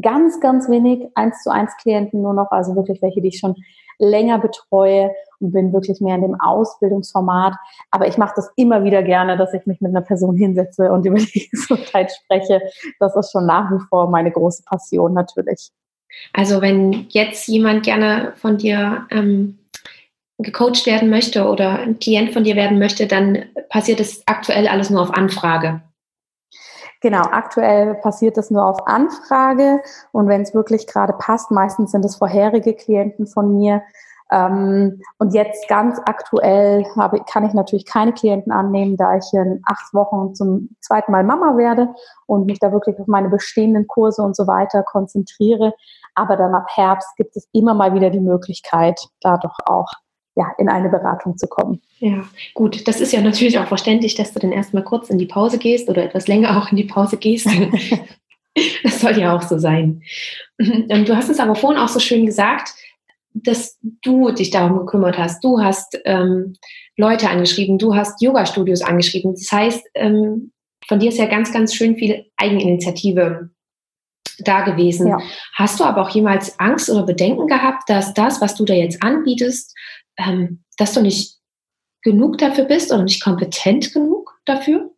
ganz, 0.00 0.40
ganz 0.40 0.68
wenig 0.70 1.06
eins 1.14 1.42
zu 1.42 1.50
eins 1.50 1.76
Klienten 1.76 2.22
nur 2.22 2.34
noch, 2.34 2.50
also 2.50 2.76
wirklich 2.76 3.02
welche, 3.02 3.20
die 3.20 3.28
ich 3.28 3.38
schon 3.38 3.54
länger 3.98 4.38
betreue 4.38 5.10
und 5.40 5.52
bin 5.52 5.72
wirklich 5.72 6.00
mehr 6.00 6.16
in 6.16 6.22
dem 6.22 6.40
Ausbildungsformat. 6.40 7.54
Aber 7.90 8.06
ich 8.06 8.18
mache 8.18 8.34
das 8.36 8.50
immer 8.56 8.84
wieder 8.84 9.02
gerne, 9.02 9.36
dass 9.36 9.54
ich 9.54 9.66
mich 9.66 9.80
mit 9.80 9.90
einer 9.90 10.02
Person 10.02 10.36
hinsetze 10.36 10.92
und 10.92 11.04
über 11.06 11.18
die 11.18 11.48
Gesundheit 11.50 12.12
spreche. 12.12 12.62
Das 13.00 13.16
ist 13.16 13.32
schon 13.32 13.46
nach 13.46 13.70
wie 13.70 13.82
vor 13.88 14.10
meine 14.10 14.30
große 14.30 14.62
Passion 14.64 15.12
natürlich. 15.12 15.70
Also 16.32 16.60
wenn 16.60 17.06
jetzt 17.10 17.46
jemand 17.48 17.84
gerne 17.84 18.32
von 18.36 18.56
dir 18.56 19.06
ähm, 19.10 19.58
gecoacht 20.38 20.86
werden 20.86 21.10
möchte 21.10 21.46
oder 21.46 21.78
ein 21.80 21.98
Klient 21.98 22.32
von 22.32 22.44
dir 22.44 22.56
werden 22.56 22.78
möchte, 22.78 23.06
dann 23.06 23.46
passiert 23.70 24.00
es 24.00 24.22
aktuell 24.26 24.68
alles 24.68 24.90
nur 24.90 25.02
auf 25.02 25.14
Anfrage. 25.14 25.82
Genau, 27.02 27.22
aktuell 27.22 27.94
passiert 27.94 28.36
das 28.36 28.50
nur 28.50 28.64
auf 28.64 28.86
Anfrage 28.86 29.80
und 30.12 30.28
wenn 30.28 30.42
es 30.42 30.54
wirklich 30.54 30.86
gerade 30.86 31.12
passt, 31.12 31.50
meistens 31.50 31.92
sind 31.92 32.04
es 32.04 32.16
vorherige 32.16 32.74
Klienten 32.74 33.26
von 33.26 33.56
mir, 33.56 33.82
ähm, 34.30 35.00
und 35.18 35.34
jetzt 35.34 35.68
ganz 35.68 36.00
aktuell 36.04 36.84
habe, 36.96 37.20
kann 37.30 37.46
ich 37.46 37.54
natürlich 37.54 37.86
keine 37.86 38.12
Klienten 38.12 38.50
annehmen, 38.50 38.96
da 38.96 39.16
ich 39.16 39.32
in 39.32 39.62
acht 39.66 39.94
Wochen 39.94 40.34
zum 40.34 40.70
zweiten 40.80 41.12
Mal 41.12 41.22
Mama 41.22 41.56
werde 41.56 41.94
und 42.26 42.46
mich 42.46 42.58
da 42.58 42.72
wirklich 42.72 42.98
auf 42.98 43.06
meine 43.06 43.28
bestehenden 43.28 43.86
Kurse 43.86 44.22
und 44.22 44.34
so 44.34 44.46
weiter 44.46 44.82
konzentriere. 44.82 45.74
Aber 46.14 46.36
dann 46.36 46.54
ab 46.54 46.66
Herbst 46.74 47.16
gibt 47.16 47.36
es 47.36 47.48
immer 47.52 47.74
mal 47.74 47.94
wieder 47.94 48.10
die 48.10 48.20
Möglichkeit, 48.20 49.00
da 49.20 49.36
doch 49.36 49.58
auch 49.66 49.92
ja, 50.34 50.52
in 50.58 50.68
eine 50.68 50.88
Beratung 50.88 51.38
zu 51.38 51.46
kommen. 51.46 51.80
Ja, 51.98 52.24
gut. 52.54 52.86
Das 52.86 53.00
ist 53.00 53.12
ja 53.12 53.20
natürlich 53.20 53.58
auch 53.58 53.66
verständlich, 53.66 54.16
dass 54.16 54.32
du 54.32 54.38
dann 54.38 54.52
erstmal 54.52 54.84
kurz 54.84 55.08
in 55.08 55.18
die 55.18 55.26
Pause 55.26 55.58
gehst 55.58 55.88
oder 55.88 56.02
etwas 56.02 56.28
länger 56.28 56.58
auch 56.58 56.70
in 56.70 56.76
die 56.76 56.84
Pause 56.84 57.16
gehst. 57.16 57.48
das 58.82 59.00
soll 59.00 59.18
ja 59.18 59.34
auch 59.34 59.42
so 59.42 59.58
sein. 59.58 60.02
Und 60.58 61.08
du 61.08 61.16
hast 61.16 61.30
es 61.30 61.40
aber 61.40 61.54
vorhin 61.54 61.80
auch 61.80 61.88
so 61.88 62.00
schön 62.00 62.26
gesagt, 62.26 62.74
dass 63.42 63.78
du 64.02 64.30
dich 64.30 64.50
darum 64.50 64.78
gekümmert 64.78 65.18
hast. 65.18 65.44
Du 65.44 65.60
hast 65.60 65.98
ähm, 66.04 66.54
Leute 66.96 67.28
angeschrieben, 67.28 67.78
du 67.78 67.94
hast 67.94 68.22
Yoga-Studios 68.22 68.82
angeschrieben. 68.82 69.34
Das 69.34 69.50
heißt, 69.52 69.86
ähm, 69.94 70.52
von 70.88 71.00
dir 71.00 71.10
ist 71.10 71.18
ja 71.18 71.26
ganz, 71.26 71.52
ganz 71.52 71.74
schön 71.74 71.96
viel 71.96 72.26
Eigeninitiative 72.36 73.50
da 74.38 74.62
gewesen. 74.62 75.08
Ja. 75.08 75.18
Hast 75.54 75.80
du 75.80 75.84
aber 75.84 76.02
auch 76.02 76.10
jemals 76.10 76.58
Angst 76.58 76.90
oder 76.90 77.04
Bedenken 77.04 77.46
gehabt, 77.46 77.88
dass 77.88 78.14
das, 78.14 78.40
was 78.40 78.54
du 78.54 78.64
da 78.64 78.74
jetzt 78.74 79.02
anbietest, 79.02 79.74
ähm, 80.18 80.62
dass 80.76 80.94
du 80.94 81.02
nicht 81.02 81.36
genug 82.02 82.38
dafür 82.38 82.64
bist 82.64 82.92
oder 82.92 83.02
nicht 83.02 83.22
kompetent 83.22 83.92
genug 83.92 84.38
dafür? 84.44 84.90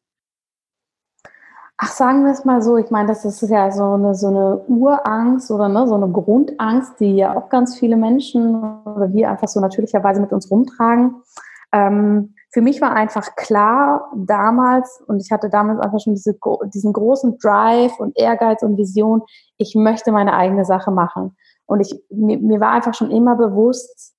Ach, 1.81 1.93
sagen 1.93 2.25
wir 2.25 2.33
es 2.33 2.45
mal 2.45 2.61
so, 2.61 2.77
ich 2.77 2.91
meine, 2.91 3.07
das 3.07 3.25
ist 3.25 3.41
ja 3.43 3.71
so 3.71 3.93
eine, 3.93 4.13
so 4.17 4.27
eine 4.27 4.59
Urangst 4.67 5.49
oder 5.53 5.69
ne, 5.69 5.87
so 5.87 5.95
eine 5.95 6.09
Grundangst, 6.09 6.99
die 6.99 7.15
ja 7.15 7.37
auch 7.37 7.49
ganz 7.51 7.79
viele 7.79 7.97
Menschen 7.97 8.57
oder 8.85 9.13
wir 9.13 9.31
einfach 9.31 9.47
so 9.47 9.61
natürlicherweise 9.61 10.21
mit 10.21 10.33
uns 10.33 10.51
rumtragen. 10.51 11.23
Ähm, 11.71 12.35
für 12.51 12.63
mich 12.63 12.81
war 12.81 12.95
einfach 12.95 13.37
klar 13.37 14.11
damals, 14.17 15.01
und 15.07 15.21
ich 15.21 15.31
hatte 15.31 15.51
damals 15.51 15.79
einfach 15.79 16.01
schon 16.01 16.15
diese, 16.15 16.37
diesen 16.75 16.93
großen 16.93 17.39
Drive 17.39 18.01
und 18.01 18.19
Ehrgeiz 18.19 18.63
und 18.63 18.77
Vision, 18.77 19.23
ich 19.57 19.77
möchte 19.77 20.11
meine 20.11 20.33
eigene 20.33 20.65
Sache 20.65 20.91
machen. 20.91 21.37
Und 21.67 21.81
ich, 21.81 21.95
mir, 22.11 22.39
mir 22.39 22.59
war 22.59 22.73
einfach 22.73 22.95
schon 22.95 23.13
immer 23.13 23.37
bewusst, 23.37 24.15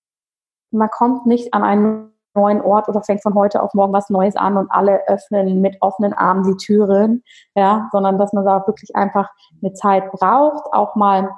man 0.72 0.89
kommt 0.89 1.26
nicht 1.26 1.54
an 1.54 1.63
einen 1.63 2.09
neuen 2.39 2.62
Ort 2.62 2.88
oder 2.88 3.02
fängt 3.04 3.21
von 3.21 3.36
heute 3.36 3.62
auf 3.62 3.73
morgen 3.73 3.93
was 3.93 4.10
Neues 4.10 4.36
an 4.36 4.58
und 4.58 4.71
alle 4.71 5.08
öffnen 5.08 5.62
mit 5.62 5.78
offenen 5.82 6.13
Armen 6.13 6.43
die 6.43 6.58
Türen, 6.58 7.23
ja, 7.56 7.89
sondern 7.91 8.17
dass 8.17 8.34
man 8.34 8.45
da 8.45 8.65
wirklich 8.65 8.95
einfach 8.95 9.30
eine 9.62 9.73
Zeit 9.73 10.12
braucht, 10.12 10.73
auch 10.73 10.95
mal 10.95 11.30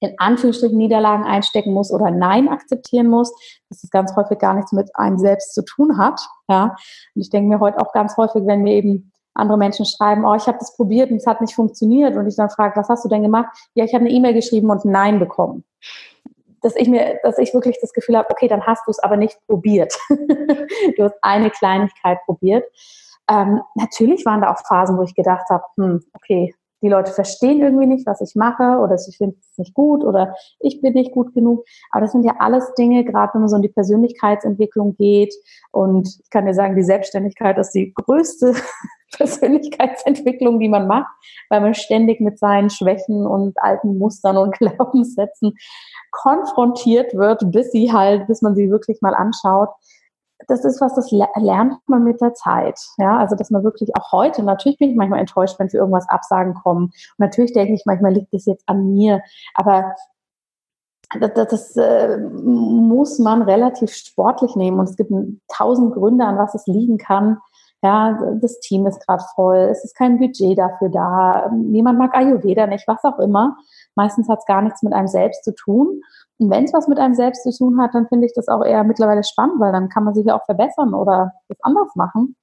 in 0.00 0.14
Anführungsstrichen 0.18 0.78
Niederlagen 0.78 1.24
einstecken 1.24 1.72
muss 1.72 1.92
oder 1.92 2.10
Nein 2.10 2.48
akzeptieren 2.48 3.08
muss, 3.08 3.32
dass 3.68 3.82
das 3.82 3.90
ganz 3.90 4.16
häufig 4.16 4.38
gar 4.38 4.54
nichts 4.54 4.72
mit 4.72 4.90
einem 4.96 5.18
selbst 5.18 5.54
zu 5.54 5.62
tun 5.62 5.98
hat. 5.98 6.20
Ja. 6.48 6.74
Und 7.14 7.20
ich 7.20 7.30
denke 7.30 7.48
mir 7.48 7.60
heute 7.60 7.78
auch 7.78 7.92
ganz 7.92 8.16
häufig, 8.16 8.46
wenn 8.46 8.62
mir 8.62 8.74
eben 8.74 9.12
andere 9.34 9.58
Menschen 9.58 9.84
schreiben, 9.84 10.24
oh, 10.24 10.34
ich 10.34 10.46
habe 10.46 10.58
das 10.58 10.74
probiert 10.74 11.10
und 11.10 11.18
es 11.18 11.26
hat 11.26 11.40
nicht 11.40 11.54
funktioniert 11.54 12.16
und 12.16 12.26
ich 12.26 12.36
dann 12.36 12.50
frage, 12.50 12.80
was 12.80 12.88
hast 12.88 13.04
du 13.04 13.08
denn 13.08 13.22
gemacht? 13.22 13.48
Ja, 13.74 13.84
ich 13.84 13.94
habe 13.94 14.04
eine 14.04 14.12
E-Mail 14.12 14.34
geschrieben 14.34 14.70
und 14.70 14.84
Nein 14.84 15.18
bekommen 15.18 15.64
dass 16.62 16.76
ich 16.76 16.88
mir, 16.88 17.18
dass 17.22 17.38
ich 17.38 17.54
wirklich 17.54 17.78
das 17.80 17.92
Gefühl 17.92 18.16
habe, 18.16 18.30
okay, 18.30 18.48
dann 18.48 18.66
hast 18.66 18.86
du 18.86 18.90
es 18.90 18.98
aber 18.98 19.16
nicht 19.16 19.38
probiert. 19.46 19.96
du 20.08 21.04
hast 21.04 21.16
eine 21.22 21.50
Kleinigkeit 21.50 22.18
probiert. 22.24 22.64
Ähm, 23.28 23.60
natürlich 23.74 24.24
waren 24.26 24.40
da 24.40 24.52
auch 24.52 24.58
Phasen, 24.66 24.98
wo 24.98 25.02
ich 25.02 25.14
gedacht 25.14 25.48
habe, 25.50 25.64
hm, 25.76 26.04
okay, 26.14 26.54
die 26.82 26.88
Leute 26.88 27.12
verstehen 27.12 27.60
irgendwie 27.60 27.86
nicht, 27.86 28.06
was 28.06 28.20
ich 28.20 28.34
mache 28.34 28.78
oder 28.78 28.94
ich 28.94 29.16
finde 29.16 29.36
es 29.38 29.58
nicht 29.58 29.74
gut 29.74 30.02
oder 30.02 30.34
ich 30.58 30.80
bin 30.80 30.94
nicht 30.94 31.12
gut 31.12 31.34
genug. 31.34 31.64
Aber 31.90 32.00
das 32.02 32.12
sind 32.12 32.24
ja 32.24 32.36
alles 32.38 32.72
Dinge, 32.74 33.04
gerade 33.04 33.34
wenn 33.34 33.42
man 33.42 33.48
so 33.48 33.56
in 33.56 33.62
die 33.62 33.68
Persönlichkeitsentwicklung 33.68 34.96
geht 34.96 35.34
und 35.72 36.08
ich 36.22 36.30
kann 36.30 36.46
dir 36.46 36.54
sagen, 36.54 36.76
die 36.76 36.82
Selbstständigkeit 36.82 37.58
ist 37.58 37.72
die 37.72 37.92
größte 37.92 38.54
Persönlichkeitsentwicklung, 39.16 40.60
die 40.60 40.68
man 40.68 40.86
macht, 40.86 41.10
weil 41.48 41.60
man 41.60 41.74
ständig 41.74 42.20
mit 42.20 42.38
seinen 42.38 42.70
Schwächen 42.70 43.26
und 43.26 43.60
alten 43.62 43.98
Mustern 43.98 44.36
und 44.36 44.52
Glaubenssätzen 44.58 45.56
konfrontiert 46.10 47.14
wird, 47.14 47.50
bis 47.50 47.70
sie 47.72 47.92
halt, 47.92 48.26
bis 48.26 48.42
man 48.42 48.54
sie 48.54 48.70
wirklich 48.70 49.00
mal 49.00 49.14
anschaut. 49.14 49.70
Das 50.48 50.64
ist 50.64 50.80
was, 50.80 50.94
das 50.94 51.10
lernt 51.10 51.76
man 51.86 52.02
mit 52.02 52.20
der 52.20 52.32
Zeit. 52.34 52.80
Ja, 52.96 53.18
also, 53.18 53.36
dass 53.36 53.50
man 53.50 53.62
wirklich 53.62 53.94
auch 53.96 54.10
heute, 54.10 54.42
natürlich 54.42 54.78
bin 54.78 54.90
ich 54.90 54.96
manchmal 54.96 55.20
enttäuscht, 55.20 55.58
wenn 55.58 55.68
für 55.68 55.76
irgendwas 55.76 56.08
Absagen 56.08 56.54
kommen. 56.54 56.84
Und 56.84 57.18
natürlich 57.18 57.52
denke 57.52 57.74
ich 57.74 57.82
manchmal, 57.84 58.14
liegt 58.14 58.32
das 58.32 58.46
jetzt 58.46 58.66
an 58.66 58.92
mir. 58.92 59.22
Aber 59.54 59.94
das, 61.18 61.34
das, 61.34 61.48
das 61.48 61.76
äh, 61.76 62.18
muss 62.18 63.18
man 63.18 63.42
relativ 63.42 63.92
sportlich 63.92 64.56
nehmen. 64.56 64.78
Und 64.78 64.88
es 64.88 64.96
gibt 64.96 65.12
tausend 65.48 65.92
Gründe, 65.94 66.24
an 66.24 66.38
was 66.38 66.54
es 66.54 66.66
liegen 66.66 66.98
kann. 66.98 67.38
Ja, 67.82 68.18
das 68.40 68.60
Team 68.60 68.86
ist 68.86 69.06
gerade 69.06 69.24
voll, 69.34 69.56
es 69.70 69.84
ist 69.84 69.96
kein 69.96 70.18
Budget 70.18 70.58
dafür 70.58 70.90
da, 70.90 71.50
niemand 71.50 71.98
mag 71.98 72.14
Ayurveda 72.14 72.66
nicht, 72.66 72.86
was 72.86 73.02
auch 73.04 73.18
immer. 73.18 73.56
Meistens 73.94 74.28
hat 74.28 74.40
es 74.40 74.44
gar 74.44 74.60
nichts 74.60 74.82
mit 74.82 74.92
einem 74.92 75.08
selbst 75.08 75.44
zu 75.44 75.54
tun. 75.54 76.02
Und 76.38 76.50
wenn 76.50 76.64
es 76.64 76.74
was 76.74 76.88
mit 76.88 76.98
einem 76.98 77.14
selbst 77.14 77.42
zu 77.42 77.56
tun 77.56 77.80
hat, 77.80 77.94
dann 77.94 78.06
finde 78.08 78.26
ich 78.26 78.34
das 78.34 78.48
auch 78.48 78.62
eher 78.64 78.84
mittlerweile 78.84 79.24
spannend, 79.24 79.60
weil 79.60 79.72
dann 79.72 79.88
kann 79.88 80.04
man 80.04 80.14
sich 80.14 80.26
ja 80.26 80.38
auch 80.38 80.44
verbessern 80.44 80.92
oder 80.92 81.32
das 81.48 81.58
anders 81.62 81.94
machen. 81.94 82.36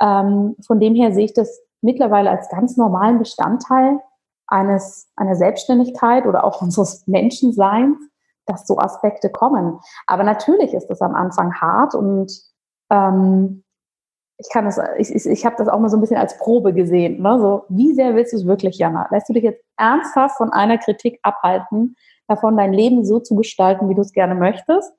Ähm, 0.00 0.56
von 0.66 0.78
dem 0.78 0.94
her 0.94 1.12
sehe 1.12 1.24
ich 1.24 1.32
das 1.32 1.58
mittlerweile 1.80 2.30
als 2.30 2.48
ganz 2.50 2.76
normalen 2.76 3.18
Bestandteil 3.18 4.00
eines, 4.46 5.08
einer 5.16 5.36
Selbstständigkeit 5.36 6.26
oder 6.26 6.44
auch 6.44 6.60
unseres 6.62 7.06
Menschenseins, 7.06 7.98
dass 8.44 8.66
so 8.66 8.78
Aspekte 8.78 9.30
kommen. 9.30 9.78
Aber 10.06 10.22
natürlich 10.22 10.74
ist 10.74 10.88
das 10.88 11.00
am 11.00 11.14
Anfang 11.14 11.54
hart 11.54 11.94
und 11.94 12.30
ähm, 12.90 13.64
ich 14.38 14.48
kann 14.52 14.66
das, 14.66 14.78
ich, 14.98 15.14
ich, 15.14 15.26
ich 15.26 15.46
habe 15.46 15.56
das 15.58 15.68
auch 15.68 15.78
mal 15.78 15.88
so 15.88 15.96
ein 15.96 16.00
bisschen 16.00 16.18
als 16.18 16.36
Probe 16.38 16.74
gesehen. 16.74 17.22
Ne? 17.22 17.38
So, 17.40 17.64
wie 17.68 17.94
sehr 17.94 18.14
willst 18.14 18.32
du 18.32 18.36
es 18.36 18.46
wirklich, 18.46 18.76
Jana? 18.78 19.08
Lässt 19.10 19.28
du 19.28 19.32
dich 19.32 19.44
jetzt 19.44 19.64
ernsthaft 19.78 20.36
von 20.36 20.52
einer 20.52 20.78
Kritik 20.78 21.18
abhalten, 21.22 21.96
davon 22.28 22.56
dein 22.56 22.72
Leben 22.72 23.04
so 23.04 23.18
zu 23.18 23.34
gestalten, 23.34 23.88
wie 23.88 23.94
du 23.94 24.02
es 24.02 24.12
gerne 24.12 24.34
möchtest? 24.34 24.92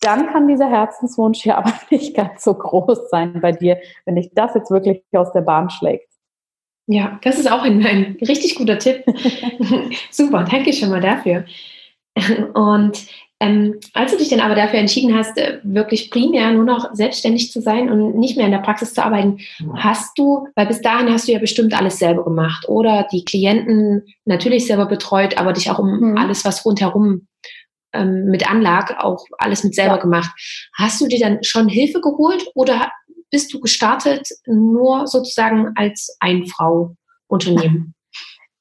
Dann 0.00 0.28
kann 0.28 0.48
dieser 0.48 0.68
Herzenswunsch 0.68 1.44
ja 1.46 1.58
aber 1.58 1.72
nicht 1.90 2.16
ganz 2.16 2.42
so 2.42 2.54
groß 2.54 3.10
sein 3.10 3.40
bei 3.40 3.52
dir, 3.52 3.78
wenn 4.06 4.16
dich 4.16 4.32
das 4.34 4.54
jetzt 4.54 4.70
wirklich 4.70 5.04
aus 5.12 5.32
der 5.32 5.42
Bahn 5.42 5.70
schlägt. 5.70 6.08
Ja, 6.86 7.20
das 7.22 7.38
ist 7.38 7.50
auch 7.50 7.62
ein, 7.62 7.86
ein 7.86 8.16
richtig 8.20 8.56
guter 8.56 8.78
Tipp. 8.78 9.04
Super, 10.10 10.44
danke 10.50 10.72
schon 10.72 10.90
mal 10.90 11.00
dafür. 11.00 11.44
Und 12.54 13.06
ähm, 13.42 13.80
als 13.94 14.12
du 14.12 14.18
dich 14.18 14.28
dann 14.28 14.40
aber 14.40 14.54
dafür 14.54 14.78
entschieden 14.78 15.16
hast, 15.16 15.38
äh, 15.38 15.60
wirklich 15.62 16.10
primär 16.10 16.52
nur 16.52 16.64
noch 16.64 16.94
selbstständig 16.94 17.50
zu 17.50 17.62
sein 17.62 17.90
und 17.90 18.14
nicht 18.18 18.36
mehr 18.36 18.44
in 18.44 18.52
der 18.52 18.58
Praxis 18.58 18.92
zu 18.92 19.02
arbeiten, 19.02 19.38
hast 19.76 20.18
du, 20.18 20.46
weil 20.54 20.66
bis 20.66 20.82
dahin 20.82 21.10
hast 21.10 21.26
du 21.26 21.32
ja 21.32 21.38
bestimmt 21.38 21.72
alles 21.72 21.98
selber 21.98 22.22
gemacht 22.22 22.68
oder 22.68 23.08
die 23.10 23.24
Klienten 23.24 24.04
natürlich 24.26 24.66
selber 24.66 24.84
betreut, 24.84 25.38
aber 25.38 25.54
dich 25.54 25.70
auch 25.70 25.78
um 25.78 26.10
mhm. 26.10 26.18
alles, 26.18 26.44
was 26.44 26.66
rundherum 26.66 27.26
ähm, 27.94 28.26
mit 28.26 28.48
anlag, 28.48 28.98
auch 28.98 29.24
alles 29.38 29.64
mit 29.64 29.74
selber 29.74 29.96
ja. 29.96 30.02
gemacht. 30.02 30.30
Hast 30.76 31.00
du 31.00 31.06
dir 31.06 31.18
dann 31.18 31.42
schon 31.42 31.66
Hilfe 31.68 32.02
geholt 32.02 32.46
oder 32.54 32.90
bist 33.30 33.54
du 33.54 33.60
gestartet 33.60 34.28
nur 34.44 35.06
sozusagen 35.06 35.72
als 35.76 36.14
Ein-Frau-Unternehmen? 36.20 37.94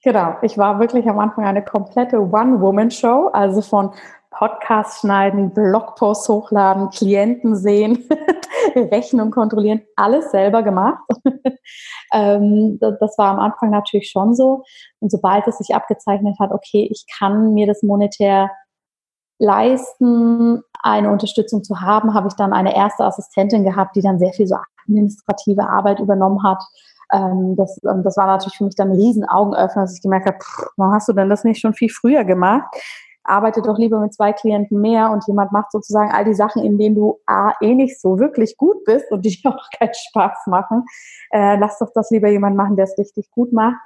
Genau, 0.01 0.37
ich 0.43 0.57
war 0.57 0.79
wirklich 0.79 1.09
am 1.09 1.19
Anfang 1.19 1.43
eine 1.43 1.61
komplette 1.61 2.21
One-Woman-Show, 2.21 3.31
also 3.33 3.61
von 3.61 3.91
Podcast 4.39 5.01
schneiden, 5.01 5.53
Blogposts 5.53 6.29
hochladen, 6.29 6.91
Klienten 6.91 7.57
sehen, 7.57 8.07
Rechnung 8.75 9.31
kontrollieren, 9.31 9.81
alles 9.97 10.31
selber 10.31 10.63
gemacht. 10.63 11.03
ähm, 12.13 12.79
das 12.79 13.17
war 13.17 13.31
am 13.31 13.39
Anfang 13.39 13.69
natürlich 13.69 14.09
schon 14.09 14.33
so. 14.33 14.63
Und 14.99 15.11
sobald 15.11 15.45
es 15.45 15.57
sich 15.57 15.75
abgezeichnet 15.75 16.39
hat, 16.39 16.51
okay, 16.51 16.87
ich 16.89 17.05
kann 17.17 17.53
mir 17.53 17.67
das 17.67 17.83
monetär 17.83 18.49
leisten, 19.39 20.61
eine 20.83 21.11
Unterstützung 21.11 21.65
zu 21.65 21.81
haben, 21.81 22.13
habe 22.13 22.29
ich 22.29 22.35
dann 22.35 22.53
eine 22.53 22.73
erste 22.73 23.03
Assistentin 23.03 23.65
gehabt, 23.65 23.97
die 23.97 24.01
dann 24.01 24.19
sehr 24.19 24.31
viel 24.31 24.47
so 24.47 24.55
administrative 24.85 25.67
Arbeit 25.67 25.99
übernommen 25.99 26.43
hat. 26.43 26.63
Ähm, 27.11 27.57
das, 27.57 27.77
ähm, 27.83 28.03
das 28.03 28.15
war 28.15 28.27
natürlich 28.27 28.55
für 28.55 28.63
mich 28.63 28.75
dann 28.75 28.91
ein 28.91 28.95
riesen 28.95 29.27
Augenöffner, 29.27 29.81
dass 29.81 29.97
ich 29.97 30.01
gemerkt 30.01 30.27
habe, 30.27 30.37
warum 30.77 30.93
hast 30.93 31.09
du 31.09 31.13
denn 31.13 31.27
das 31.27 31.43
nicht 31.43 31.59
schon 31.59 31.73
viel 31.73 31.89
früher 31.89 32.23
gemacht? 32.23 32.73
Arbeite 33.29 33.61
doch 33.61 33.77
lieber 33.77 33.99
mit 33.99 34.13
zwei 34.13 34.33
Klienten 34.33 34.81
mehr 34.81 35.11
und 35.11 35.25
jemand 35.27 35.51
macht 35.51 35.71
sozusagen 35.71 36.11
all 36.11 36.25
die 36.25 36.33
Sachen, 36.33 36.63
in 36.63 36.77
denen 36.77 36.95
du 36.95 37.19
A, 37.25 37.53
eh 37.61 37.75
nicht 37.75 37.99
so 38.01 38.19
wirklich 38.19 38.57
gut 38.57 38.83
bist 38.85 39.11
und 39.11 39.23
die 39.25 39.29
dir 39.29 39.49
auch 39.55 39.69
keinen 39.77 39.93
Spaß 39.93 40.47
machen. 40.47 40.85
Äh, 41.31 41.57
lass 41.57 41.79
doch 41.79 41.91
das 41.93 42.09
lieber 42.11 42.29
jemand 42.29 42.55
machen, 42.55 42.75
der 42.75 42.85
es 42.85 42.97
richtig 42.97 43.29
gut 43.31 43.53
macht. 43.53 43.77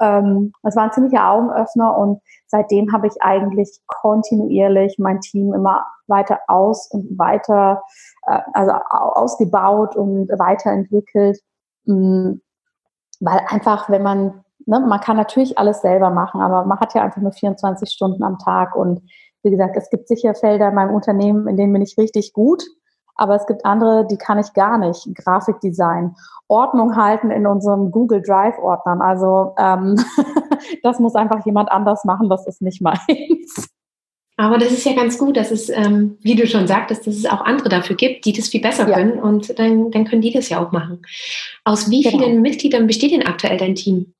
Ähm, 0.00 0.52
das 0.62 0.76
war 0.76 0.84
ein 0.84 0.92
ziemlicher 0.92 1.30
Augenöffner 1.30 1.96
und 1.96 2.20
seitdem 2.46 2.92
habe 2.92 3.06
ich 3.06 3.14
eigentlich 3.20 3.80
kontinuierlich 3.86 4.96
mein 4.98 5.20
Team 5.20 5.52
immer 5.52 5.86
weiter 6.06 6.40
aus 6.48 6.90
und 6.90 7.18
weiter, 7.18 7.82
äh, 8.26 8.40
also 8.52 8.72
ausgebaut 8.72 9.96
und 9.96 10.28
weiterentwickelt. 10.30 11.38
Mh, 11.84 12.34
weil 13.20 13.40
einfach, 13.48 13.90
wenn 13.90 14.02
man 14.02 14.44
ne, 14.70 14.80
man 14.80 15.00
kann 15.00 15.16
natürlich 15.16 15.58
alles 15.58 15.82
selber 15.82 16.10
machen, 16.10 16.40
aber 16.40 16.64
man 16.64 16.78
hat 16.80 16.94
ja 16.94 17.02
einfach 17.02 17.20
nur 17.20 17.32
24 17.32 17.90
Stunden 17.90 18.22
am 18.22 18.38
Tag. 18.38 18.74
Und 18.74 19.02
wie 19.42 19.50
gesagt, 19.50 19.76
es 19.76 19.90
gibt 19.90 20.08
sicher 20.08 20.34
Felder 20.34 20.68
in 20.68 20.74
meinem 20.74 20.94
Unternehmen, 20.94 21.48
in 21.48 21.56
denen 21.56 21.72
bin 21.72 21.82
ich 21.82 21.98
richtig 21.98 22.32
gut. 22.32 22.62
Aber 23.16 23.34
es 23.34 23.46
gibt 23.46 23.66
andere, 23.66 24.06
die 24.06 24.16
kann 24.16 24.38
ich 24.38 24.54
gar 24.54 24.78
nicht. 24.78 25.06
Grafikdesign, 25.14 26.14
Ordnung 26.48 26.96
halten 26.96 27.30
in 27.30 27.46
unserem 27.46 27.90
Google 27.90 28.22
Drive 28.22 28.58
Ordnern. 28.58 29.02
Also 29.02 29.54
ähm, 29.58 29.96
das 30.82 31.00
muss 31.00 31.14
einfach 31.14 31.44
jemand 31.44 31.70
anders 31.70 32.04
machen, 32.04 32.30
das 32.30 32.46
ist 32.46 32.62
nicht 32.62 32.80
meins. 32.80 33.68
Aber 34.38 34.56
das 34.56 34.72
ist 34.72 34.86
ja 34.86 34.94
ganz 34.94 35.18
gut, 35.18 35.36
dass 35.36 35.50
es, 35.50 35.68
ähm, 35.68 36.16
wie 36.22 36.34
du 36.34 36.46
schon 36.46 36.66
sagtest, 36.66 37.06
dass 37.06 37.14
es 37.14 37.26
auch 37.26 37.42
andere 37.42 37.68
dafür 37.68 37.94
gibt, 37.94 38.24
die 38.24 38.32
das 38.32 38.48
viel 38.48 38.62
besser 38.62 38.88
ja. 38.88 38.96
können 38.96 39.18
und 39.18 39.58
dann, 39.58 39.90
dann 39.90 40.06
können 40.06 40.22
die 40.22 40.32
das 40.32 40.48
ja 40.48 40.64
auch 40.64 40.72
machen. 40.72 41.02
Aus 41.64 41.90
wie 41.90 42.00
genau. 42.00 42.24
vielen 42.24 42.40
Mitgliedern 42.40 42.86
besteht 42.86 43.12
denn 43.12 43.26
aktuell 43.26 43.58
dein 43.58 43.74
Team? 43.74 44.14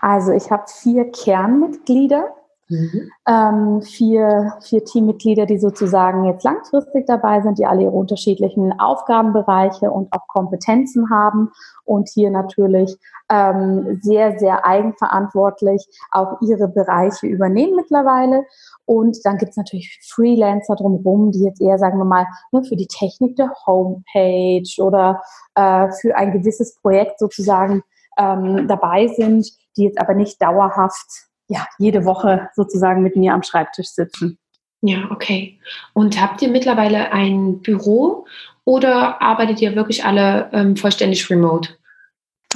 Also 0.00 0.32
ich 0.32 0.50
habe 0.50 0.64
vier 0.66 1.10
Kernmitglieder, 1.10 2.28
mhm. 2.68 3.10
ähm, 3.26 3.82
vier, 3.82 4.54
vier 4.62 4.84
Teammitglieder, 4.84 5.46
die 5.46 5.58
sozusagen 5.58 6.24
jetzt 6.24 6.44
langfristig 6.44 7.06
dabei 7.06 7.40
sind, 7.40 7.58
die 7.58 7.66
alle 7.66 7.82
ihre 7.82 7.92
unterschiedlichen 7.92 8.78
Aufgabenbereiche 8.78 9.90
und 9.90 10.12
auch 10.12 10.26
Kompetenzen 10.28 11.10
haben 11.10 11.50
und 11.84 12.08
hier 12.08 12.30
natürlich 12.30 12.96
ähm, 13.30 13.98
sehr, 14.02 14.38
sehr 14.38 14.64
eigenverantwortlich 14.64 15.86
auch 16.10 16.40
ihre 16.40 16.68
Bereiche 16.68 17.26
übernehmen 17.26 17.76
mittlerweile. 17.76 18.44
Und 18.84 19.18
dann 19.24 19.36
gibt 19.36 19.50
es 19.50 19.56
natürlich 19.56 20.00
Freelancer 20.08 20.76
drumherum, 20.76 21.30
die 21.32 21.44
jetzt 21.44 21.60
eher, 21.60 21.78
sagen 21.78 21.98
wir 21.98 22.04
mal, 22.04 22.26
ne, 22.52 22.62
für 22.62 22.76
die 22.76 22.86
Technik 22.86 23.36
der 23.36 23.52
Homepage 23.66 24.82
oder 24.82 25.22
äh, 25.54 25.90
für 26.00 26.16
ein 26.16 26.32
gewisses 26.32 26.76
Projekt 26.80 27.18
sozusagen 27.18 27.82
ähm, 28.18 28.66
dabei 28.66 29.08
sind, 29.08 29.46
die 29.78 29.84
jetzt 29.84 29.98
aber 29.98 30.14
nicht 30.14 30.42
dauerhaft 30.42 31.28
ja, 31.48 31.66
jede 31.78 32.04
Woche 32.04 32.50
sozusagen 32.54 33.02
mit 33.02 33.16
mir 33.16 33.32
am 33.32 33.42
Schreibtisch 33.42 33.88
sitzen. 33.88 34.38
Ja, 34.80 35.08
okay. 35.10 35.58
Und 35.92 36.20
habt 36.20 36.42
ihr 36.42 36.50
mittlerweile 36.50 37.10
ein 37.12 37.60
Büro 37.60 38.26
oder 38.64 39.20
arbeitet 39.22 39.60
ihr 39.60 39.74
wirklich 39.74 40.04
alle 40.04 40.50
ähm, 40.52 40.76
vollständig 40.76 41.28
remote? 41.30 41.70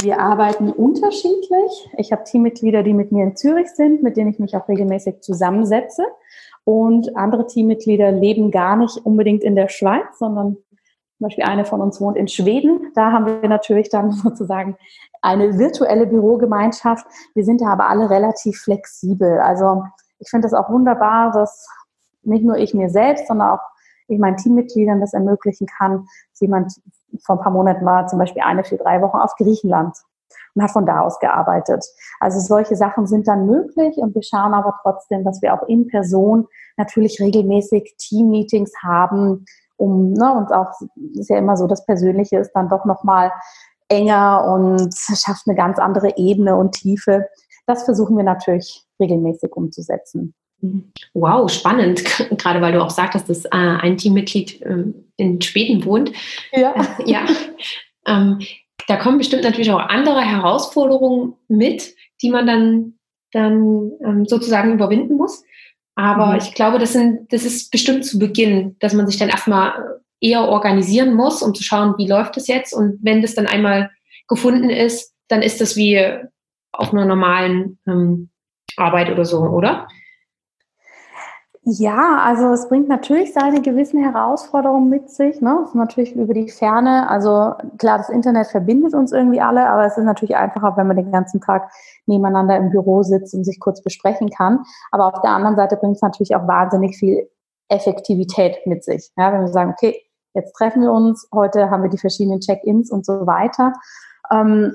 Wir 0.01 0.20
arbeiten 0.20 0.70
unterschiedlich. 0.70 1.91
Ich 1.97 2.12
habe 2.12 2.25
Teammitglieder, 2.25 2.83
die 2.83 2.95
mit 2.95 3.12
mir 3.12 3.25
in 3.25 3.37
Zürich 3.37 3.68
sind, 3.68 4.03
mit 4.03 4.16
denen 4.16 4.31
ich 4.31 4.39
mich 4.39 4.57
auch 4.57 4.68
regelmäßig 4.68 5.20
zusammensetze. 5.20 6.05
Und 6.64 7.16
andere 7.16 7.47
Teammitglieder 7.47 8.12
leben 8.12 8.51
gar 8.51 8.77
nicht 8.77 8.99
unbedingt 8.99 9.43
in 9.43 9.57
der 9.57 9.68
Schweiz, 9.68 10.18
sondern 10.18 10.57
zum 11.23 11.29
Beispiel 11.29 11.45
eine 11.45 11.64
von 11.64 11.81
uns 11.81 12.01
wohnt 12.01 12.16
in 12.16 12.27
Schweden. 12.27 12.91
Da 12.97 13.12
haben 13.12 13.27
wir 13.27 13.49
natürlich 13.49 13.89
dann 13.89 14.11
sozusagen 14.11 14.77
eine 15.23 15.57
virtuelle 15.57 16.07
Bürogemeinschaft. 16.07 17.07
Wir 17.35 17.45
sind 17.45 17.61
da 17.61 17.66
aber 17.68 17.89
alle 17.89 18.11
relativ 18.11 18.61
flexibel. 18.61 19.39
Also 19.39 19.85
ich 20.18 20.29
finde 20.29 20.49
es 20.49 20.55
auch 20.55 20.68
wunderbar, 20.68 21.31
dass 21.31 21.68
nicht 22.25 22.45
nur 22.45 22.57
ich 22.57 22.75
mir 22.75 22.91
selbst, 22.91 23.29
sondern 23.29 23.51
auch 23.51 23.61
ich 24.09 24.18
meinen 24.18 24.37
Teammitgliedern 24.37 25.01
das 25.01 25.14
ermöglichen 25.14 25.68
kann. 25.68 26.07
Jemand 26.41 26.73
vor 27.25 27.37
ein 27.37 27.43
paar 27.43 27.53
Monaten 27.53 27.85
war 27.87 28.09
zum 28.09 28.18
Beispiel 28.18 28.43
eine 28.43 28.64
für 28.64 28.77
drei 28.77 29.01
Wochen 29.01 29.18
auf 29.18 29.37
Griechenland 29.37 29.97
und 30.55 30.62
hat 30.62 30.73
von 30.73 30.87
da 30.87 31.03
aus 31.03 31.20
gearbeitet. 31.20 31.85
Also 32.18 32.41
solche 32.41 32.75
Sachen 32.75 33.07
sind 33.07 33.29
dann 33.29 33.47
möglich 33.47 33.97
und 33.97 34.14
wir 34.16 34.23
schauen 34.25 34.55
aber 34.55 34.75
trotzdem, 34.83 35.25
dass 35.25 35.41
wir 35.41 35.55
auch 35.55 35.68
in 35.68 35.87
Person 35.87 36.49
natürlich 36.77 37.20
regelmäßig 37.20 37.95
Teammeetings 37.99 38.73
haben, 38.83 39.45
um 39.77 40.12
ne, 40.12 40.33
uns 40.35 40.51
auch, 40.51 40.70
ist 41.14 41.31
ja 41.31 41.39
immer 41.39 41.57
so, 41.57 41.66
das 41.66 41.85
Persönliche 41.87 42.39
ist 42.39 42.53
dann 42.53 42.68
doch 42.68 42.85
nochmal 42.85 43.33
enger 43.89 44.45
und 44.45 44.95
schafft 44.95 45.47
eine 45.47 45.57
ganz 45.57 45.79
andere 45.79 46.16
Ebene 46.16 46.57
und 46.57 46.73
Tiefe. 46.73 47.27
Das 47.66 47.85
versuchen 47.85 48.16
wir 48.16 48.25
natürlich 48.25 48.85
regelmäßig 49.01 49.53
umzusetzen. 49.53 50.35
Wow, 51.14 51.51
spannend. 51.51 52.05
Gerade 52.39 52.61
weil 52.61 52.73
du 52.73 52.83
auch 52.83 52.91
sagtest, 52.91 53.29
dass 53.29 53.45
äh, 53.47 53.49
ein 53.51 53.97
Teammitglied 53.97 54.62
ähm, 54.64 55.07
in 55.16 55.41
Schweden 55.41 55.85
wohnt. 55.85 56.12
Ja. 56.53 56.75
Äh, 56.99 57.11
ja. 57.11 57.25
Ähm, 58.05 58.41
da 58.89 58.97
kommen 58.97 59.18
bestimmt 59.18 59.45
natürlich 59.45 59.70
auch 59.70 59.79
andere 59.79 60.23
Herausforderungen 60.23 61.35
mit, 61.47 61.95
die 62.20 62.31
man 62.31 62.49
dann, 62.49 62.95
dann 63.31 63.93
ähm, 64.05 64.27
sozusagen 64.27 64.73
überwinden 64.73 65.16
muss. 65.16 65.45
Aber 66.03 66.32
mhm. 66.32 66.38
ich 66.38 66.53
glaube, 66.53 66.80
das, 66.80 66.94
sind, 66.94 67.32
das 67.32 67.44
ist 67.44 67.70
bestimmt 67.70 68.05
zu 68.05 68.18
Beginn, 68.18 68.74
dass 68.80 68.92
man 68.92 69.07
sich 69.07 69.18
dann 69.18 69.28
erstmal 69.28 70.00
eher 70.20 70.48
organisieren 70.48 71.14
muss, 71.14 71.42
um 71.42 71.55
zu 71.55 71.62
schauen, 71.62 71.94
wie 71.96 72.09
läuft 72.09 72.36
es 72.36 72.48
jetzt. 72.48 72.72
Und 72.72 72.98
wenn 73.03 73.22
das 73.22 73.36
dann 73.36 73.46
einmal 73.46 73.88
gefunden 74.26 74.68
ist, 74.68 75.14
dann 75.28 75.42
ist 75.42 75.61
das 75.61 75.76
wie 75.76 76.05
auf 76.72 76.92
einer 76.92 77.05
normalen 77.05 77.78
ähm, 77.86 78.30
Arbeit 78.76 79.12
oder 79.12 79.24
so, 79.24 79.42
oder? 79.42 79.86
Ja, 81.64 82.18
also 82.24 82.48
es 82.48 82.68
bringt 82.68 82.88
natürlich 82.88 83.32
seine 83.32 83.62
gewissen 83.62 84.03
Herausforderungen 84.03 84.88
mit 84.88 85.09
sich. 85.09 85.40
Ne? 85.40 85.68
natürlich 85.74 86.16
über 86.16 86.34
die 86.34 86.48
Ferne. 86.48 87.09
Also 87.09 87.55
klar, 87.78 87.98
das 87.98 88.09
Internet 88.09 88.48
verbindet 88.48 88.94
uns 88.94 89.12
irgendwie 89.12 89.40
alle, 89.40 89.70
aber 89.70 89.86
es 89.86 89.96
ist 89.96 90.05
natürlich 90.05 90.34
einfacher, 90.34 90.76
wenn 90.76 90.88
man 90.88 90.96
den 90.96 91.12
ganzen 91.12 91.40
Tag 91.40 91.70
nebeneinander 92.07 92.57
im 92.57 92.70
Büro 92.70 93.03
sitzt 93.03 93.34
und 93.34 93.44
sich 93.44 93.61
kurz 93.61 93.82
besprechen 93.82 94.30
kann. 94.30 94.64
Aber 94.90 95.07
auf 95.07 95.20
der 95.22 95.30
anderen 95.30 95.57
Seite 95.57 95.76
bringt 95.76 95.96
es 95.96 96.03
natürlich 96.03 96.34
auch 96.34 96.46
wahnsinnig 96.46 96.96
viel 96.96 97.28
Effektivität 97.68 98.59
mit 98.66 98.84
sich. 98.84 99.11
Ja, 99.16 99.32
wenn 99.32 99.42
wir 99.42 99.48
sagen, 99.48 99.72
okay, 99.72 100.03
jetzt 100.34 100.53
treffen 100.55 100.82
wir 100.82 100.92
uns, 100.92 101.28
heute 101.32 101.70
haben 101.70 101.82
wir 101.82 101.90
die 101.90 101.98
verschiedenen 101.98 102.40
Check-ins 102.40 102.90
und 102.90 103.07
so 103.07 103.26
weiter. 103.26 103.72
Ähm, 104.30 104.74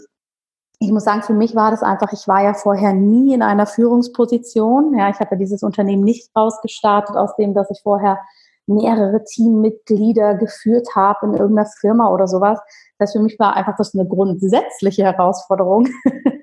ich 0.80 0.92
muss 0.92 1.06
sagen, 1.06 1.24
für 1.24 1.34
mich 1.34 1.56
war 1.56 1.72
das 1.72 1.82
einfach, 1.82 2.14
ich 2.14 2.28
war 2.28 2.44
ja 2.44 2.54
vorher 2.54 2.94
nie 2.94 3.34
in 3.34 3.42
einer 3.42 3.66
Führungsposition. 3.66 4.96
Ja, 4.98 5.10
ich 5.10 5.20
habe 5.20 5.32
ja 5.32 5.38
dieses 5.38 5.64
Unternehmen 5.64 6.04
nicht 6.04 6.30
rausgestartet 6.36 7.16
aus 7.16 7.36
dem, 7.36 7.56
dass 7.56 7.72
ich 7.72 7.82
vorher 7.82 8.20
mehrere 8.68 9.24
Teammitglieder 9.24 10.36
geführt 10.36 10.90
habe 10.94 11.28
in 11.28 11.34
irgendeiner 11.34 11.70
Firma 11.80 12.12
oder 12.12 12.28
sowas. 12.28 12.60
Das 13.00 13.14
für 13.14 13.20
mich 13.20 13.40
war 13.40 13.56
einfach 13.56 13.76
das 13.78 13.96
eine 13.96 14.08
grundsätzliche 14.08 15.04
Herausforderung, 15.04 15.88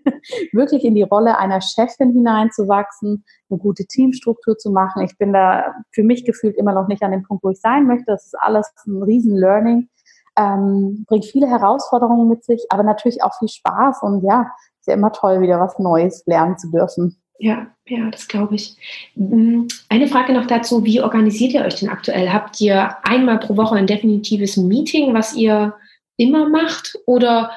wirklich 0.53 0.85
in 0.85 0.95
die 0.95 1.03
Rolle 1.03 1.39
einer 1.39 1.61
Chefin 1.61 2.12
hineinzuwachsen, 2.12 3.25
eine 3.51 3.59
gute 3.59 3.85
Teamstruktur 3.87 4.59
zu 4.59 4.70
machen. 4.70 5.03
Ich 5.03 5.16
bin 5.18 5.33
da 5.33 5.75
für 5.93 6.03
mich 6.03 6.25
gefühlt 6.25 6.57
immer 6.57 6.72
noch 6.72 6.89
nicht 6.89 7.03
an 7.03 7.12
dem 7.12 7.22
Punkt, 7.22 7.45
wo 7.45 7.51
ich 7.51 7.61
sein 7.61 7.87
möchte. 7.87 8.07
Das 8.07 8.27
ist 8.27 8.37
alles 8.41 8.72
ein 8.87 9.03
riesen 9.03 9.37
Learning 9.37 9.89
ähm, 10.37 11.05
bringt 11.07 11.25
viele 11.27 11.49
Herausforderungen 11.49 12.29
mit 12.29 12.45
sich, 12.45 12.66
aber 12.70 12.83
natürlich 12.83 13.22
auch 13.22 13.37
viel 13.39 13.49
Spaß 13.49 14.03
und 14.03 14.25
ja, 14.25 14.51
ist 14.81 14.89
ja 14.89 14.95
immer 14.95 15.12
toll, 15.12 15.41
wieder 15.41 15.61
was 15.61 15.79
Neues 15.79 16.25
lernen 16.27 16.59
zu 16.59 16.70
dürfen. 16.70 17.16
Ja, 17.39 17.66
ja, 17.87 18.11
das 18.11 18.29
glaube 18.29 18.55
ich. 18.55 18.77
Mm, 19.16 19.66
eine 19.89 20.09
Frage 20.09 20.33
noch 20.33 20.47
dazu, 20.47 20.85
wie 20.85 21.01
organisiert 21.01 21.53
ihr 21.53 21.64
euch 21.64 21.77
denn 21.77 21.89
aktuell? 21.89 22.33
Habt 22.33 22.61
ihr 22.61 22.97
einmal 23.05 23.39
pro 23.39 23.57
Woche 23.57 23.77
ein 23.77 23.87
definitives 23.87 24.57
Meeting, 24.57 25.14
was 25.14 25.35
ihr 25.35 25.75
immer 26.16 26.49
macht 26.49 26.97
oder 27.07 27.51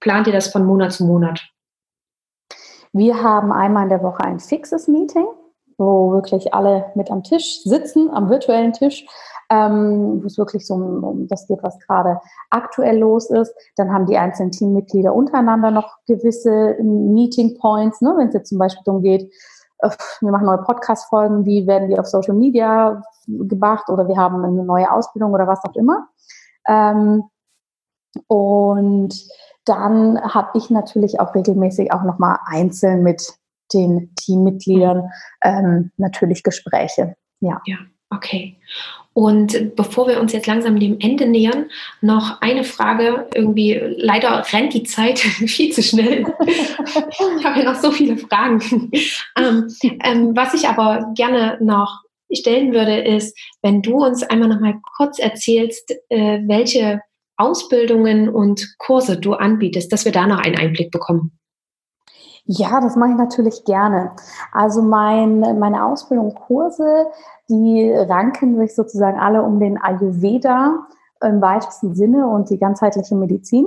plant 0.00 0.26
ihr 0.26 0.32
das 0.32 0.48
von 0.48 0.64
Monat 0.64 0.92
zu 0.92 1.04
Monat? 1.04 1.46
Wir 2.92 3.22
haben 3.22 3.52
einmal 3.52 3.84
in 3.84 3.88
der 3.90 4.02
Woche 4.02 4.24
ein 4.24 4.40
fixes 4.40 4.88
Meeting, 4.88 5.26
wo 5.76 6.12
wirklich 6.12 6.54
alle 6.54 6.86
mit 6.94 7.10
am 7.10 7.22
Tisch 7.22 7.62
sitzen, 7.64 8.10
am 8.10 8.28
virtuellen 8.30 8.72
Tisch 8.72 9.06
ähm, 9.50 10.22
wo 10.22 10.26
es 10.26 10.38
wirklich 10.38 10.66
so 10.66 10.74
um, 10.74 11.02
um 11.02 11.28
das 11.28 11.46
geht, 11.46 11.62
was 11.62 11.78
gerade 11.80 12.20
aktuell 12.50 12.98
los 12.98 13.30
ist. 13.30 13.54
Dann 13.76 13.92
haben 13.92 14.06
die 14.06 14.18
einzelnen 14.18 14.52
Teammitglieder 14.52 15.14
untereinander 15.14 15.70
noch 15.70 15.96
gewisse 16.06 16.76
Meeting 16.82 17.58
Points, 17.58 18.00
ne? 18.00 18.14
wenn 18.16 18.28
es 18.28 18.34
jetzt 18.34 18.50
zum 18.50 18.58
Beispiel 18.58 18.82
darum 18.84 19.02
geht, 19.02 19.32
äh, 19.78 19.90
wir 20.20 20.30
machen 20.30 20.46
neue 20.46 20.62
Podcast-Folgen, 20.62 21.46
wie 21.46 21.66
werden 21.66 21.88
die 21.88 21.98
auf 21.98 22.06
Social 22.06 22.34
Media 22.34 23.02
gemacht 23.26 23.88
oder 23.88 24.06
wir 24.08 24.16
haben 24.16 24.44
eine 24.44 24.64
neue 24.64 24.90
Ausbildung 24.90 25.32
oder 25.32 25.46
was 25.46 25.64
auch 25.64 25.74
immer. 25.74 26.08
Ähm, 26.66 27.24
und 28.26 29.14
dann 29.64 30.20
habe 30.20 30.58
ich 30.58 30.70
natürlich 30.70 31.20
auch 31.20 31.34
regelmäßig 31.34 31.92
auch 31.92 32.02
nochmal 32.02 32.38
einzeln 32.46 33.02
mit 33.02 33.34
den 33.74 34.14
Teammitgliedern 34.14 35.10
ähm, 35.44 35.90
natürlich 35.98 36.42
Gespräche. 36.42 37.16
Ja. 37.40 37.60
ja, 37.66 37.76
okay. 38.10 38.56
Und 39.12 39.74
bevor 39.74 40.06
wir 40.06 40.20
uns 40.20 40.32
jetzt 40.32 40.46
langsam 40.46 40.78
dem 40.78 41.00
Ende 41.00 41.26
nähern, 41.26 41.66
noch 42.00 42.40
eine 42.40 42.64
Frage. 42.64 43.26
Irgendwie, 43.34 43.74
leider 43.96 44.44
rennt 44.52 44.74
die 44.74 44.84
Zeit 44.84 45.18
viel 45.18 45.72
zu 45.72 45.82
schnell. 45.82 46.24
ich 46.46 47.44
habe 47.44 47.60
ja 47.60 47.64
noch 47.64 47.74
so 47.74 47.90
viele 47.90 48.16
Fragen. 48.16 48.62
Ähm, 49.36 49.68
ähm, 50.04 50.36
was 50.36 50.54
ich 50.54 50.68
aber 50.68 51.12
gerne 51.14 51.58
noch 51.60 52.04
stellen 52.32 52.72
würde, 52.72 53.00
ist, 53.00 53.36
wenn 53.62 53.82
du 53.82 54.04
uns 54.04 54.22
einmal 54.22 54.48
noch 54.48 54.60
mal 54.60 54.80
kurz 54.96 55.18
erzählst, 55.18 55.92
äh, 56.10 56.40
welche 56.46 57.00
Ausbildungen 57.38 58.28
und 58.28 58.76
Kurse 58.78 59.18
du 59.18 59.32
anbietest, 59.32 59.92
dass 59.92 60.04
wir 60.04 60.12
da 60.12 60.26
noch 60.26 60.38
einen 60.38 60.56
Einblick 60.56 60.90
bekommen. 60.90 61.38
Ja, 62.44 62.80
das 62.80 62.96
mache 62.96 63.10
ich 63.10 63.16
natürlich 63.16 63.64
gerne. 63.64 64.12
Also 64.52 64.82
mein, 64.82 65.40
meine 65.58 65.84
Ausbildung, 65.84 66.34
Kurse, 66.34 67.06
die 67.48 67.92
ranken 67.92 68.58
sich 68.58 68.74
sozusagen 68.74 69.18
alle 69.18 69.42
um 69.42 69.60
den 69.60 69.80
Ayurveda 69.80 70.86
im 71.22 71.42
weitesten 71.42 71.94
Sinne 71.94 72.26
und 72.26 72.48
die 72.48 72.58
ganzheitliche 72.58 73.14
Medizin. 73.14 73.66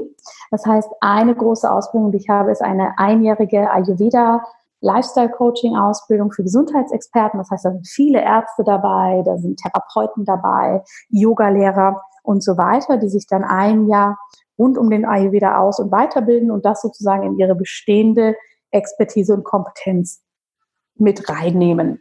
Das 0.49 0.65
heißt, 0.65 0.89
eine 0.99 1.35
große 1.35 1.69
Ausbildung, 1.69 2.11
die 2.11 2.19
ich 2.19 2.29
habe, 2.29 2.51
ist 2.51 2.61
eine 2.61 2.97
einjährige 2.97 3.69
Ayurveda 3.71 4.41
Lifestyle 4.81 5.29
Coaching 5.29 5.75
Ausbildung 5.75 6.31
für 6.31 6.41
Gesundheitsexperten. 6.43 7.39
Das 7.39 7.51
heißt, 7.51 7.65
da 7.65 7.71
sind 7.71 7.87
viele 7.87 8.19
Ärzte 8.19 8.63
dabei, 8.63 9.21
da 9.23 9.37
sind 9.37 9.59
Therapeuten 9.59 10.25
dabei, 10.25 10.83
Yogalehrer 11.09 12.01
und 12.23 12.43
so 12.43 12.57
weiter, 12.57 12.97
die 12.97 13.09
sich 13.09 13.27
dann 13.27 13.43
ein 13.43 13.87
Jahr 13.87 14.17
rund 14.57 14.77
um 14.77 14.89
den 14.89 15.05
Ayurveda 15.05 15.59
aus- 15.59 15.79
und 15.79 15.91
weiterbilden 15.91 16.51
und 16.51 16.65
das 16.65 16.81
sozusagen 16.81 17.23
in 17.23 17.37
ihre 17.37 17.55
bestehende 17.55 18.35
Expertise 18.71 19.33
und 19.33 19.43
Kompetenz 19.43 20.21
mit 20.95 21.29
reinnehmen. 21.29 21.99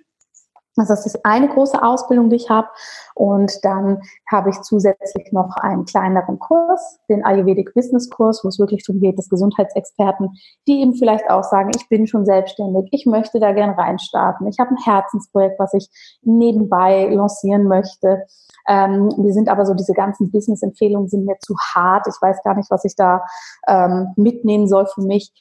Also 0.76 0.94
das 0.94 1.04
ist 1.04 1.24
eine 1.24 1.48
große 1.48 1.82
Ausbildung, 1.82 2.30
die 2.30 2.36
ich 2.36 2.48
habe. 2.48 2.68
Und 3.14 3.52
dann 3.64 4.00
habe 4.30 4.50
ich 4.50 4.60
zusätzlich 4.62 5.32
noch 5.32 5.56
einen 5.56 5.84
kleineren 5.84 6.38
Kurs, 6.38 6.98
den 7.08 7.24
Ayurvedic 7.24 7.74
Business 7.74 8.08
Kurs, 8.08 8.42
wo 8.44 8.48
es 8.48 8.58
wirklich 8.58 8.84
darum 8.86 9.00
geht, 9.00 9.18
dass 9.18 9.28
Gesundheitsexperten, 9.28 10.30
die 10.68 10.80
eben 10.80 10.94
vielleicht 10.94 11.28
auch 11.28 11.44
sagen, 11.44 11.70
ich 11.76 11.88
bin 11.88 12.06
schon 12.06 12.24
selbstständig, 12.24 12.88
ich 12.92 13.04
möchte 13.04 13.40
da 13.40 13.52
gern 13.52 13.70
reinstarten, 13.70 14.46
ich 14.46 14.58
habe 14.58 14.70
ein 14.70 14.82
Herzensprojekt, 14.82 15.58
was 15.58 15.74
ich 15.74 15.88
nebenbei 16.22 17.06
lancieren 17.06 17.64
möchte. 17.64 18.26
Ähm, 18.70 19.12
wir 19.18 19.32
sind 19.32 19.48
aber 19.48 19.66
so, 19.66 19.74
diese 19.74 19.94
ganzen 19.94 20.30
Business-Empfehlungen 20.30 21.08
sind 21.08 21.26
mir 21.26 21.36
zu 21.40 21.56
hart. 21.74 22.06
Ich 22.06 22.22
weiß 22.22 22.42
gar 22.44 22.54
nicht, 22.54 22.70
was 22.70 22.84
ich 22.84 22.94
da 22.94 23.22
ähm, 23.66 24.06
mitnehmen 24.16 24.68
soll 24.68 24.86
für 24.86 25.02
mich 25.02 25.32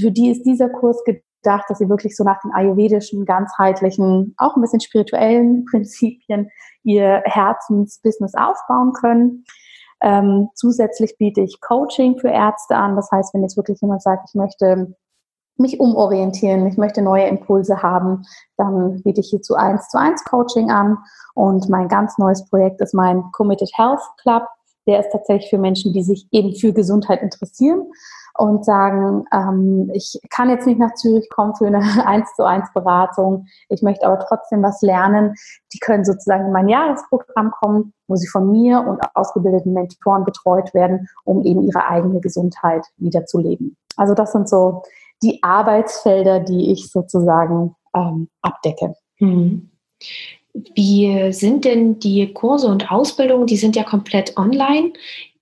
für 0.00 0.10
die 0.10 0.30
ist 0.30 0.44
dieser 0.44 0.68
Kurs 0.68 1.02
gedacht, 1.04 1.64
dass 1.68 1.78
sie 1.78 1.88
wirklich 1.88 2.16
so 2.16 2.24
nach 2.24 2.40
den 2.40 2.52
ayurvedischen, 2.52 3.24
ganzheitlichen, 3.24 4.34
auch 4.36 4.56
ein 4.56 4.62
bisschen 4.62 4.80
spirituellen 4.80 5.64
Prinzipien 5.70 6.50
ihr 6.82 7.22
Herzensbusiness 7.24 8.34
aufbauen 8.34 8.92
können. 8.92 9.44
Ähm, 10.02 10.48
zusätzlich 10.54 11.16
biete 11.16 11.40
ich 11.40 11.60
Coaching 11.60 12.18
für 12.18 12.28
Ärzte 12.28 12.76
an. 12.76 12.96
Das 12.96 13.10
heißt, 13.10 13.32
wenn 13.32 13.42
jetzt 13.42 13.56
wirklich 13.56 13.80
jemand 13.80 14.02
sagt, 14.02 14.28
ich 14.28 14.34
möchte 14.34 14.94
mich 15.56 15.80
umorientieren, 15.80 16.66
ich 16.66 16.76
möchte 16.76 17.02
neue 17.02 17.26
Impulse 17.26 17.82
haben, 17.82 18.24
dann 18.56 19.02
biete 19.02 19.20
ich 19.20 19.30
hierzu 19.30 19.54
eins 19.54 19.88
zu 19.88 19.98
eins 19.98 20.24
Coaching 20.24 20.70
an. 20.70 20.98
Und 21.34 21.68
mein 21.68 21.88
ganz 21.88 22.18
neues 22.18 22.44
Projekt 22.48 22.80
ist 22.80 22.94
mein 22.94 23.22
Committed 23.32 23.70
Health 23.74 24.00
Club. 24.22 24.44
Der 24.86 25.00
ist 25.00 25.10
tatsächlich 25.12 25.50
für 25.50 25.58
Menschen, 25.58 25.92
die 25.92 26.02
sich 26.02 26.28
eben 26.30 26.54
für 26.54 26.72
Gesundheit 26.72 27.22
interessieren 27.22 27.86
und 28.36 28.64
sagen, 28.64 29.24
ähm, 29.32 29.90
ich 29.94 30.20
kann 30.28 30.50
jetzt 30.50 30.66
nicht 30.66 30.78
nach 30.78 30.94
Zürich 30.94 31.28
kommen 31.30 31.54
für 31.54 31.66
eine 31.66 31.78
1 32.06 32.34
zu 32.34 32.44
1 32.44 32.72
Beratung, 32.74 33.46
ich 33.68 33.82
möchte 33.82 34.06
aber 34.06 34.18
trotzdem 34.18 34.62
was 34.62 34.82
lernen. 34.82 35.34
Die 35.72 35.78
können 35.78 36.04
sozusagen 36.04 36.46
in 36.46 36.52
mein 36.52 36.68
Jahresprogramm 36.68 37.52
kommen, 37.52 37.92
wo 38.08 38.16
sie 38.16 38.26
von 38.26 38.50
mir 38.50 38.80
und 38.80 39.00
ausgebildeten 39.14 39.72
Mentoren 39.72 40.24
betreut 40.24 40.74
werden, 40.74 41.08
um 41.24 41.42
eben 41.44 41.62
ihre 41.62 41.86
eigene 41.86 42.20
Gesundheit 42.20 42.84
wiederzuleben. 42.96 43.76
Also 43.96 44.14
das 44.14 44.32
sind 44.32 44.48
so 44.48 44.82
die 45.22 45.42
Arbeitsfelder, 45.42 46.40
die 46.40 46.72
ich 46.72 46.90
sozusagen 46.90 47.74
ähm, 47.94 48.28
abdecke. 48.42 48.94
Mhm. 49.18 49.70
Wie 50.52 51.32
sind 51.32 51.64
denn 51.64 51.98
die 51.98 52.32
Kurse 52.32 52.68
und 52.68 52.90
Ausbildungen? 52.90 53.46
Die 53.46 53.56
sind 53.56 53.74
ja 53.76 53.82
komplett 53.82 54.36
online. 54.36 54.92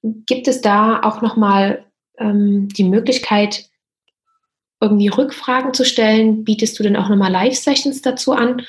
Gibt 0.02 0.48
es 0.48 0.60
da 0.60 1.00
auch 1.02 1.20
nochmal 1.20 1.84
ähm, 2.18 2.68
die 2.68 2.84
Möglichkeit, 2.84 3.68
irgendwie 4.80 5.08
Rückfragen 5.08 5.74
zu 5.74 5.84
stellen? 5.84 6.44
Bietest 6.44 6.78
du 6.78 6.82
denn 6.82 6.96
auch 6.96 7.08
nochmal 7.08 7.30
Live-Sessions 7.30 8.02
dazu 8.02 8.32
an? 8.32 8.62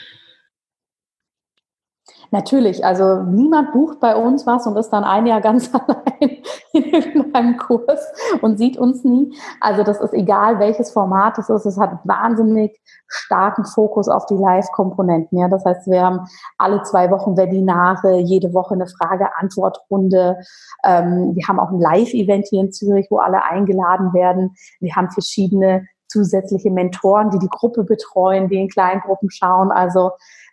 Natürlich, 2.34 2.84
also 2.84 3.22
niemand 3.22 3.74
bucht 3.74 4.00
bei 4.00 4.16
uns 4.16 4.48
was 4.48 4.66
und 4.66 4.76
ist 4.76 4.90
dann 4.90 5.04
ein 5.04 5.28
Jahr 5.28 5.40
ganz 5.40 5.70
allein 5.88 6.42
in 6.74 6.84
irgendeinem 6.84 7.58
Kurs 7.58 8.02
und 8.42 8.58
sieht 8.58 8.76
uns 8.76 9.04
nie. 9.04 9.38
Also 9.62 9.84
das 9.84 10.02
ist 10.02 10.16
egal, 10.16 10.58
welches 10.58 10.90
Format 10.90 11.38
es 11.38 11.50
ist. 11.50 11.68
Es 11.68 11.78
hat 11.78 12.00
wahnsinnig 12.06 12.82
starken 13.08 13.66
Fokus 13.66 14.08
auf 14.10 14.26
die 14.26 14.34
Live-Komponenten. 14.34 15.38
Ja, 15.38 15.48
das 15.48 15.64
heißt, 15.64 15.86
wir 15.86 16.02
haben 16.02 16.22
alle 16.58 16.82
zwei 16.82 17.12
Wochen 17.12 17.38
Webinare, 17.38 18.18
jede 18.18 18.52
Woche 18.56 18.74
eine 18.74 18.88
Frage-Antwort-Runde. 18.88 20.40
Ähm, 20.84 21.36
wir 21.36 21.48
haben 21.48 21.60
auch 21.60 21.70
ein 21.70 21.80
Live-Event 21.80 22.48
hier 22.50 22.62
in 22.62 22.72
Zürich, 22.72 23.12
wo 23.12 23.20
alle 23.20 23.44
eingeladen 23.44 24.12
werden. 24.16 24.56
Wir 24.80 24.96
haben 24.96 25.12
verschiedene 25.12 25.86
zusätzliche 26.08 26.72
Mentoren, 26.72 27.30
die 27.30 27.40
die 27.40 27.50
Gruppe 27.50 27.84
betreuen, 27.84 28.48
die 28.48 28.58
in 28.58 28.70
Kleingruppen 28.70 29.30
schauen. 29.30 29.72
Also 29.72 30.12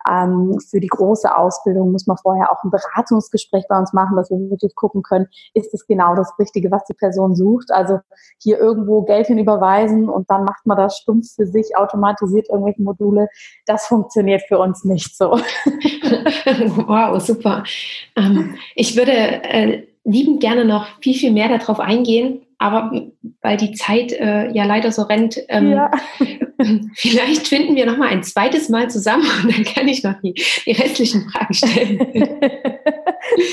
ähm, 0.09 0.59
für 0.61 0.81
die 0.81 0.89
große 0.89 1.37
Ausbildung 1.37 1.93
muss 1.93 2.07
man 2.07 2.17
vorher 2.17 2.51
auch 2.51 2.63
ein 2.65 2.71
Beratungsgespräch 2.71 3.65
bei 3.69 3.79
uns 3.79 3.93
machen, 3.93 4.17
dass 4.17 4.31
wir 4.31 4.39
wirklich 4.51 4.75
gucken 4.75 5.03
können, 5.03 5.27
ist 5.55 5.75
es 5.75 5.87
genau 5.87 6.15
das 6.15 6.33
Richtige, 6.39 6.71
was 6.71 6.85
die 6.85 6.95
Person 6.95 7.35
sucht. 7.35 7.71
Also 7.71 8.01
hier 8.39 8.59
irgendwo 8.59 9.03
Geld 9.03 9.27
hinüberweisen 9.27 10.09
und 10.09 10.31
dann 10.31 10.45
macht 10.45 10.67
man 10.67 10.77
das 10.77 10.99
stumpf 10.99 11.35
für 11.35 11.47
sich, 11.47 11.77
automatisiert 11.77 12.49
irgendwelche 12.49 12.83
Module. 12.83 13.29
Das 13.67 13.87
funktioniert 13.87 14.43
für 14.49 14.59
uns 14.59 14.85
nicht 14.85 15.17
so. 15.17 15.33
wow, 16.87 17.21
super. 17.21 17.65
Ähm, 18.17 18.55
ich 18.75 18.97
würde 18.97 19.13
äh, 19.13 19.87
liebend 20.05 20.41
gerne 20.41 20.65
noch 20.65 20.87
viel, 21.01 21.15
viel 21.15 21.33
mehr 21.33 21.49
darauf 21.49 21.81
eingehen, 21.81 22.43
aber 22.59 22.91
weil 23.43 23.57
die 23.57 23.73
Zeit 23.73 24.13
äh, 24.13 24.51
ja 24.51 24.65
leider 24.65 24.93
so 24.93 25.03
rennt, 25.03 25.39
ähm, 25.49 25.73
ja. 25.73 25.91
vielleicht 26.95 27.49
finden 27.49 27.75
wir 27.75 27.87
noch 27.87 27.97
mal 27.97 28.09
ein 28.09 28.23
zweites 28.23 28.69
Mal 28.69 28.91
zusammen 28.91 29.27
und 29.43 29.57
dann 29.57 29.65
kann 29.65 29.89
ich 29.89 30.03
noch 30.03 30.21
die, 30.23 30.35
die 30.67 30.73
restlichen 30.73 31.29
Fragen 31.31 31.55
stellen. 31.55 31.99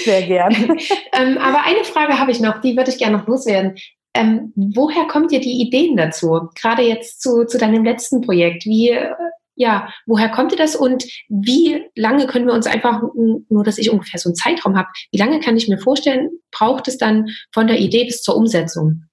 Sehr 0.04 0.24
gern. 0.24 0.54
ähm, 1.14 1.38
aber 1.38 1.64
eine 1.64 1.84
Frage 1.84 2.20
habe 2.20 2.32
ich 2.32 2.40
noch, 2.40 2.62
die 2.62 2.76
würde 2.76 2.92
ich 2.92 2.98
gerne 2.98 3.18
noch 3.18 3.28
loswerden. 3.28 3.76
Ähm, 4.14 4.52
woher 4.56 5.06
kommt 5.06 5.32
dir 5.32 5.40
die 5.40 5.62
Ideen 5.62 5.96
dazu? 5.96 6.50
Gerade 6.60 6.82
jetzt 6.82 7.22
zu, 7.22 7.46
zu 7.46 7.58
deinem 7.58 7.84
letzten 7.84 8.22
Projekt. 8.22 8.66
Wie, 8.66 8.90
äh, 8.90 9.14
ja, 9.56 9.90
woher 10.06 10.30
kommt 10.30 10.52
dir 10.52 10.58
das 10.58 10.76
und 10.76 11.06
wie 11.30 11.84
lange 11.96 12.28
können 12.28 12.48
wir 12.48 12.54
uns 12.54 12.68
einfach, 12.68 13.02
nur 13.50 13.64
dass 13.64 13.78
ich 13.78 13.92
ungefähr 13.92 14.20
so 14.20 14.30
einen 14.30 14.36
Zeitraum 14.36 14.78
habe, 14.78 14.88
wie 15.12 15.18
lange 15.18 15.40
kann 15.40 15.58
ich 15.58 15.68
mir 15.68 15.80
vorstellen, 15.80 16.30
braucht 16.52 16.88
es 16.88 16.98
dann 16.98 17.28
von 17.52 17.68
der 17.68 17.80
Idee 17.80 18.06
bis 18.06 18.22
zur 18.22 18.36
Umsetzung? 18.36 19.07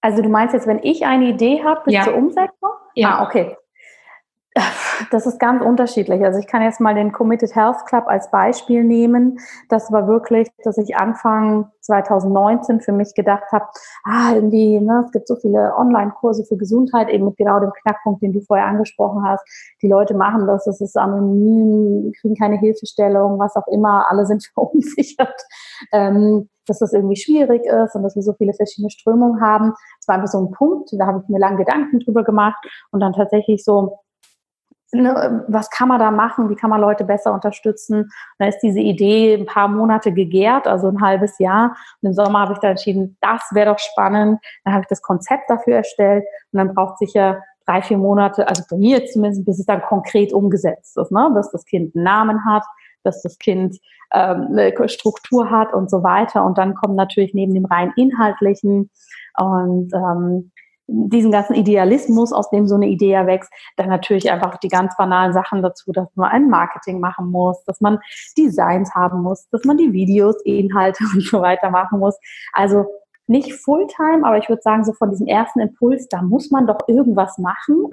Also 0.00 0.22
du 0.22 0.28
meinst 0.28 0.54
jetzt, 0.54 0.66
wenn 0.66 0.80
ich 0.82 1.04
eine 1.04 1.26
Idee 1.26 1.62
habe 1.64 1.82
bis 1.84 1.94
ja. 1.94 2.04
zur 2.04 2.14
Umsetzung? 2.14 2.70
Ja. 2.94 3.18
Ah, 3.18 3.24
okay. 3.24 3.56
Das 5.10 5.26
ist 5.26 5.38
ganz 5.38 5.62
unterschiedlich. 5.62 6.24
Also 6.24 6.40
ich 6.40 6.48
kann 6.48 6.60
jetzt 6.62 6.80
mal 6.80 6.94
den 6.94 7.12
Committed 7.12 7.54
Health 7.54 7.86
Club 7.86 8.04
als 8.08 8.30
Beispiel 8.30 8.82
nehmen. 8.82 9.38
Das 9.68 9.92
war 9.92 10.08
wirklich, 10.08 10.48
dass 10.64 10.76
ich 10.76 10.96
Anfang 10.96 11.70
2019 11.82 12.80
für 12.80 12.92
mich 12.92 13.14
gedacht 13.14 13.44
habe, 13.52 13.66
ah, 14.04 14.34
irgendwie, 14.34 14.80
ne, 14.80 15.04
es 15.06 15.12
gibt 15.12 15.28
so 15.28 15.36
viele 15.36 15.72
Online-Kurse 15.76 16.44
für 16.44 16.56
Gesundheit, 16.56 17.08
eben 17.08 17.26
mit 17.26 17.36
genau 17.36 17.60
dem 17.60 17.72
Knackpunkt, 17.72 18.22
den 18.22 18.32
du 18.32 18.40
vorher 18.40 18.66
angesprochen 18.66 19.22
hast. 19.24 19.44
Die 19.82 19.88
Leute 19.88 20.14
machen 20.14 20.46
das, 20.46 20.66
es 20.66 20.80
ist 20.80 20.96
anonym, 20.96 22.12
kriegen 22.20 22.34
keine 22.34 22.58
Hilfestellung, 22.58 23.38
was 23.38 23.54
auch 23.56 23.68
immer, 23.68 24.06
alle 24.10 24.26
sind 24.26 24.44
verunsichert. 24.54 25.40
Ähm, 25.92 26.48
dass 26.68 26.78
das 26.78 26.92
irgendwie 26.92 27.16
schwierig 27.16 27.64
ist 27.64 27.94
und 27.94 28.02
dass 28.02 28.14
wir 28.14 28.22
so 28.22 28.32
viele 28.34 28.54
verschiedene 28.54 28.90
Strömungen 28.90 29.40
haben. 29.40 29.72
Das 29.98 30.08
war 30.08 30.16
einfach 30.16 30.28
so 30.28 30.40
ein 30.40 30.50
Punkt, 30.50 30.90
da 30.92 31.06
habe 31.06 31.22
ich 31.22 31.28
mir 31.28 31.38
lange 31.38 31.58
Gedanken 31.58 32.00
drüber 32.00 32.24
gemacht 32.24 32.58
und 32.90 33.00
dann 33.00 33.12
tatsächlich 33.12 33.64
so 33.64 33.98
ne, 34.92 35.44
was 35.48 35.70
kann 35.70 35.88
man 35.88 35.98
da 35.98 36.10
machen, 36.10 36.48
wie 36.48 36.54
kann 36.54 36.70
man 36.70 36.80
Leute 36.80 37.04
besser 37.04 37.32
unterstützen. 37.32 38.10
Dann 38.38 38.48
ist 38.48 38.60
diese 38.60 38.80
Idee 38.80 39.34
ein 39.34 39.46
paar 39.46 39.68
Monate 39.68 40.12
gegärt, 40.12 40.66
also 40.66 40.88
ein 40.88 41.00
halbes 41.00 41.38
Jahr. 41.38 41.76
Und 42.02 42.08
im 42.08 42.14
Sommer 42.14 42.40
habe 42.40 42.54
ich 42.54 42.58
dann 42.58 42.70
entschieden, 42.70 43.16
das 43.20 43.42
wäre 43.52 43.70
doch 43.70 43.78
spannend. 43.78 44.40
Dann 44.64 44.74
habe 44.74 44.82
ich 44.82 44.88
das 44.88 45.02
Konzept 45.02 45.48
dafür 45.48 45.76
erstellt 45.76 46.24
und 46.52 46.58
dann 46.58 46.74
braucht 46.74 46.98
sicher 46.98 47.42
drei, 47.66 47.82
vier 47.82 47.98
Monate, 47.98 48.48
also 48.48 48.62
bei 48.70 48.78
mir 48.78 49.04
zumindest, 49.06 49.44
bis 49.44 49.58
es 49.58 49.66
dann 49.66 49.82
konkret 49.82 50.32
umgesetzt 50.32 50.96
ist, 50.96 51.12
ne? 51.12 51.30
bis 51.34 51.50
das 51.50 51.66
Kind 51.66 51.94
einen 51.94 52.04
Namen 52.04 52.44
hat, 52.46 52.64
dass 53.08 53.22
das 53.22 53.38
Kind 53.38 53.78
ähm, 54.12 54.48
eine 54.52 54.88
Struktur 54.88 55.50
hat 55.50 55.72
und 55.74 55.90
so 55.90 56.02
weiter. 56.02 56.44
Und 56.44 56.58
dann 56.58 56.74
kommen 56.74 56.94
natürlich 56.94 57.34
neben 57.34 57.54
dem 57.54 57.64
rein 57.64 57.92
inhaltlichen 57.96 58.90
und 59.36 59.90
ähm, 59.94 60.50
diesen 60.88 61.30
ganzen 61.30 61.54
Idealismus, 61.54 62.32
aus 62.32 62.48
dem 62.50 62.66
so 62.66 62.74
eine 62.74 62.88
Idee 62.88 63.10
ja 63.10 63.26
wächst, 63.26 63.52
dann 63.76 63.90
natürlich 63.90 64.30
einfach 64.30 64.56
die 64.56 64.68
ganz 64.68 64.96
banalen 64.96 65.34
Sachen 65.34 65.62
dazu, 65.62 65.92
dass 65.92 66.08
man 66.14 66.30
ein 66.30 66.48
Marketing 66.48 66.98
machen 66.98 67.30
muss, 67.30 67.62
dass 67.64 67.80
man 67.82 67.98
Designs 68.38 68.94
haben 68.94 69.22
muss, 69.22 69.48
dass 69.50 69.64
man 69.64 69.76
die 69.76 69.92
Videos, 69.92 70.36
Inhalte 70.44 71.04
und 71.14 71.22
so 71.22 71.42
weiter 71.42 71.70
machen 71.70 71.98
muss. 71.98 72.18
Also 72.52 72.86
nicht 73.28 73.52
Fulltime, 73.52 74.24
aber 74.24 74.38
ich 74.38 74.48
würde 74.48 74.62
sagen, 74.62 74.84
so 74.84 74.92
von 74.92 75.10
diesem 75.10 75.26
ersten 75.26 75.60
Impuls, 75.60 76.08
da 76.08 76.22
muss 76.22 76.50
man 76.50 76.66
doch 76.66 76.78
irgendwas 76.86 77.38
machen, 77.38 77.86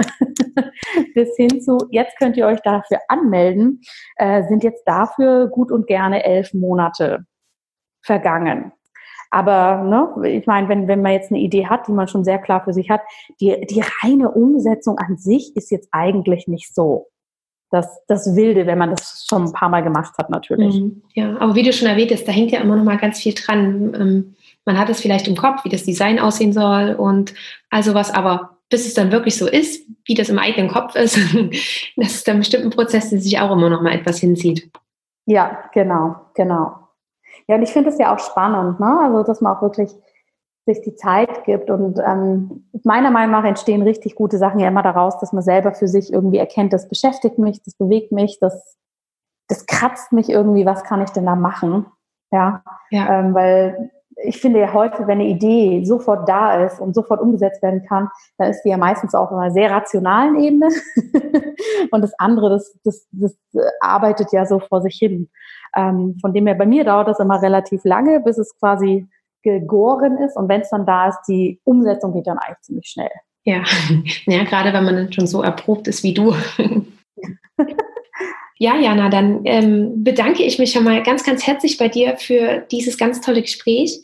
bis 1.14 1.36
hin 1.36 1.62
zu, 1.62 1.78
jetzt 1.92 2.18
könnt 2.18 2.38
ihr 2.38 2.48
euch 2.48 2.62
dafür 2.62 3.00
anmelden, 3.08 3.82
äh, 4.18 4.44
sind 4.48 4.64
jetzt 4.64 4.84
dafür 4.86 5.48
gut 5.48 5.72
und 5.72 5.88
gerne 5.88 6.24
elf 6.24 6.54
Monate 6.54 7.26
vergangen. 8.02 8.72
Aber 9.32 9.84
ne, 9.84 10.30
ich 10.30 10.48
meine, 10.48 10.70
wenn, 10.70 10.88
wenn 10.88 11.02
man 11.02 11.12
jetzt 11.12 11.32
eine 11.32 11.42
Idee 11.42 11.68
hat, 11.68 11.88
die 11.88 11.92
man 11.92 12.08
schon 12.08 12.24
sehr 12.24 12.40
klar 12.40 12.64
für 12.64 12.74
sich 12.74 12.90
hat, 12.90 13.02
die, 13.42 13.66
die 13.70 13.84
reine 14.02 14.32
Umsetzung 14.32 14.98
an 14.98 15.18
sich 15.18 15.56
ist 15.56 15.72
jetzt 15.72 15.90
eigentlich 15.92 16.48
nicht 16.48 16.74
so 16.74 17.08
das, 17.72 18.02
das 18.08 18.36
Wilde, 18.36 18.66
wenn 18.68 18.78
man 18.78 18.92
das 18.92 19.26
schon 19.28 19.44
ein 19.44 19.52
paar 19.52 19.70
Mal 19.70 19.84
gemacht 19.84 20.14
hat, 20.18 20.30
natürlich. 20.30 20.80
Mhm. 20.80 21.02
Ja, 21.14 21.38
aber 21.40 21.56
wie 21.56 21.64
du 21.64 21.74
schon 21.74 21.88
erwähnt 21.88 22.12
hast, 22.12 22.28
da 22.28 22.32
hängt 22.32 22.52
ja 22.52 22.62
immer 22.62 22.76
noch 22.76 22.84
mal 22.84 22.98
ganz 22.98 23.20
viel 23.20 23.34
dran. 23.34 24.36
Man 24.66 24.80
hat 24.80 24.90
es 24.90 25.02
vielleicht 25.02 25.28
im 25.28 25.36
Kopf, 25.36 25.64
wie 25.64 25.70
das 25.70 25.84
Design 25.84 26.20
aussehen 26.20 26.54
soll 26.54 26.96
und 26.96 27.34
also 27.70 27.94
was, 27.94 28.12
aber 28.12 28.58
bis 28.70 28.86
es 28.88 28.94
dann 28.96 29.12
wirklich 29.12 29.38
so 29.38 29.48
ist, 29.48 29.86
wie 30.06 30.16
das 30.16 30.30
im 30.30 30.40
eigenen 30.40 30.70
Kopf 30.70 30.96
ist, 30.96 31.18
das 31.96 32.16
ist 32.16 32.28
dann 32.28 32.40
bestimmt 32.40 32.66
ein 32.66 32.72
Prozess, 32.72 33.10
der 33.10 33.20
sich 33.20 33.40
auch 33.40 33.52
immer 33.52 33.70
noch 33.70 33.82
mal 33.82 33.94
etwas 33.94 34.18
hinzieht. 34.18 34.72
Ja, 35.26 35.64
genau, 35.74 36.16
genau. 36.34 36.80
Ja, 37.48 37.56
und 37.56 37.64
ich 37.64 37.72
finde 37.72 37.90
es 37.90 37.98
ja 37.98 38.14
auch 38.14 38.20
spannend, 38.20 38.80
ne? 38.80 39.00
Also, 39.04 39.24
dass 39.24 39.42
man 39.42 39.56
auch 39.56 39.62
wirklich 39.62 39.92
sich 40.66 40.82
die 40.82 40.96
Zeit 40.96 41.44
gibt. 41.44 41.70
Und 41.70 42.00
ähm, 42.00 42.68
meiner 42.84 43.12
Meinung 43.12 43.32
nach 43.32 43.44
entstehen 43.44 43.84
richtig 43.84 44.16
gute 44.16 44.38
Sachen 44.38 44.60
ja 44.60 44.68
immer 44.68 44.82
daraus, 44.82 45.20
dass 45.20 45.32
man 45.32 45.44
selber 45.44 45.74
für 45.74 45.88
sich 45.88 46.12
irgendwie 46.12 46.40
erkennt, 46.40 46.74
das 46.74 46.90
beschäftigt 46.90 47.38
mich, 47.38 47.62
das 47.64 47.76
bewegt 47.76 48.12
mich, 48.12 48.40
das, 48.40 48.78
das 49.48 49.68
kratzt 49.68 50.12
mich 50.12 50.30
irgendwie, 50.30 50.66
was 50.66 50.84
kann 50.84 51.04
ich 51.04 51.12
denn 51.12 51.26
da 51.26 51.36
machen? 51.36 51.86
Ja, 52.32 52.64
ja. 52.90 53.20
Ähm, 53.20 53.36
weil 53.36 53.92
ich 54.24 54.40
finde 54.40 54.60
ja 54.60 54.74
heute, 54.74 55.08
wenn 55.08 55.20
eine 55.20 55.28
Idee 55.28 55.84
sofort 55.84 56.28
da 56.28 56.66
ist 56.66 56.80
und 56.80 56.96
sofort 56.96 57.22
umgesetzt 57.22 57.62
werden 57.62 57.86
kann, 57.86 58.10
dann 58.38 58.50
ist 58.50 58.64
die 58.64 58.70
ja 58.70 58.78
meistens 58.78 59.14
auch 59.14 59.32
auf 59.32 59.38
einer 59.38 59.52
sehr 59.52 59.70
rationalen 59.70 60.40
Ebene. 60.40 60.70
und 61.92 62.02
das 62.02 62.14
andere, 62.18 62.50
das, 62.50 62.78
das, 62.84 63.08
das 63.12 63.36
arbeitet 63.82 64.32
ja 64.32 64.46
so 64.46 64.60
vor 64.60 64.82
sich 64.82 64.96
hin. 64.96 65.30
Ähm, 65.76 66.18
von 66.22 66.34
dem 66.34 66.48
her, 66.48 66.56
bei 66.56 66.66
mir 66.66 66.86
dauert 66.86 67.08
das 67.08 67.20
immer 67.20 67.42
relativ 67.42 67.84
lange, 67.84 68.22
bis 68.22 68.38
es 68.38 68.58
quasi 68.58 69.08
gegoren 69.44 70.18
ist. 70.18 70.38
Und 70.38 70.50
wenn 70.50 70.62
es 70.62 70.70
dann 70.70 70.86
da 70.86 71.10
ist, 71.10 71.20
die 71.28 71.60
Umsetzung 71.64 72.14
geht 72.14 72.28
dann 72.28 72.38
eigentlich 72.38 72.62
ziemlich 72.62 72.88
schnell. 72.88 73.12
Ja, 73.44 73.64
ja 74.26 74.44
gerade 74.44 74.74
wenn 74.74 74.86
man 74.86 74.96
dann 74.96 75.14
schon 75.14 75.28
so 75.28 75.42
erprobt 75.42 75.88
ist 75.88 76.04
wie 76.04 76.14
du. 76.14 76.34
Ja, 78.58 78.78
Jana, 78.78 79.10
dann 79.10 79.42
ähm, 79.44 80.04
bedanke 80.04 80.44
ich 80.44 80.60
mich 80.60 80.72
schon 80.72 80.86
mal 80.86 81.04
ganz, 81.04 81.24
ganz 81.24 81.46
herzlich 81.46 81.78
bei 81.78 81.90
dir 81.90 82.16
für 82.18 82.66
dieses 82.72 82.98
ganz 82.98 83.20
tolle 83.20 83.42
Gespräch. 83.42 84.02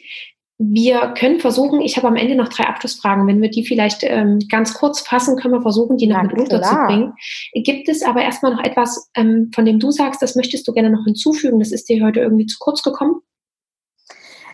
Wir 0.58 1.14
können 1.18 1.40
versuchen, 1.40 1.82
ich 1.82 1.98
habe 1.98 2.08
am 2.08 2.18
Ende 2.18 2.36
noch 2.36 2.50
drei 2.50 2.66
Abschlussfragen. 2.66 3.26
Wenn 3.26 3.42
wir 3.42 3.50
die 3.50 3.66
vielleicht 3.66 4.04
ähm, 4.04 4.40
ganz 4.50 4.74
kurz 4.74 5.00
fassen, 5.00 5.38
können 5.38 5.54
wir 5.54 5.62
versuchen, 5.62 5.98
die 5.98 6.06
noch 6.06 6.18
ja, 6.18 6.24
mit 6.24 6.38
unterzubringen. 6.38 7.14
Gibt 7.54 7.90
es 7.90 8.04
aber 8.04 8.22
erstmal 8.22 8.54
noch 8.54 8.64
etwas, 8.64 9.10
ähm, 9.16 9.50
von 9.56 9.66
dem 9.66 9.80
du 9.80 9.90
sagst, 9.90 10.22
das 10.22 10.36
möchtest 10.36 10.68
du 10.68 10.74
gerne 10.74 10.92
noch 10.92 11.06
hinzufügen? 11.06 11.60
Das 11.60 11.72
ist 11.72 11.90
dir 11.90 12.06
heute 12.06 12.20
irgendwie 12.20 12.46
zu 12.46 12.58
kurz 12.60 12.84
gekommen? 12.84 13.22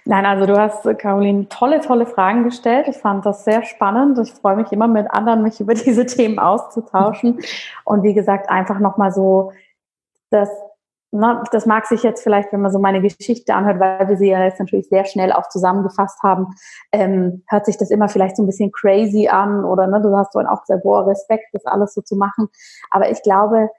Nein, 0.05 0.25
also 0.25 0.45
du 0.45 0.57
hast, 0.57 0.83
Caroline, 0.99 1.49
tolle, 1.49 1.81
tolle 1.81 2.05
Fragen 2.05 2.45
gestellt. 2.45 2.87
Ich 2.87 2.95
fand 2.95 3.25
das 3.25 3.43
sehr 3.43 3.63
spannend. 3.65 4.17
Ich 4.19 4.31
freue 4.31 4.55
mich 4.55 4.71
immer 4.71 4.87
mit 4.87 5.11
anderen, 5.11 5.43
mich 5.43 5.59
über 5.59 5.73
diese 5.73 6.05
Themen 6.05 6.39
auszutauschen. 6.39 7.39
Und 7.83 8.03
wie 8.03 8.13
gesagt, 8.13 8.49
einfach 8.49 8.79
nochmal 8.79 9.11
so 9.11 9.51
das, 10.29 10.49
na, 11.11 11.43
das 11.51 11.65
mag 11.65 11.85
sich 11.85 12.03
jetzt 12.03 12.21
vielleicht, 12.21 12.51
wenn 12.51 12.61
man 12.61 12.71
so 12.71 12.79
meine 12.79 13.01
Geschichte 13.01 13.53
anhört, 13.53 13.79
weil 13.79 14.09
wir 14.09 14.17
sie 14.17 14.29
ja 14.29 14.43
jetzt 14.43 14.59
natürlich 14.59 14.89
sehr 14.89 15.05
schnell 15.05 15.31
auch 15.31 15.47
zusammengefasst 15.49 16.21
haben, 16.21 16.47
ähm, 16.91 17.43
hört 17.47 17.65
sich 17.65 17.77
das 17.77 17.91
immer 17.91 18.09
vielleicht 18.09 18.35
so 18.35 18.43
ein 18.43 18.47
bisschen 18.47 18.71
crazy 18.71 19.27
an 19.27 19.63
oder 19.63 19.87
ne, 19.87 20.01
du 20.01 20.15
hast 20.15 20.33
so 20.33 20.39
auch 20.39 20.61
gesagt, 20.61 20.83
boah, 20.83 21.07
Respekt, 21.07 21.45
das 21.53 21.65
alles 21.65 21.93
so 21.93 22.01
zu 22.01 22.15
machen. 22.15 22.49
Aber 22.91 23.09
ich 23.09 23.21
glaube, 23.23 23.69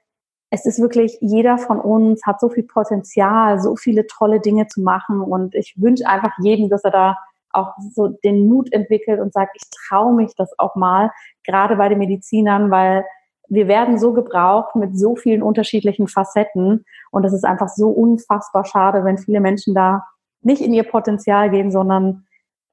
es 0.51 0.65
ist 0.65 0.81
wirklich, 0.81 1.19
jeder 1.21 1.59
von 1.59 1.79
uns 1.81 2.25
hat 2.25 2.41
so 2.41 2.49
viel 2.49 2.65
Potenzial, 2.65 3.61
so 3.61 3.77
viele 3.77 4.07
tolle 4.07 4.41
Dinge 4.41 4.67
zu 4.67 4.81
machen 4.81 5.21
und 5.21 5.55
ich 5.55 5.75
wünsche 5.77 6.07
einfach 6.07 6.33
jedem, 6.41 6.71
dass 6.71 6.85
er 6.85 6.91
da 6.91 7.19
auch 7.53 7.75
so 7.95 8.09
den 8.09 8.47
Mut 8.49 8.73
entwickelt 8.73 9.21
und 9.21 9.33
sagt, 9.33 9.57
ich 9.57 9.69
traue 9.89 10.15
mich 10.15 10.35
das 10.37 10.59
auch 10.59 10.75
mal, 10.75 11.11
gerade 11.45 11.77
bei 11.77 11.89
den 11.89 11.99
Medizinern, 11.99 12.71
weil 12.71 13.05
wir 13.49 13.69
werden 13.69 13.99
so 13.99 14.13
gebraucht 14.13 14.77
mit 14.77 14.99
so 14.99 15.17
vielen 15.17 15.43
unterschiedlichen 15.43 16.09
Facetten 16.09 16.85
und 17.11 17.25
es 17.25 17.33
ist 17.33 17.45
einfach 17.45 17.69
so 17.69 17.89
unfassbar 17.89 18.65
schade, 18.65 19.05
wenn 19.05 19.19
viele 19.19 19.41
Menschen 19.41 19.75
da 19.75 20.05
nicht 20.43 20.63
in 20.63 20.75
ihr 20.75 20.85
Potenzial 20.85 21.51
gehen, 21.51 21.71
sondern 21.71 22.27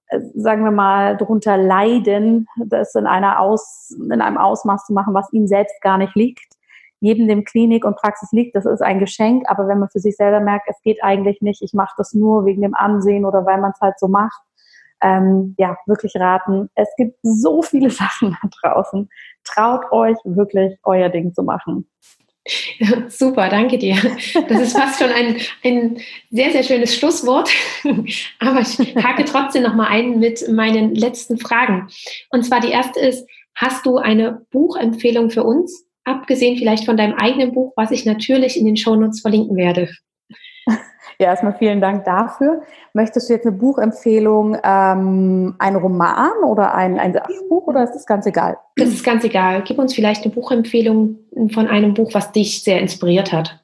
äh, 0.07 0.19
sagen 0.35 0.63
wir 0.63 0.71
mal 0.71 1.17
drunter 1.17 1.57
leiden, 1.57 2.47
das 2.57 2.95
in 2.95 3.07
einer 3.07 3.39
Aus, 3.39 3.91
in 3.91 4.21
einem 4.21 4.37
Ausmaß 4.37 4.85
zu 4.85 4.93
machen, 4.93 5.13
was 5.13 5.31
ihnen 5.33 5.47
selbst 5.47 5.81
gar 5.81 5.97
nicht 5.97 6.15
liegt. 6.15 6.53
Jedem 6.99 7.27
dem 7.27 7.43
Klinik 7.43 7.85
und 7.85 7.97
Praxis 7.97 8.31
liegt, 8.31 8.55
das 8.55 8.65
ist 8.65 8.81
ein 8.81 8.99
Geschenk, 8.99 9.43
aber 9.47 9.67
wenn 9.67 9.79
man 9.79 9.89
für 9.89 9.99
sich 9.99 10.15
selber 10.15 10.39
merkt, 10.39 10.67
es 10.69 10.81
geht 10.81 11.03
eigentlich 11.03 11.41
nicht, 11.41 11.61
ich 11.61 11.73
mache 11.73 11.93
das 11.97 12.13
nur 12.13 12.45
wegen 12.45 12.61
dem 12.61 12.73
Ansehen 12.73 13.25
oder 13.25 13.45
weil 13.45 13.59
man 13.59 13.71
es 13.71 13.81
halt 13.81 13.99
so 13.99 14.07
macht, 14.07 14.41
ähm, 15.01 15.55
ja, 15.57 15.77
wirklich 15.85 16.15
raten. 16.15 16.69
Es 16.75 16.89
gibt 16.97 17.19
so 17.21 17.61
viele 17.61 17.89
Sachen 17.91 18.37
da 18.41 18.49
draußen. 18.61 19.09
Traut 19.45 19.91
euch 19.91 20.17
wirklich, 20.23 20.77
euer 20.83 21.09
Ding 21.09 21.33
zu 21.33 21.43
machen. 21.43 21.87
Super, 23.09 23.49
danke 23.49 23.77
dir. 23.77 23.95
Das 24.47 24.61
ist 24.61 24.77
fast 24.77 24.99
schon 24.99 25.09
ein, 25.09 25.37
ein 25.63 25.97
sehr, 26.29 26.51
sehr 26.51 26.63
schönes 26.63 26.95
Schlusswort. 26.95 27.49
Aber 28.39 28.61
ich 28.61 28.95
hake 28.95 29.25
trotzdem 29.25 29.63
noch 29.63 29.75
mal 29.75 29.87
ein 29.87 30.19
mit 30.19 30.47
meinen 30.49 30.93
letzten 30.93 31.37
Fragen. 31.37 31.87
Und 32.29 32.43
zwar 32.43 32.59
die 32.59 32.71
erste 32.71 32.99
ist, 32.99 33.27
hast 33.55 33.85
du 33.85 33.97
eine 33.97 34.45
Buchempfehlung 34.51 35.29
für 35.29 35.43
uns? 35.43 35.85
Abgesehen 36.03 36.57
vielleicht 36.57 36.85
von 36.85 36.97
deinem 36.97 37.15
eigenen 37.15 37.53
Buch, 37.53 37.73
was 37.75 37.89
ich 37.89 38.05
natürlich 38.05 38.57
in 38.57 38.65
den 38.65 38.77
Shownotes 38.77 39.21
verlinken 39.21 39.55
werde. 39.55 39.89
Ja, 41.19 41.27
erstmal 41.27 41.53
vielen 41.53 41.81
Dank 41.81 42.03
dafür. 42.03 42.61
Möchtest 42.93 43.29
du 43.29 43.33
jetzt 43.33 43.45
eine 43.45 43.55
Buchempfehlung, 43.55 44.57
ähm, 44.63 45.55
ein 45.59 45.75
Roman 45.75 46.43
oder 46.43 46.75
ein, 46.75 46.99
ein 46.99 47.13
Sachbuch 47.13 47.67
oder 47.67 47.83
ist 47.83 47.93
das 47.93 48.05
ganz 48.05 48.25
egal? 48.25 48.57
Das 48.75 48.89
ist 48.89 49.03
ganz 49.03 49.23
egal. 49.23 49.61
Gib 49.65 49.79
uns 49.79 49.93
vielleicht 49.93 50.23
eine 50.23 50.33
Buchempfehlung 50.33 51.17
von 51.53 51.67
einem 51.67 51.93
Buch, 51.93 52.13
was 52.13 52.31
dich 52.31 52.63
sehr 52.63 52.79
inspiriert 52.79 53.31
hat. 53.31 53.63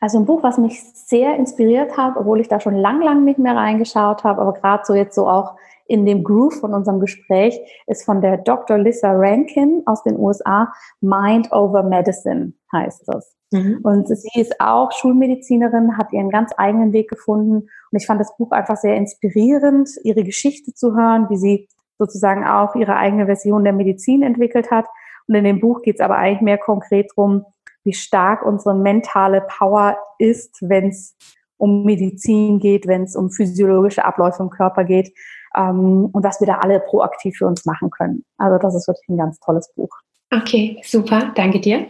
Also 0.00 0.18
ein 0.18 0.24
Buch, 0.24 0.42
was 0.42 0.56
mich 0.56 0.80
sehr 0.94 1.36
inspiriert 1.36 1.96
hat, 1.96 2.16
obwohl 2.16 2.40
ich 2.40 2.48
da 2.48 2.58
schon 2.58 2.74
lang, 2.74 3.02
lang 3.02 3.24
nicht 3.24 3.38
mehr 3.38 3.54
reingeschaut 3.54 4.24
habe, 4.24 4.40
aber 4.40 4.54
gerade 4.54 4.82
so 4.86 4.94
jetzt 4.94 5.14
so 5.14 5.28
auch 5.28 5.56
in 5.90 6.06
dem 6.06 6.22
Groove 6.22 6.54
von 6.60 6.72
unserem 6.72 7.00
Gespräch, 7.00 7.60
ist 7.88 8.04
von 8.04 8.20
der 8.20 8.36
Dr. 8.38 8.78
Lisa 8.78 9.10
Rankin 9.12 9.82
aus 9.86 10.04
den 10.04 10.16
USA, 10.16 10.72
Mind 11.00 11.50
over 11.52 11.82
Medicine 11.82 12.52
heißt 12.72 13.02
das. 13.08 13.34
Mhm. 13.50 13.80
Und 13.82 14.06
sie 14.06 14.40
ist 14.40 14.60
auch 14.60 14.92
Schulmedizinerin, 14.92 15.98
hat 15.98 16.12
ihren 16.12 16.30
ganz 16.30 16.52
eigenen 16.56 16.92
Weg 16.92 17.10
gefunden. 17.10 17.68
Und 17.90 17.98
ich 18.00 18.06
fand 18.06 18.20
das 18.20 18.36
Buch 18.36 18.52
einfach 18.52 18.76
sehr 18.76 18.94
inspirierend, 18.94 19.90
ihre 20.04 20.22
Geschichte 20.22 20.72
zu 20.72 20.94
hören, 20.94 21.28
wie 21.28 21.36
sie 21.36 21.68
sozusagen 21.98 22.46
auch 22.46 22.76
ihre 22.76 22.96
eigene 22.96 23.26
Version 23.26 23.64
der 23.64 23.72
Medizin 23.72 24.22
entwickelt 24.22 24.70
hat. 24.70 24.86
Und 25.26 25.34
in 25.34 25.42
dem 25.42 25.60
Buch 25.60 25.82
geht 25.82 25.96
es 25.96 26.00
aber 26.00 26.16
eigentlich 26.16 26.40
mehr 26.40 26.58
konkret 26.58 27.10
darum, 27.16 27.44
wie 27.82 27.94
stark 27.94 28.46
unsere 28.46 28.76
mentale 28.76 29.44
Power 29.58 29.98
ist, 30.18 30.56
wenn 30.60 30.90
es 30.90 31.16
um 31.56 31.84
Medizin 31.84 32.60
geht, 32.60 32.86
wenn 32.86 33.02
es 33.02 33.16
um 33.16 33.30
physiologische 33.30 34.04
Abläufe 34.04 34.42
im 34.42 34.50
Körper 34.50 34.84
geht 34.84 35.12
ähm, 35.56 36.06
und 36.12 36.24
was 36.24 36.40
wir 36.40 36.46
da 36.46 36.58
alle 36.58 36.80
proaktiv 36.80 37.36
für 37.36 37.46
uns 37.46 37.64
machen 37.64 37.90
können. 37.90 38.24
Also 38.38 38.58
das 38.58 38.74
ist 38.74 38.88
wirklich 38.88 39.08
ein 39.08 39.18
ganz 39.18 39.38
tolles 39.40 39.72
Buch. 39.74 39.90
Okay, 40.32 40.80
super, 40.84 41.32
danke 41.34 41.60
dir. 41.60 41.88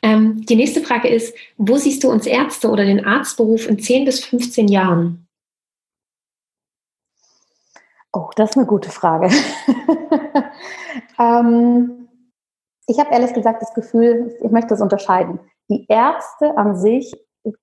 Ähm, 0.00 0.46
die 0.46 0.54
nächste 0.54 0.80
Frage 0.80 1.08
ist, 1.08 1.36
wo 1.56 1.76
siehst 1.76 2.04
du 2.04 2.10
uns 2.10 2.24
Ärzte 2.24 2.70
oder 2.70 2.84
den 2.84 3.04
Arztberuf 3.04 3.68
in 3.68 3.80
10 3.80 4.04
bis 4.04 4.24
15 4.24 4.68
Jahren? 4.68 5.26
Oh, 8.12 8.30
das 8.36 8.50
ist 8.50 8.56
eine 8.56 8.66
gute 8.66 8.90
Frage. 8.90 9.28
ähm, 11.18 12.08
ich 12.86 12.98
habe 12.98 13.10
ehrlich 13.12 13.34
gesagt 13.34 13.60
das 13.62 13.74
Gefühl, 13.74 14.36
ich 14.40 14.50
möchte 14.50 14.70
das 14.70 14.80
unterscheiden. 14.80 15.40
Die 15.68 15.86
Ärzte 15.88 16.56
an 16.56 16.76
sich, 16.76 17.12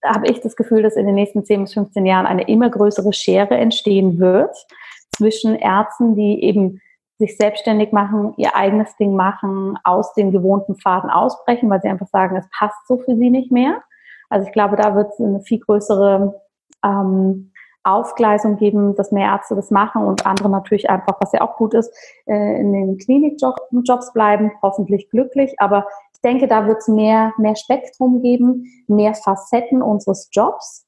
habe 0.04 0.28
ich 0.28 0.42
das 0.42 0.56
Gefühl, 0.56 0.82
dass 0.82 0.96
in 0.96 1.06
den 1.06 1.16
nächsten 1.16 1.46
10 1.46 1.64
bis 1.64 1.74
15 1.74 2.06
Jahren 2.06 2.26
eine 2.26 2.48
immer 2.48 2.70
größere 2.70 3.14
Schere 3.14 3.56
entstehen 3.58 4.20
wird 4.20 4.56
zwischen 5.18 5.56
Ärzten, 5.56 6.16
die 6.16 6.44
eben 6.44 6.80
sich 7.20 7.36
selbstständig 7.36 7.92
machen, 7.92 8.34
ihr 8.38 8.56
eigenes 8.56 8.96
Ding 8.98 9.16
machen, 9.16 9.78
aus 9.84 10.14
den 10.14 10.32
gewohnten 10.32 10.76
Pfaden 10.76 11.10
ausbrechen, 11.10 11.70
weil 11.70 11.82
sie 11.82 11.90
einfach 11.90 12.08
sagen, 12.08 12.36
es 12.36 12.48
passt 12.58 12.88
so 12.88 12.98
für 13.00 13.16
sie 13.16 13.30
nicht 13.30 13.52
mehr. 13.52 13.82
Also 14.30 14.46
ich 14.46 14.54
glaube, 14.54 14.76
da 14.76 14.96
wird 14.96 15.12
es 15.12 15.20
eine 15.20 15.42
viel 15.42 15.60
größere 15.60 16.40
ähm, 16.84 17.52
Aufgleisung 17.84 18.58
geben, 18.58 18.96
dass 18.96 19.12
mehr 19.12 19.30
Ärzte 19.30 19.56
das 19.56 19.72
machen 19.72 20.04
und 20.04 20.26
andere 20.26 20.50
natürlich 20.50 20.90
einfach, 20.90 21.16
was 21.20 21.32
ja 21.32 21.42
auch 21.42 21.56
gut 21.56 21.74
ist, 21.74 21.92
äh, 22.26 22.60
in 22.60 22.74
den 22.74 22.98
Klinikjobs 22.98 24.14
bleiben, 24.14 24.52
hoffentlich 24.62 25.10
glücklich. 25.10 25.56
Aber 25.58 25.88
ich 26.14 26.22
denke, 26.22 26.48
da 26.48 26.68
wird 26.68 26.80
es 26.80 26.88
mehr, 26.88 27.34
mehr 27.38 27.56
Spektrum 27.56 28.22
geben, 28.22 28.66
mehr 28.88 29.14
Facetten 29.14 29.82
unseres 29.82 30.30
Jobs. 30.32 30.87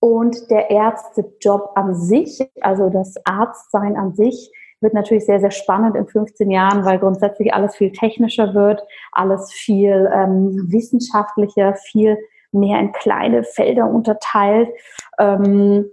Und 0.00 0.50
der 0.50 0.70
Ärztejob 0.70 1.72
an 1.74 1.94
sich, 1.94 2.40
also 2.62 2.88
das 2.88 3.14
Arztsein 3.24 3.96
an 3.96 4.14
sich, 4.14 4.50
wird 4.80 4.94
natürlich 4.94 5.26
sehr, 5.26 5.40
sehr 5.40 5.50
spannend 5.50 5.94
in 5.94 6.06
15 6.06 6.50
Jahren, 6.50 6.84
weil 6.86 6.98
grundsätzlich 6.98 7.52
alles 7.52 7.76
viel 7.76 7.92
technischer 7.92 8.54
wird, 8.54 8.82
alles 9.12 9.52
viel 9.52 10.10
ähm, 10.12 10.68
wissenschaftlicher, 10.70 11.74
viel 11.74 12.16
mehr 12.52 12.80
in 12.80 12.92
kleine 12.92 13.44
Felder 13.44 13.88
unterteilt, 13.90 14.70
ähm, 15.18 15.84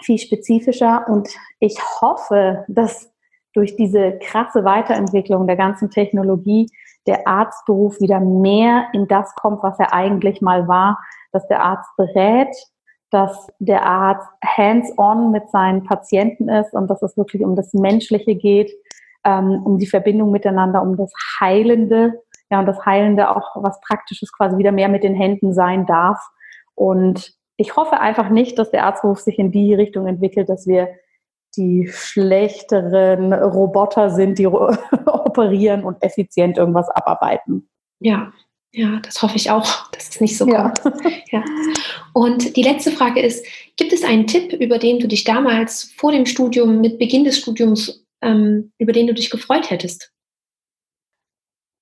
viel 0.00 0.18
spezifischer. 0.18 1.06
Und 1.08 1.28
ich 1.58 1.76
hoffe, 2.00 2.64
dass 2.68 3.10
durch 3.52 3.76
diese 3.76 4.18
krasse 4.18 4.64
Weiterentwicklung 4.64 5.46
der 5.46 5.56
ganzen 5.56 5.90
Technologie 5.90 6.68
der 7.06 7.26
Arztberuf 7.26 8.00
wieder 8.00 8.20
mehr 8.20 8.88
in 8.92 9.06
das 9.08 9.34
kommt, 9.34 9.62
was 9.62 9.78
er 9.78 9.92
eigentlich 9.92 10.40
mal 10.40 10.66
war, 10.68 10.98
dass 11.32 11.46
der 11.48 11.62
Arzt 11.62 11.90
berät, 11.96 12.54
dass 13.14 13.46
der 13.60 13.86
Arzt 13.86 14.26
hands-on 14.44 15.30
mit 15.30 15.48
seinen 15.50 15.84
Patienten 15.84 16.48
ist 16.48 16.74
und 16.74 16.88
dass 16.90 17.00
es 17.00 17.16
wirklich 17.16 17.44
um 17.44 17.54
das 17.54 17.72
Menschliche 17.72 18.34
geht, 18.34 18.72
ähm, 19.24 19.62
um 19.64 19.78
die 19.78 19.86
Verbindung 19.86 20.32
miteinander, 20.32 20.82
um 20.82 20.96
das 20.96 21.12
Heilende. 21.38 22.20
Ja, 22.50 22.58
und 22.58 22.66
das 22.66 22.84
Heilende 22.84 23.30
auch 23.30 23.62
was 23.62 23.80
Praktisches 23.80 24.32
quasi 24.32 24.58
wieder 24.58 24.72
mehr 24.72 24.88
mit 24.88 25.04
den 25.04 25.14
Händen 25.14 25.54
sein 25.54 25.86
darf. 25.86 26.18
Und 26.74 27.32
ich 27.56 27.76
hoffe 27.76 28.00
einfach 28.00 28.30
nicht, 28.30 28.58
dass 28.58 28.72
der 28.72 28.84
Arztberuf 28.84 29.20
sich 29.20 29.38
in 29.38 29.52
die 29.52 29.74
Richtung 29.74 30.08
entwickelt, 30.08 30.48
dass 30.48 30.66
wir 30.66 30.88
die 31.56 31.88
schlechteren 31.92 33.32
Roboter 33.32 34.10
sind, 34.10 34.40
die 34.40 34.46
operieren 35.06 35.84
und 35.84 36.02
effizient 36.02 36.58
irgendwas 36.58 36.88
abarbeiten. 36.88 37.70
Ja, 38.00 38.32
ja, 38.74 38.98
das 39.00 39.22
hoffe 39.22 39.36
ich 39.36 39.50
auch, 39.50 39.88
dass 39.92 40.10
es 40.10 40.20
nicht 40.20 40.36
so 40.36 40.46
ja. 40.48 40.70
kommt. 40.70 41.00
Ja. 41.30 41.44
Und 42.12 42.56
die 42.56 42.62
letzte 42.62 42.90
Frage 42.90 43.20
ist, 43.20 43.46
gibt 43.76 43.92
es 43.92 44.02
einen 44.02 44.26
Tipp, 44.26 44.52
über 44.52 44.78
den 44.78 44.98
du 44.98 45.08
dich 45.08 45.24
damals 45.24 45.92
vor 45.96 46.12
dem 46.12 46.26
Studium, 46.26 46.80
mit 46.80 46.98
Beginn 46.98 47.24
des 47.24 47.38
Studiums, 47.38 48.04
ähm, 48.20 48.72
über 48.78 48.92
den 48.92 49.06
du 49.06 49.14
dich 49.14 49.30
gefreut 49.30 49.70
hättest? 49.70 50.10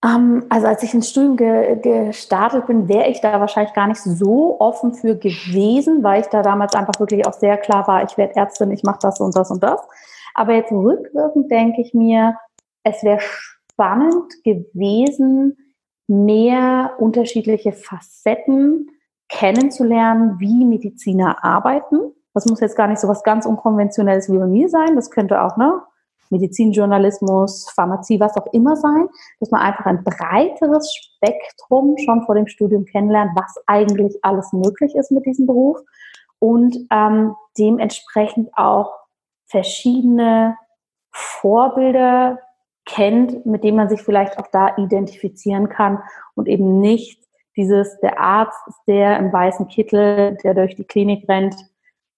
Um, 0.05 0.11
ähm, 0.11 0.47
also 0.49 0.67
als 0.67 0.83
ich 0.83 0.93
ins 0.93 1.11
Studium 1.11 1.37
ge 1.37 1.79
gestartet 1.81 2.67
bin, 2.67 2.89
wäre 2.89 3.09
ich 3.09 3.21
da 3.21 3.41
wahrscheinlich 3.41 3.73
gar 3.73 3.87
nicht 3.87 4.01
so 4.01 4.61
offen 4.61 4.95
für 4.95 5.17
gewesen, 5.17 6.03
weil 6.03 6.23
ich 6.23 6.27
da 6.27 6.43
damals 6.43 6.75
einfach 6.75 6.99
wirklich 6.99 7.25
auch 7.27 7.35
sehr 7.35 7.57
klar 7.57 7.87
war, 7.87 8.03
ich 8.03 8.19
werde 8.19 8.37
Ärztin, 8.37 8.73
ich 8.73 8.83
mache 8.83 8.99
das 9.01 9.21
und 9.21 9.35
das 9.37 9.51
und 9.51 9.63
das. 9.63 9.81
Aber 10.35 10.55
jetzt 10.55 10.73
rückwirkend 10.73 11.51
denke 11.51 11.81
ich 11.83 11.95
mir, 11.95 12.37
es 12.83 13.03
wäre 13.05 13.21
spannend 13.21 14.33
gewesen, 14.43 15.57
mehr 16.07 16.95
unterschiedliche 16.99 17.73
Facetten 17.73 18.91
kennenzulernen, 19.29 20.39
wie 20.39 20.65
Mediziner 20.65 21.43
arbeiten. 21.43 22.13
Das 22.35 22.47
muss 22.47 22.61
jetzt 22.61 22.77
gar 22.77 22.87
nicht 22.87 23.01
so 23.01 23.09
was 23.09 23.23
ganz 23.23 23.47
Unkonventionelles 23.47 24.31
wie 24.31 24.39
bei 24.39 24.47
mir 24.47 24.69
sein. 24.69 24.95
Das 24.95 25.11
könnte 25.11 25.43
auch 25.43 25.57
ne, 25.57 25.83
Medizinjournalismus, 26.31 27.71
Pharmazie, 27.75 28.19
was 28.19 28.37
auch 28.37 28.47
immer 28.53 28.77
sein, 28.77 29.09
dass 29.39 29.51
man 29.51 29.61
einfach 29.61 29.87
ein 29.87 30.03
breiteres 30.03 30.93
Spektrum 30.95 31.97
schon 31.99 32.23
vor 32.23 32.35
dem 32.35 32.49
Studium 32.49 32.85
kennenlernt, 32.85 33.33
was 33.35 33.63
eigentlich 33.67 34.19
alles 34.23 34.53
möglich 34.53 34.95
ist 34.95 35.13
mit 35.13 35.27
diesem 35.27 35.47
Beruf 35.47 35.79
und 36.39 36.77
ähm, 36.91 37.37
dementsprechend 37.59 38.51
auch 38.57 38.93
verschiedene 39.47 40.57
Vorbilder 41.11 42.39
kennt, 42.85 43.47
mit 43.47 43.65
dem 43.65 43.77
man 43.77 43.89
sich 43.89 44.03
vielleicht 44.03 44.39
auch 44.39 44.49
da 44.53 44.77
identifizieren 44.77 45.69
kann 45.69 46.03
und 46.35 46.49
eben 46.49 46.81
nicht 46.81 47.23
dieses, 47.57 47.99
der 48.01 48.19
Arzt 48.19 48.59
ist 48.67 48.81
der 48.87 49.19
im 49.19 49.33
weißen 49.33 49.69
Kittel, 49.69 50.37
der 50.43 50.55
durch 50.55 50.75
die 50.75 50.85
Klinik 50.85 51.29
rennt, 51.29 51.55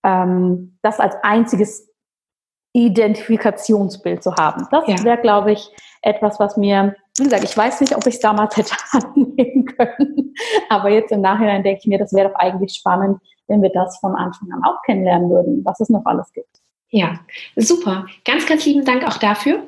ähm, 0.05 0.79
das 0.83 1.01
als 1.01 1.17
einziges 1.23 1.91
Identifikationsbild 2.73 4.23
zu 4.23 4.35
haben. 4.35 4.67
Das 4.71 4.87
ja. 4.87 5.03
wäre, 5.05 5.19
glaube 5.19 5.53
ich, 5.53 5.71
etwas, 6.03 6.39
was 6.39 6.57
mir, 6.57 6.95
wie 7.17 7.25
gesagt, 7.25 7.45
ich 7.45 7.57
weiß 7.57 7.81
nicht, 7.81 7.97
ob 7.97 8.07
ich 8.07 8.15
es 8.15 8.21
damals 8.21 8.57
hätte 8.57 8.75
annehmen 8.93 9.65
können, 9.65 10.35
aber 10.69 10.91
jetzt 10.91 11.12
im 11.12 11.21
Nachhinein 11.21 11.62
denke 11.62 11.81
ich 11.81 11.87
mir, 11.87 11.99
das 11.99 12.12
wäre 12.12 12.29
doch 12.31 12.37
eigentlich 12.37 12.75
spannend, 12.75 13.21
wenn 13.49 13.62
wir 13.62 13.71
das 13.71 13.99
von 13.99 14.15
Anfang 14.15 14.49
an 14.53 14.62
auch 14.65 14.83
kennenlernen 14.83 15.31
würden, 15.31 15.65
was 15.65 15.81
es 15.81 15.89
noch 15.89 16.05
alles 16.05 16.33
gibt. 16.33 16.61
Ja, 16.91 17.19
super. 17.57 18.07
Ganz, 18.25 18.47
ganz 18.47 18.65
lieben 18.67 18.85
Dank 18.85 19.05
auch 19.07 19.19
dafür. 19.19 19.65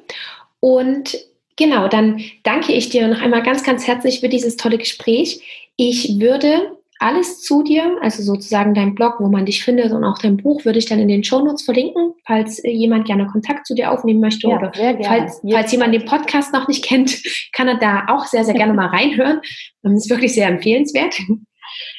Und 0.67 1.17
Genau, 1.57 1.89
dann 1.89 2.21
danke 2.43 2.75
ich 2.75 2.91
dir 2.91 3.09
noch 3.09 3.21
einmal 3.21 3.43
ganz, 3.43 3.65
ganz 3.65 3.87
herzlich 3.87 4.21
für 4.21 4.29
dieses 4.29 4.57
tolle 4.57 4.77
Gespräch. 4.77 5.41
Ich 5.77 6.21
würde 6.21 6.77
alles 6.99 7.43
zu 7.43 7.63
dir, 7.63 7.97
also 8.03 8.23
sozusagen 8.23 8.75
dein 8.75 8.95
Blog, 8.95 9.17
wo 9.21 9.29
man 9.29 9.47
dich 9.47 9.65
findet 9.65 9.93
und 9.93 10.05
auch 10.05 10.19
dein 10.19 10.37
Buch, 10.37 10.65
würde 10.65 10.79
ich 10.79 10.87
dann 10.87 10.99
in 10.99 11.09
den 11.09 11.25
Shownotes 11.25 11.63
verlinken, 11.63 12.13
falls 12.27 12.59
äh, 12.59 12.71
jemand 12.71 13.07
gerne 13.07 13.27
Kontakt 13.27 13.67
zu 13.67 13.75
dir 13.75 13.91
aufnehmen 13.91 14.21
möchte 14.21 14.49
ja, 14.49 14.57
oder 14.57 14.73
falls, 15.03 15.43
falls 15.51 15.73
jemand 15.73 15.95
den 15.95 16.05
Podcast 16.05 16.53
noch 16.53 16.69
nicht 16.69 16.85
kennt, 16.85 17.23
kann 17.53 17.69
er 17.69 17.79
da 17.79 18.07
auch 18.09 18.27
sehr, 18.27 18.45
sehr 18.45 18.55
gerne 18.55 18.73
mal 18.73 18.89
reinhören. 18.89 19.41
Das 19.83 19.93
ist 19.93 20.11
wirklich 20.11 20.35
sehr 20.35 20.49
empfehlenswert. 20.49 21.19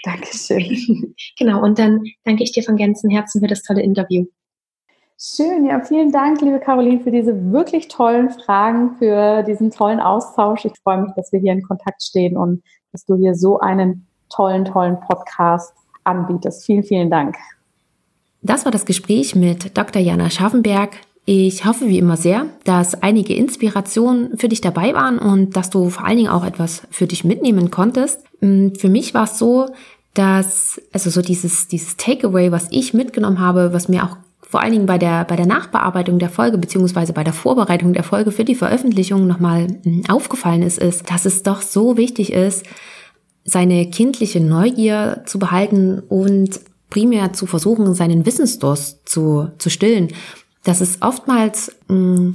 Dankeschön. 0.03 1.15
Genau, 1.37 1.63
und 1.63 1.77
dann 1.77 2.03
danke 2.23 2.43
ich 2.43 2.51
dir 2.51 2.63
von 2.63 2.77
ganzem 2.77 3.11
Herzen 3.11 3.41
für 3.41 3.47
das 3.47 3.61
tolle 3.61 3.83
Interview. 3.83 4.25
Schön, 5.19 5.65
ja, 5.65 5.81
vielen 5.83 6.11
Dank, 6.11 6.41
liebe 6.41 6.59
Caroline, 6.59 6.99
für 6.99 7.09
diese 7.09 7.51
wirklich 7.51 7.87
tollen 7.87 8.29
Fragen, 8.29 8.97
für 8.99 9.41
diesen 9.41 9.71
tollen 9.71 9.99
Austausch. 9.99 10.65
Ich 10.65 10.73
freue 10.83 11.01
mich, 11.01 11.11
dass 11.15 11.31
wir 11.31 11.39
hier 11.39 11.53
in 11.53 11.63
Kontakt 11.63 12.03
stehen 12.03 12.37
und 12.37 12.61
dass 12.91 13.03
du 13.03 13.15
hier 13.15 13.33
so 13.33 13.59
einen 13.59 14.05
tollen, 14.29 14.63
tollen 14.65 14.99
Podcast 14.99 15.73
anbietest. 16.03 16.65
Vielen, 16.65 16.83
vielen 16.83 17.09
Dank. 17.09 17.35
Das 18.43 18.63
war 18.65 18.71
das 18.71 18.85
Gespräch 18.85 19.35
mit 19.35 19.75
Dr. 19.75 19.99
Jana 19.99 20.29
Schaffenberg. 20.29 20.91
Ich 21.25 21.65
hoffe 21.65 21.87
wie 21.87 21.97
immer 21.97 22.15
sehr, 22.15 22.45
dass 22.63 23.01
einige 23.01 23.33
Inspirationen 23.33 24.37
für 24.37 24.49
dich 24.49 24.61
dabei 24.61 24.93
waren 24.93 25.17
und 25.17 25.57
dass 25.57 25.71
du 25.71 25.89
vor 25.89 26.05
allen 26.05 26.17
Dingen 26.17 26.29
auch 26.29 26.45
etwas 26.45 26.83
für 26.91 27.07
dich 27.07 27.23
mitnehmen 27.23 27.71
konntest. 27.71 28.23
Mm, 28.41 28.75
für 28.75 28.87
mich 28.87 29.15
war 29.15 29.23
es 29.23 29.39
so, 29.39 29.65
dass, 30.13 30.79
also 30.93 31.09
so 31.09 31.23
dieses, 31.23 31.67
dieses 31.67 31.97
Takeaway, 31.97 32.51
was 32.51 32.67
ich 32.69 32.93
mitgenommen 32.93 33.39
habe, 33.39 33.73
was 33.73 33.89
mir 33.89 34.03
auch 34.03 34.17
vor 34.49 34.61
allen 34.61 34.71
Dingen 34.71 34.85
bei 34.85 34.97
der, 34.97 35.25
bei 35.25 35.35
der 35.35 35.45
Nachbearbeitung 35.45 36.19
der 36.19 36.29
Folge 36.29 36.57
beziehungsweise 36.57 37.11
bei 37.11 37.23
der 37.23 37.33
Vorbereitung 37.33 37.93
der 37.93 38.03
Folge 38.03 38.31
für 38.31 38.45
die 38.45 38.55
Veröffentlichung 38.55 39.27
nochmal 39.27 39.67
mm, 39.83 40.03
aufgefallen 40.09 40.63
ist, 40.63 40.79
ist, 40.79 41.09
dass 41.11 41.25
es 41.25 41.43
doch 41.43 41.61
so 41.61 41.97
wichtig 41.97 42.31
ist, 42.31 42.65
seine 43.43 43.89
kindliche 43.89 44.39
Neugier 44.39 45.23
zu 45.25 45.39
behalten 45.39 45.99
und 45.99 46.61
primär 46.89 47.33
zu 47.33 47.45
versuchen, 47.45 47.93
seinen 47.93 48.25
Wissensdurst 48.25 49.07
zu, 49.07 49.49
zu 49.57 49.69
stillen. 49.69 50.09
Dass 50.63 50.79
es 50.79 51.01
oftmals 51.01 51.75
mh, 51.89 51.95
mm, 51.95 52.33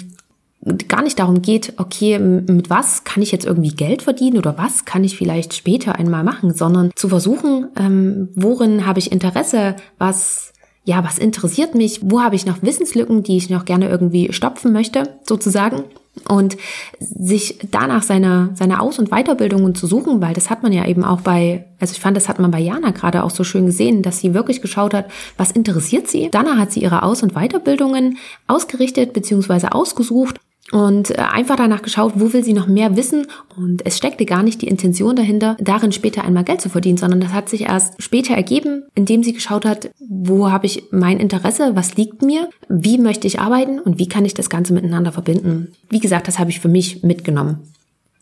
gar 0.89 1.03
nicht 1.03 1.19
darum 1.19 1.43
geht, 1.43 1.73
okay, 1.79 2.19
mit 2.19 2.71
was 2.71 3.05
kann 3.05 3.23
ich 3.23 3.33
jetzt 3.33 3.47
irgendwie 3.47 3.75
Geld 3.75 4.03
verdienen 4.03 4.37
oder 4.37 4.57
was 4.59 4.85
kann 4.85 5.03
ich 5.03 5.17
vielleicht 5.17 5.55
später 5.55 5.97
einmal 5.97 6.25
machen, 6.25 6.55
sondern 6.55 6.91
zu 6.95 7.09
versuchen, 7.09 7.69
ähm, 7.77 8.29
worin 8.35 8.87
habe 8.87 9.01
ich 9.01 9.11
Interesse, 9.11 9.77
was 9.99 10.51
ja, 10.85 11.05
was 11.05 11.18
interessiert 11.18 11.74
mich, 11.74 12.01
wo 12.03 12.20
habe 12.20 12.35
ich 12.35 12.47
noch 12.47 12.62
Wissenslücken, 12.62 13.22
die 13.22 13.37
ich 13.37 13.51
noch 13.51 13.64
gerne 13.64 13.89
irgendwie 13.89 14.33
stopfen 14.33 14.72
möchte, 14.72 15.18
sozusagen 15.24 15.85
und 16.28 16.57
sich 16.99 17.59
danach 17.70 18.03
seine, 18.03 18.51
seine 18.55 18.80
Aus- 18.80 18.99
und 18.99 19.11
Weiterbildungen 19.11 19.74
zu 19.74 19.87
suchen, 19.87 20.20
weil 20.20 20.35
das 20.35 20.51
hat 20.51 20.62
man 20.62 20.72
ja 20.72 20.87
eben 20.87 21.05
auch 21.05 21.20
bei, 21.20 21.66
also 21.80 21.93
ich 21.93 22.01
fand, 22.01 22.16
das 22.16 22.28
hat 22.28 22.39
man 22.39 22.51
bei 22.51 22.59
Jana 22.59 22.91
gerade 22.91 23.22
auch 23.22 23.30
so 23.30 23.45
schön 23.45 23.66
gesehen, 23.66 24.03
dass 24.03 24.18
sie 24.18 24.35
wirklich 24.35 24.61
geschaut 24.61 24.93
hat, 24.93 25.07
was 25.37 25.53
interessiert 25.53 26.09
sie. 26.09 26.28
Danach 26.30 26.59
hat 26.59 26.72
sie 26.72 26.83
ihre 26.83 27.03
Aus- 27.03 27.22
und 27.22 27.35
Weiterbildungen 27.35 28.18
ausgerichtet 28.47 29.12
bzw. 29.12 29.68
ausgesucht 29.68 30.41
und 30.71 31.11
äh, 31.11 31.15
einfach 31.15 31.57
danach 31.57 31.83
geschaut, 31.83 32.15
wo 32.17 32.33
will 32.33 32.45
sie 32.45 32.55
noch 32.55 32.67
mehr 32.67 32.97
wissen. 32.97 33.27
Und 33.57 33.85
es 33.85 33.97
steckte 33.97 34.25
gar 34.25 34.43
nicht 34.43 34.63
die 34.63 34.69
Intention 34.69 35.17
dahinter, 35.17 35.57
darin 35.61 35.93
später 35.93 36.25
einmal 36.25 36.45
Geld 36.45 36.61
zu 36.61 36.69
verdienen, 36.69 36.99
sondern 36.99 37.21
das 37.21 37.33
hat 37.33 37.49
sich 37.49 37.63
erst 37.63 38.01
später 38.03 38.35
ergeben, 38.35 38.85
indem 38.95 39.23
sie 39.23 39.33
geschaut 39.33 39.65
hat, 39.65 39.91
wo 39.99 40.51
habe 40.51 40.67
ich 40.67 40.85
mein 40.91 41.19
Interesse, 41.19 41.73
was 41.75 41.97
liegt 41.97 42.23
mir, 42.23 42.49
wie 42.69 42.99
möchte 42.99 43.27
ich 43.27 43.41
arbeiten 43.41 43.81
und 43.81 43.99
wie 43.99 44.09
kann 44.09 44.25
ich 44.25 44.35
das 44.35 44.51
Ganze 44.51 44.73
miteinander 44.73 45.13
verbinden. 45.13 45.73
Wie 45.91 46.01
gesagt, 46.01 46.29
das 46.29 46.39
habe 46.39 46.51
ich 46.51 46.61
für 46.61 46.69
mich 46.69 47.03
mitgenommen. 47.03 47.59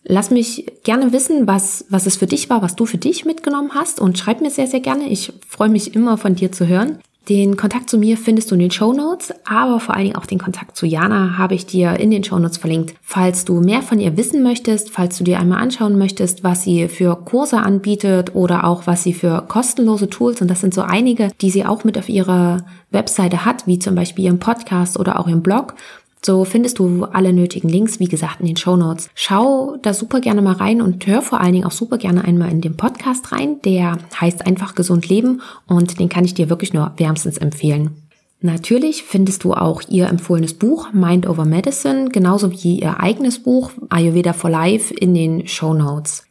Lass 0.03 0.31
mich 0.31 0.67
gerne 0.83 1.13
wissen, 1.13 1.47
was, 1.47 1.85
was 1.91 2.07
es 2.07 2.17
für 2.17 2.27
dich 2.27 2.49
war, 2.49 2.63
was 2.63 2.75
du 2.75 2.87
für 2.87 2.97
dich 2.97 3.27
mitgenommen 3.27 3.73
hast 3.75 4.01
und 4.01 4.19
schreib 4.19 4.41
mir 4.41 4.51
sehr, 4.51 4.67
sehr 4.67 4.81
gerne. 4.81 5.09
Ich 5.09 5.33
freue 5.47 5.69
mich 5.69 5.95
immer 5.95 6.17
von 6.17 6.35
dir 6.35 6.51
zu 6.51 6.67
hören. 6.67 6.99
Den 7.29 7.57
Kontakt 7.57 7.91
zu 7.91 7.99
mir 7.99 8.17
findest 8.17 8.51
du 8.51 8.55
in 8.55 8.61
den 8.61 8.71
Show 8.71 8.93
Notes, 8.93 9.33
aber 9.45 9.79
vor 9.79 9.95
allen 9.95 10.05
Dingen 10.05 10.17
auch 10.17 10.27
den 10.27 10.39
Kontakt 10.39 10.77
zu 10.77 10.87
Jana 10.87 11.37
habe 11.39 11.55
ich 11.55 11.67
dir 11.67 12.01
in 12.01 12.11
den 12.11 12.25
Show 12.25 12.39
Notes 12.39 12.57
verlinkt. 12.57 12.95
Falls 13.03 13.45
du 13.45 13.61
mehr 13.61 13.83
von 13.83 14.01
ihr 14.01 14.17
wissen 14.17 14.43
möchtest, 14.43 14.91
falls 14.91 15.19
du 15.19 15.25
dir 15.25 15.39
einmal 15.39 15.61
anschauen 15.63 15.99
möchtest, 15.99 16.43
was 16.43 16.65
sie 16.65 16.89
für 16.89 17.17
Kurse 17.17 17.59
anbietet 17.59 18.35
oder 18.35 18.65
auch 18.65 18.87
was 18.87 19.03
sie 19.03 19.13
für 19.13 19.45
kostenlose 19.47 20.09
Tools, 20.09 20.41
und 20.41 20.49
das 20.49 20.61
sind 20.61 20.75
so 20.75 20.81
einige, 20.81 21.31
die 21.41 21.51
sie 21.51 21.67
auch 21.67 21.85
mit 21.85 21.99
auf 21.99 22.09
ihrer 22.09 22.65
Webseite 22.91 23.45
hat, 23.45 23.67
wie 23.67 23.79
zum 23.79 23.95
Beispiel 23.95 24.25
ihren 24.25 24.41
Podcast 24.41 24.99
oder 24.99 25.21
auch 25.21 25.29
ihren 25.29 25.43
Blog, 25.43 25.75
so 26.23 26.45
findest 26.45 26.79
du 26.79 27.05
alle 27.05 27.33
nötigen 27.33 27.69
Links, 27.69 27.99
wie 27.99 28.09
gesagt, 28.09 28.41
in 28.41 28.47
den 28.47 28.57
Show 28.57 28.77
Notes. 28.77 29.09
Schau 29.15 29.77
da 29.83 29.95
super 29.95 30.21
gerne 30.21 30.43
mal 30.43 30.55
rein 30.55 30.83
und 30.83 31.07
hör 31.07 31.23
vor 31.23 31.41
allen 31.41 31.55
Dingen 31.55 31.65
auch 31.65 31.71
super 31.71 31.99
gerne 31.99 32.25
einmal 32.25 32.51
in 32.51 32.61
den 32.61 32.77
Podcast 32.77 33.33
rein. 33.33 33.61
Der 33.63 33.99
heißt 34.21 34.47
einfach 34.47 34.75
gesund 34.75 35.09
leben 35.09 35.41
und 35.67 35.99
den 35.99 36.09
kann 36.09 36.25
ich 36.25 36.35
dir 36.35 36.51
wirklich 36.51 36.75
nur 36.75 36.93
wärmstens 36.97 37.39
empfehlen. 37.39 37.97
Natürlich 38.43 39.03
findest 39.03 39.45
du 39.45 39.53
auch 39.53 39.83
ihr 39.89 40.09
empfohlenes 40.09 40.55
Buch 40.55 40.93
Mind 40.93 41.29
Over 41.29 41.45
Medicine, 41.45 42.09
genauso 42.11 42.51
wie 42.53 42.81
ihr 42.81 43.01
eigenes 43.01 43.43
Buch 43.43 43.71
Ayurveda 43.91 44.33
for 44.33 44.49
Life 44.49 44.95
in 44.95 45.15
den 45.15 45.47
Show 45.47 45.75
Notes. 45.75 46.25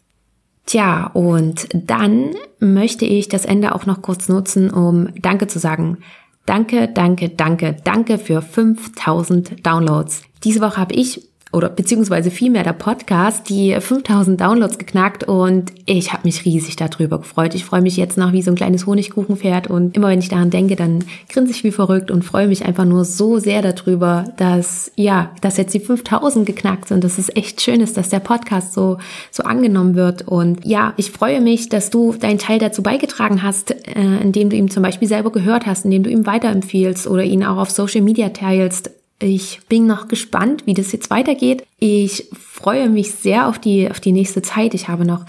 Tja, 0.66 1.10
und 1.14 1.68
dann 1.74 2.32
möchte 2.60 3.06
ich 3.06 3.28
das 3.28 3.46
Ende 3.46 3.74
auch 3.74 3.88
noch 3.88 4.04
kurz 4.04 4.30
nutzen, 4.30 4.70
um 4.70 5.10
Danke 5.20 5.48
zu 5.48 5.58
sagen. 5.58 6.00
Danke, 6.46 6.88
danke, 6.88 7.30
danke, 7.30 7.78
danke 7.84 8.18
für 8.18 8.42
5000 8.42 9.66
Downloads. 9.66 10.24
Diese 10.44 10.62
Woche 10.62 10.78
habe 10.78 10.96
ich 10.96 11.29
oder 11.52 11.70
beziehungsweise 11.70 12.30
vielmehr 12.30 12.64
der 12.64 12.74
Podcast, 12.74 13.50
die 13.50 13.76
5000 13.80 14.40
Downloads 14.40 14.78
geknackt 14.78 15.24
und 15.24 15.72
ich 15.86 16.14
habe 16.14 16.22
mich 16.26 16.46
riesig 16.46 16.76
darüber 16.76 17.18
gefreut. 17.18 17.56
Ich 17.56 17.66
freue 17.66 17.82
mich 17.82 17.98
jetzt 17.98 18.18
noch 18.18 18.34
wie 18.34 18.44
so 18.44 18.52
ein 18.52 18.56
kleines 18.56 18.86
Honigkuchenpferd 18.86 19.68
und 19.68 19.96
immer 19.96 20.10
wenn 20.10 20.20
ich 20.20 20.30
daran 20.30 20.52
denke, 20.52 20.76
dann 20.76 21.04
grinse 21.28 21.52
ich 21.52 21.64
wie 21.64 21.72
verrückt 21.72 22.12
und 22.12 22.24
freue 22.24 22.48
mich 22.48 22.66
einfach 22.66 22.86
nur 22.86 23.04
so 23.04 23.40
sehr 23.40 23.64
darüber, 23.64 24.26
dass 24.38 24.92
ja, 24.96 25.32
dass 25.42 25.58
jetzt 25.58 25.74
die 25.74 25.80
5000 25.80 26.46
geknackt 26.46 26.88
sind. 26.88 27.04
Das 27.04 27.18
ist 27.18 27.36
echt 27.36 27.62
schön 27.62 27.82
ist, 27.82 27.98
dass 27.98 28.10
der 28.10 28.20
Podcast 28.20 28.74
so 28.74 29.00
so 29.32 29.42
angenommen 29.42 29.96
wird 29.96 30.28
und 30.28 30.64
ja, 30.66 30.94
ich 30.98 31.10
freue 31.10 31.42
mich, 31.42 31.70
dass 31.70 31.90
du 31.90 32.14
deinen 32.14 32.38
Teil 32.38 32.60
dazu 32.60 32.84
beigetragen 32.84 33.42
hast, 33.42 33.72
äh, 33.72 34.22
indem 34.22 34.52
du 34.52 34.56
ihm 34.56 34.70
zum 34.70 34.84
Beispiel 34.84 35.08
selber 35.08 35.32
gehört 35.32 35.66
hast, 35.66 35.86
indem 35.86 36.04
du 36.04 36.12
ihm 36.12 36.28
weiterempfiehlst 36.28 37.08
oder 37.08 37.24
ihn 37.24 37.44
auch 37.44 37.58
auf 37.58 37.72
Social 37.72 38.02
Media 38.02 38.30
teilst 38.30 38.92
ich 39.22 39.60
bin 39.68 39.86
noch 39.86 40.08
gespannt, 40.08 40.66
wie 40.66 40.74
das 40.74 40.92
jetzt 40.92 41.10
weitergeht. 41.10 41.66
Ich 41.78 42.30
freue 42.34 42.90
mich 42.90 43.12
sehr 43.12 43.48
auf 43.48 43.60
die, 43.60 43.90
auf 43.90 44.00
die 44.00 44.14
nächste 44.14 44.42
Zeit. 44.42 44.74
Ich 44.74 44.88
habe 44.88 45.06
noch 45.06 45.26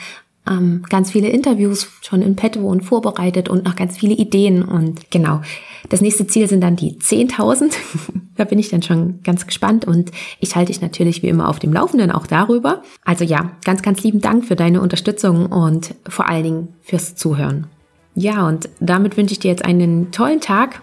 ähm, 0.49 0.84
ganz 0.88 1.11
viele 1.11 1.28
Interviews 1.28 1.88
schon 2.03 2.22
in 2.22 2.36
petto 2.36 2.61
und 2.61 2.82
vorbereitet 2.82 3.49
und 3.49 3.64
noch 3.64 3.76
ganz 3.76 3.99
viele 3.99 4.14
Ideen. 4.14 4.62
Und 4.62 5.11
genau, 5.11 5.41
das 5.88 6.01
nächste 6.01 6.26
Ziel 6.26 6.49
sind 6.49 6.61
dann 6.61 6.76
die 6.76 6.99
10.000. 6.99 7.72
da 8.36 8.45
bin 8.45 8.59
ich 8.59 8.68
dann 8.68 8.82
schon 8.82 9.22
ganz 9.22 9.47
gespannt 9.47 9.86
und 9.86 10.12
ich 10.38 10.55
halte 10.57 10.72
dich 10.72 10.80
natürlich 10.80 11.22
wie 11.22 11.28
immer 11.28 11.49
auf 11.49 11.59
dem 11.59 11.72
Laufenden 11.72 12.11
auch 12.12 12.26
darüber. 12.26 12.82
Also 13.05 13.24
ja, 13.24 13.53
ganz, 13.64 13.82
ganz 13.82 14.03
lieben 14.03 14.20
Dank 14.20 14.45
für 14.45 14.57
deine 14.57 14.80
Unterstützung 14.80 15.47
und 15.47 15.95
vor 16.09 16.28
allen 16.28 16.45
Dingen 16.45 16.68
fürs 16.82 17.16
Zuhören. 17.16 17.66
Ja, 18.14 18.47
und 18.47 18.68
damit 18.80 19.16
wünsche 19.16 19.32
ich 19.32 19.38
dir 19.38 19.51
jetzt 19.51 19.64
einen 19.64 20.11
tollen 20.11 20.41
Tag 20.41 20.82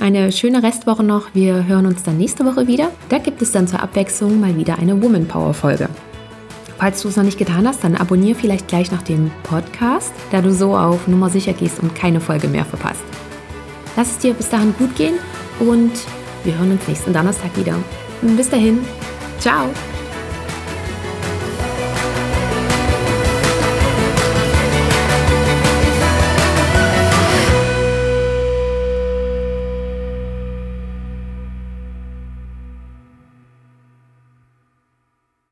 eine 0.00 0.32
schöne 0.32 0.62
Restwoche 0.62 1.02
noch. 1.02 1.34
Wir 1.34 1.66
hören 1.66 1.86
uns 1.86 2.02
dann 2.02 2.18
nächste 2.18 2.44
Woche 2.44 2.66
wieder. 2.66 2.90
Da 3.08 3.18
gibt 3.18 3.42
es 3.42 3.52
dann 3.52 3.68
zur 3.68 3.82
Abwechslung 3.82 4.40
mal 4.40 4.56
wieder 4.56 4.78
eine 4.78 5.02
Woman 5.02 5.26
Power 5.26 5.54
Folge. 5.54 5.88
Falls 6.78 7.02
du 7.02 7.08
es 7.08 7.16
noch 7.16 7.24
nicht 7.24 7.38
getan 7.38 7.66
hast, 7.66 7.82
dann 7.82 7.96
abonniere 7.96 8.38
vielleicht 8.38 8.68
gleich 8.68 8.92
nach 8.92 9.02
dem 9.02 9.30
Podcast, 9.42 10.12
da 10.30 10.40
du 10.40 10.52
so 10.52 10.76
auf 10.76 11.08
Nummer 11.08 11.28
sicher 11.28 11.52
gehst 11.52 11.80
und 11.80 11.94
keine 11.94 12.20
Folge 12.20 12.46
mehr 12.46 12.64
verpasst. 12.64 13.02
Lass 13.96 14.12
es 14.12 14.18
dir 14.18 14.32
bis 14.32 14.48
dahin 14.48 14.72
gut 14.78 14.94
gehen 14.94 15.14
und 15.58 15.92
wir 16.44 16.56
hören 16.56 16.70
uns 16.70 16.86
nächsten 16.86 17.12
Donnerstag 17.12 17.56
wieder. 17.56 17.74
Bis 18.22 18.48
dahin, 18.48 18.78
ciao! 19.40 19.66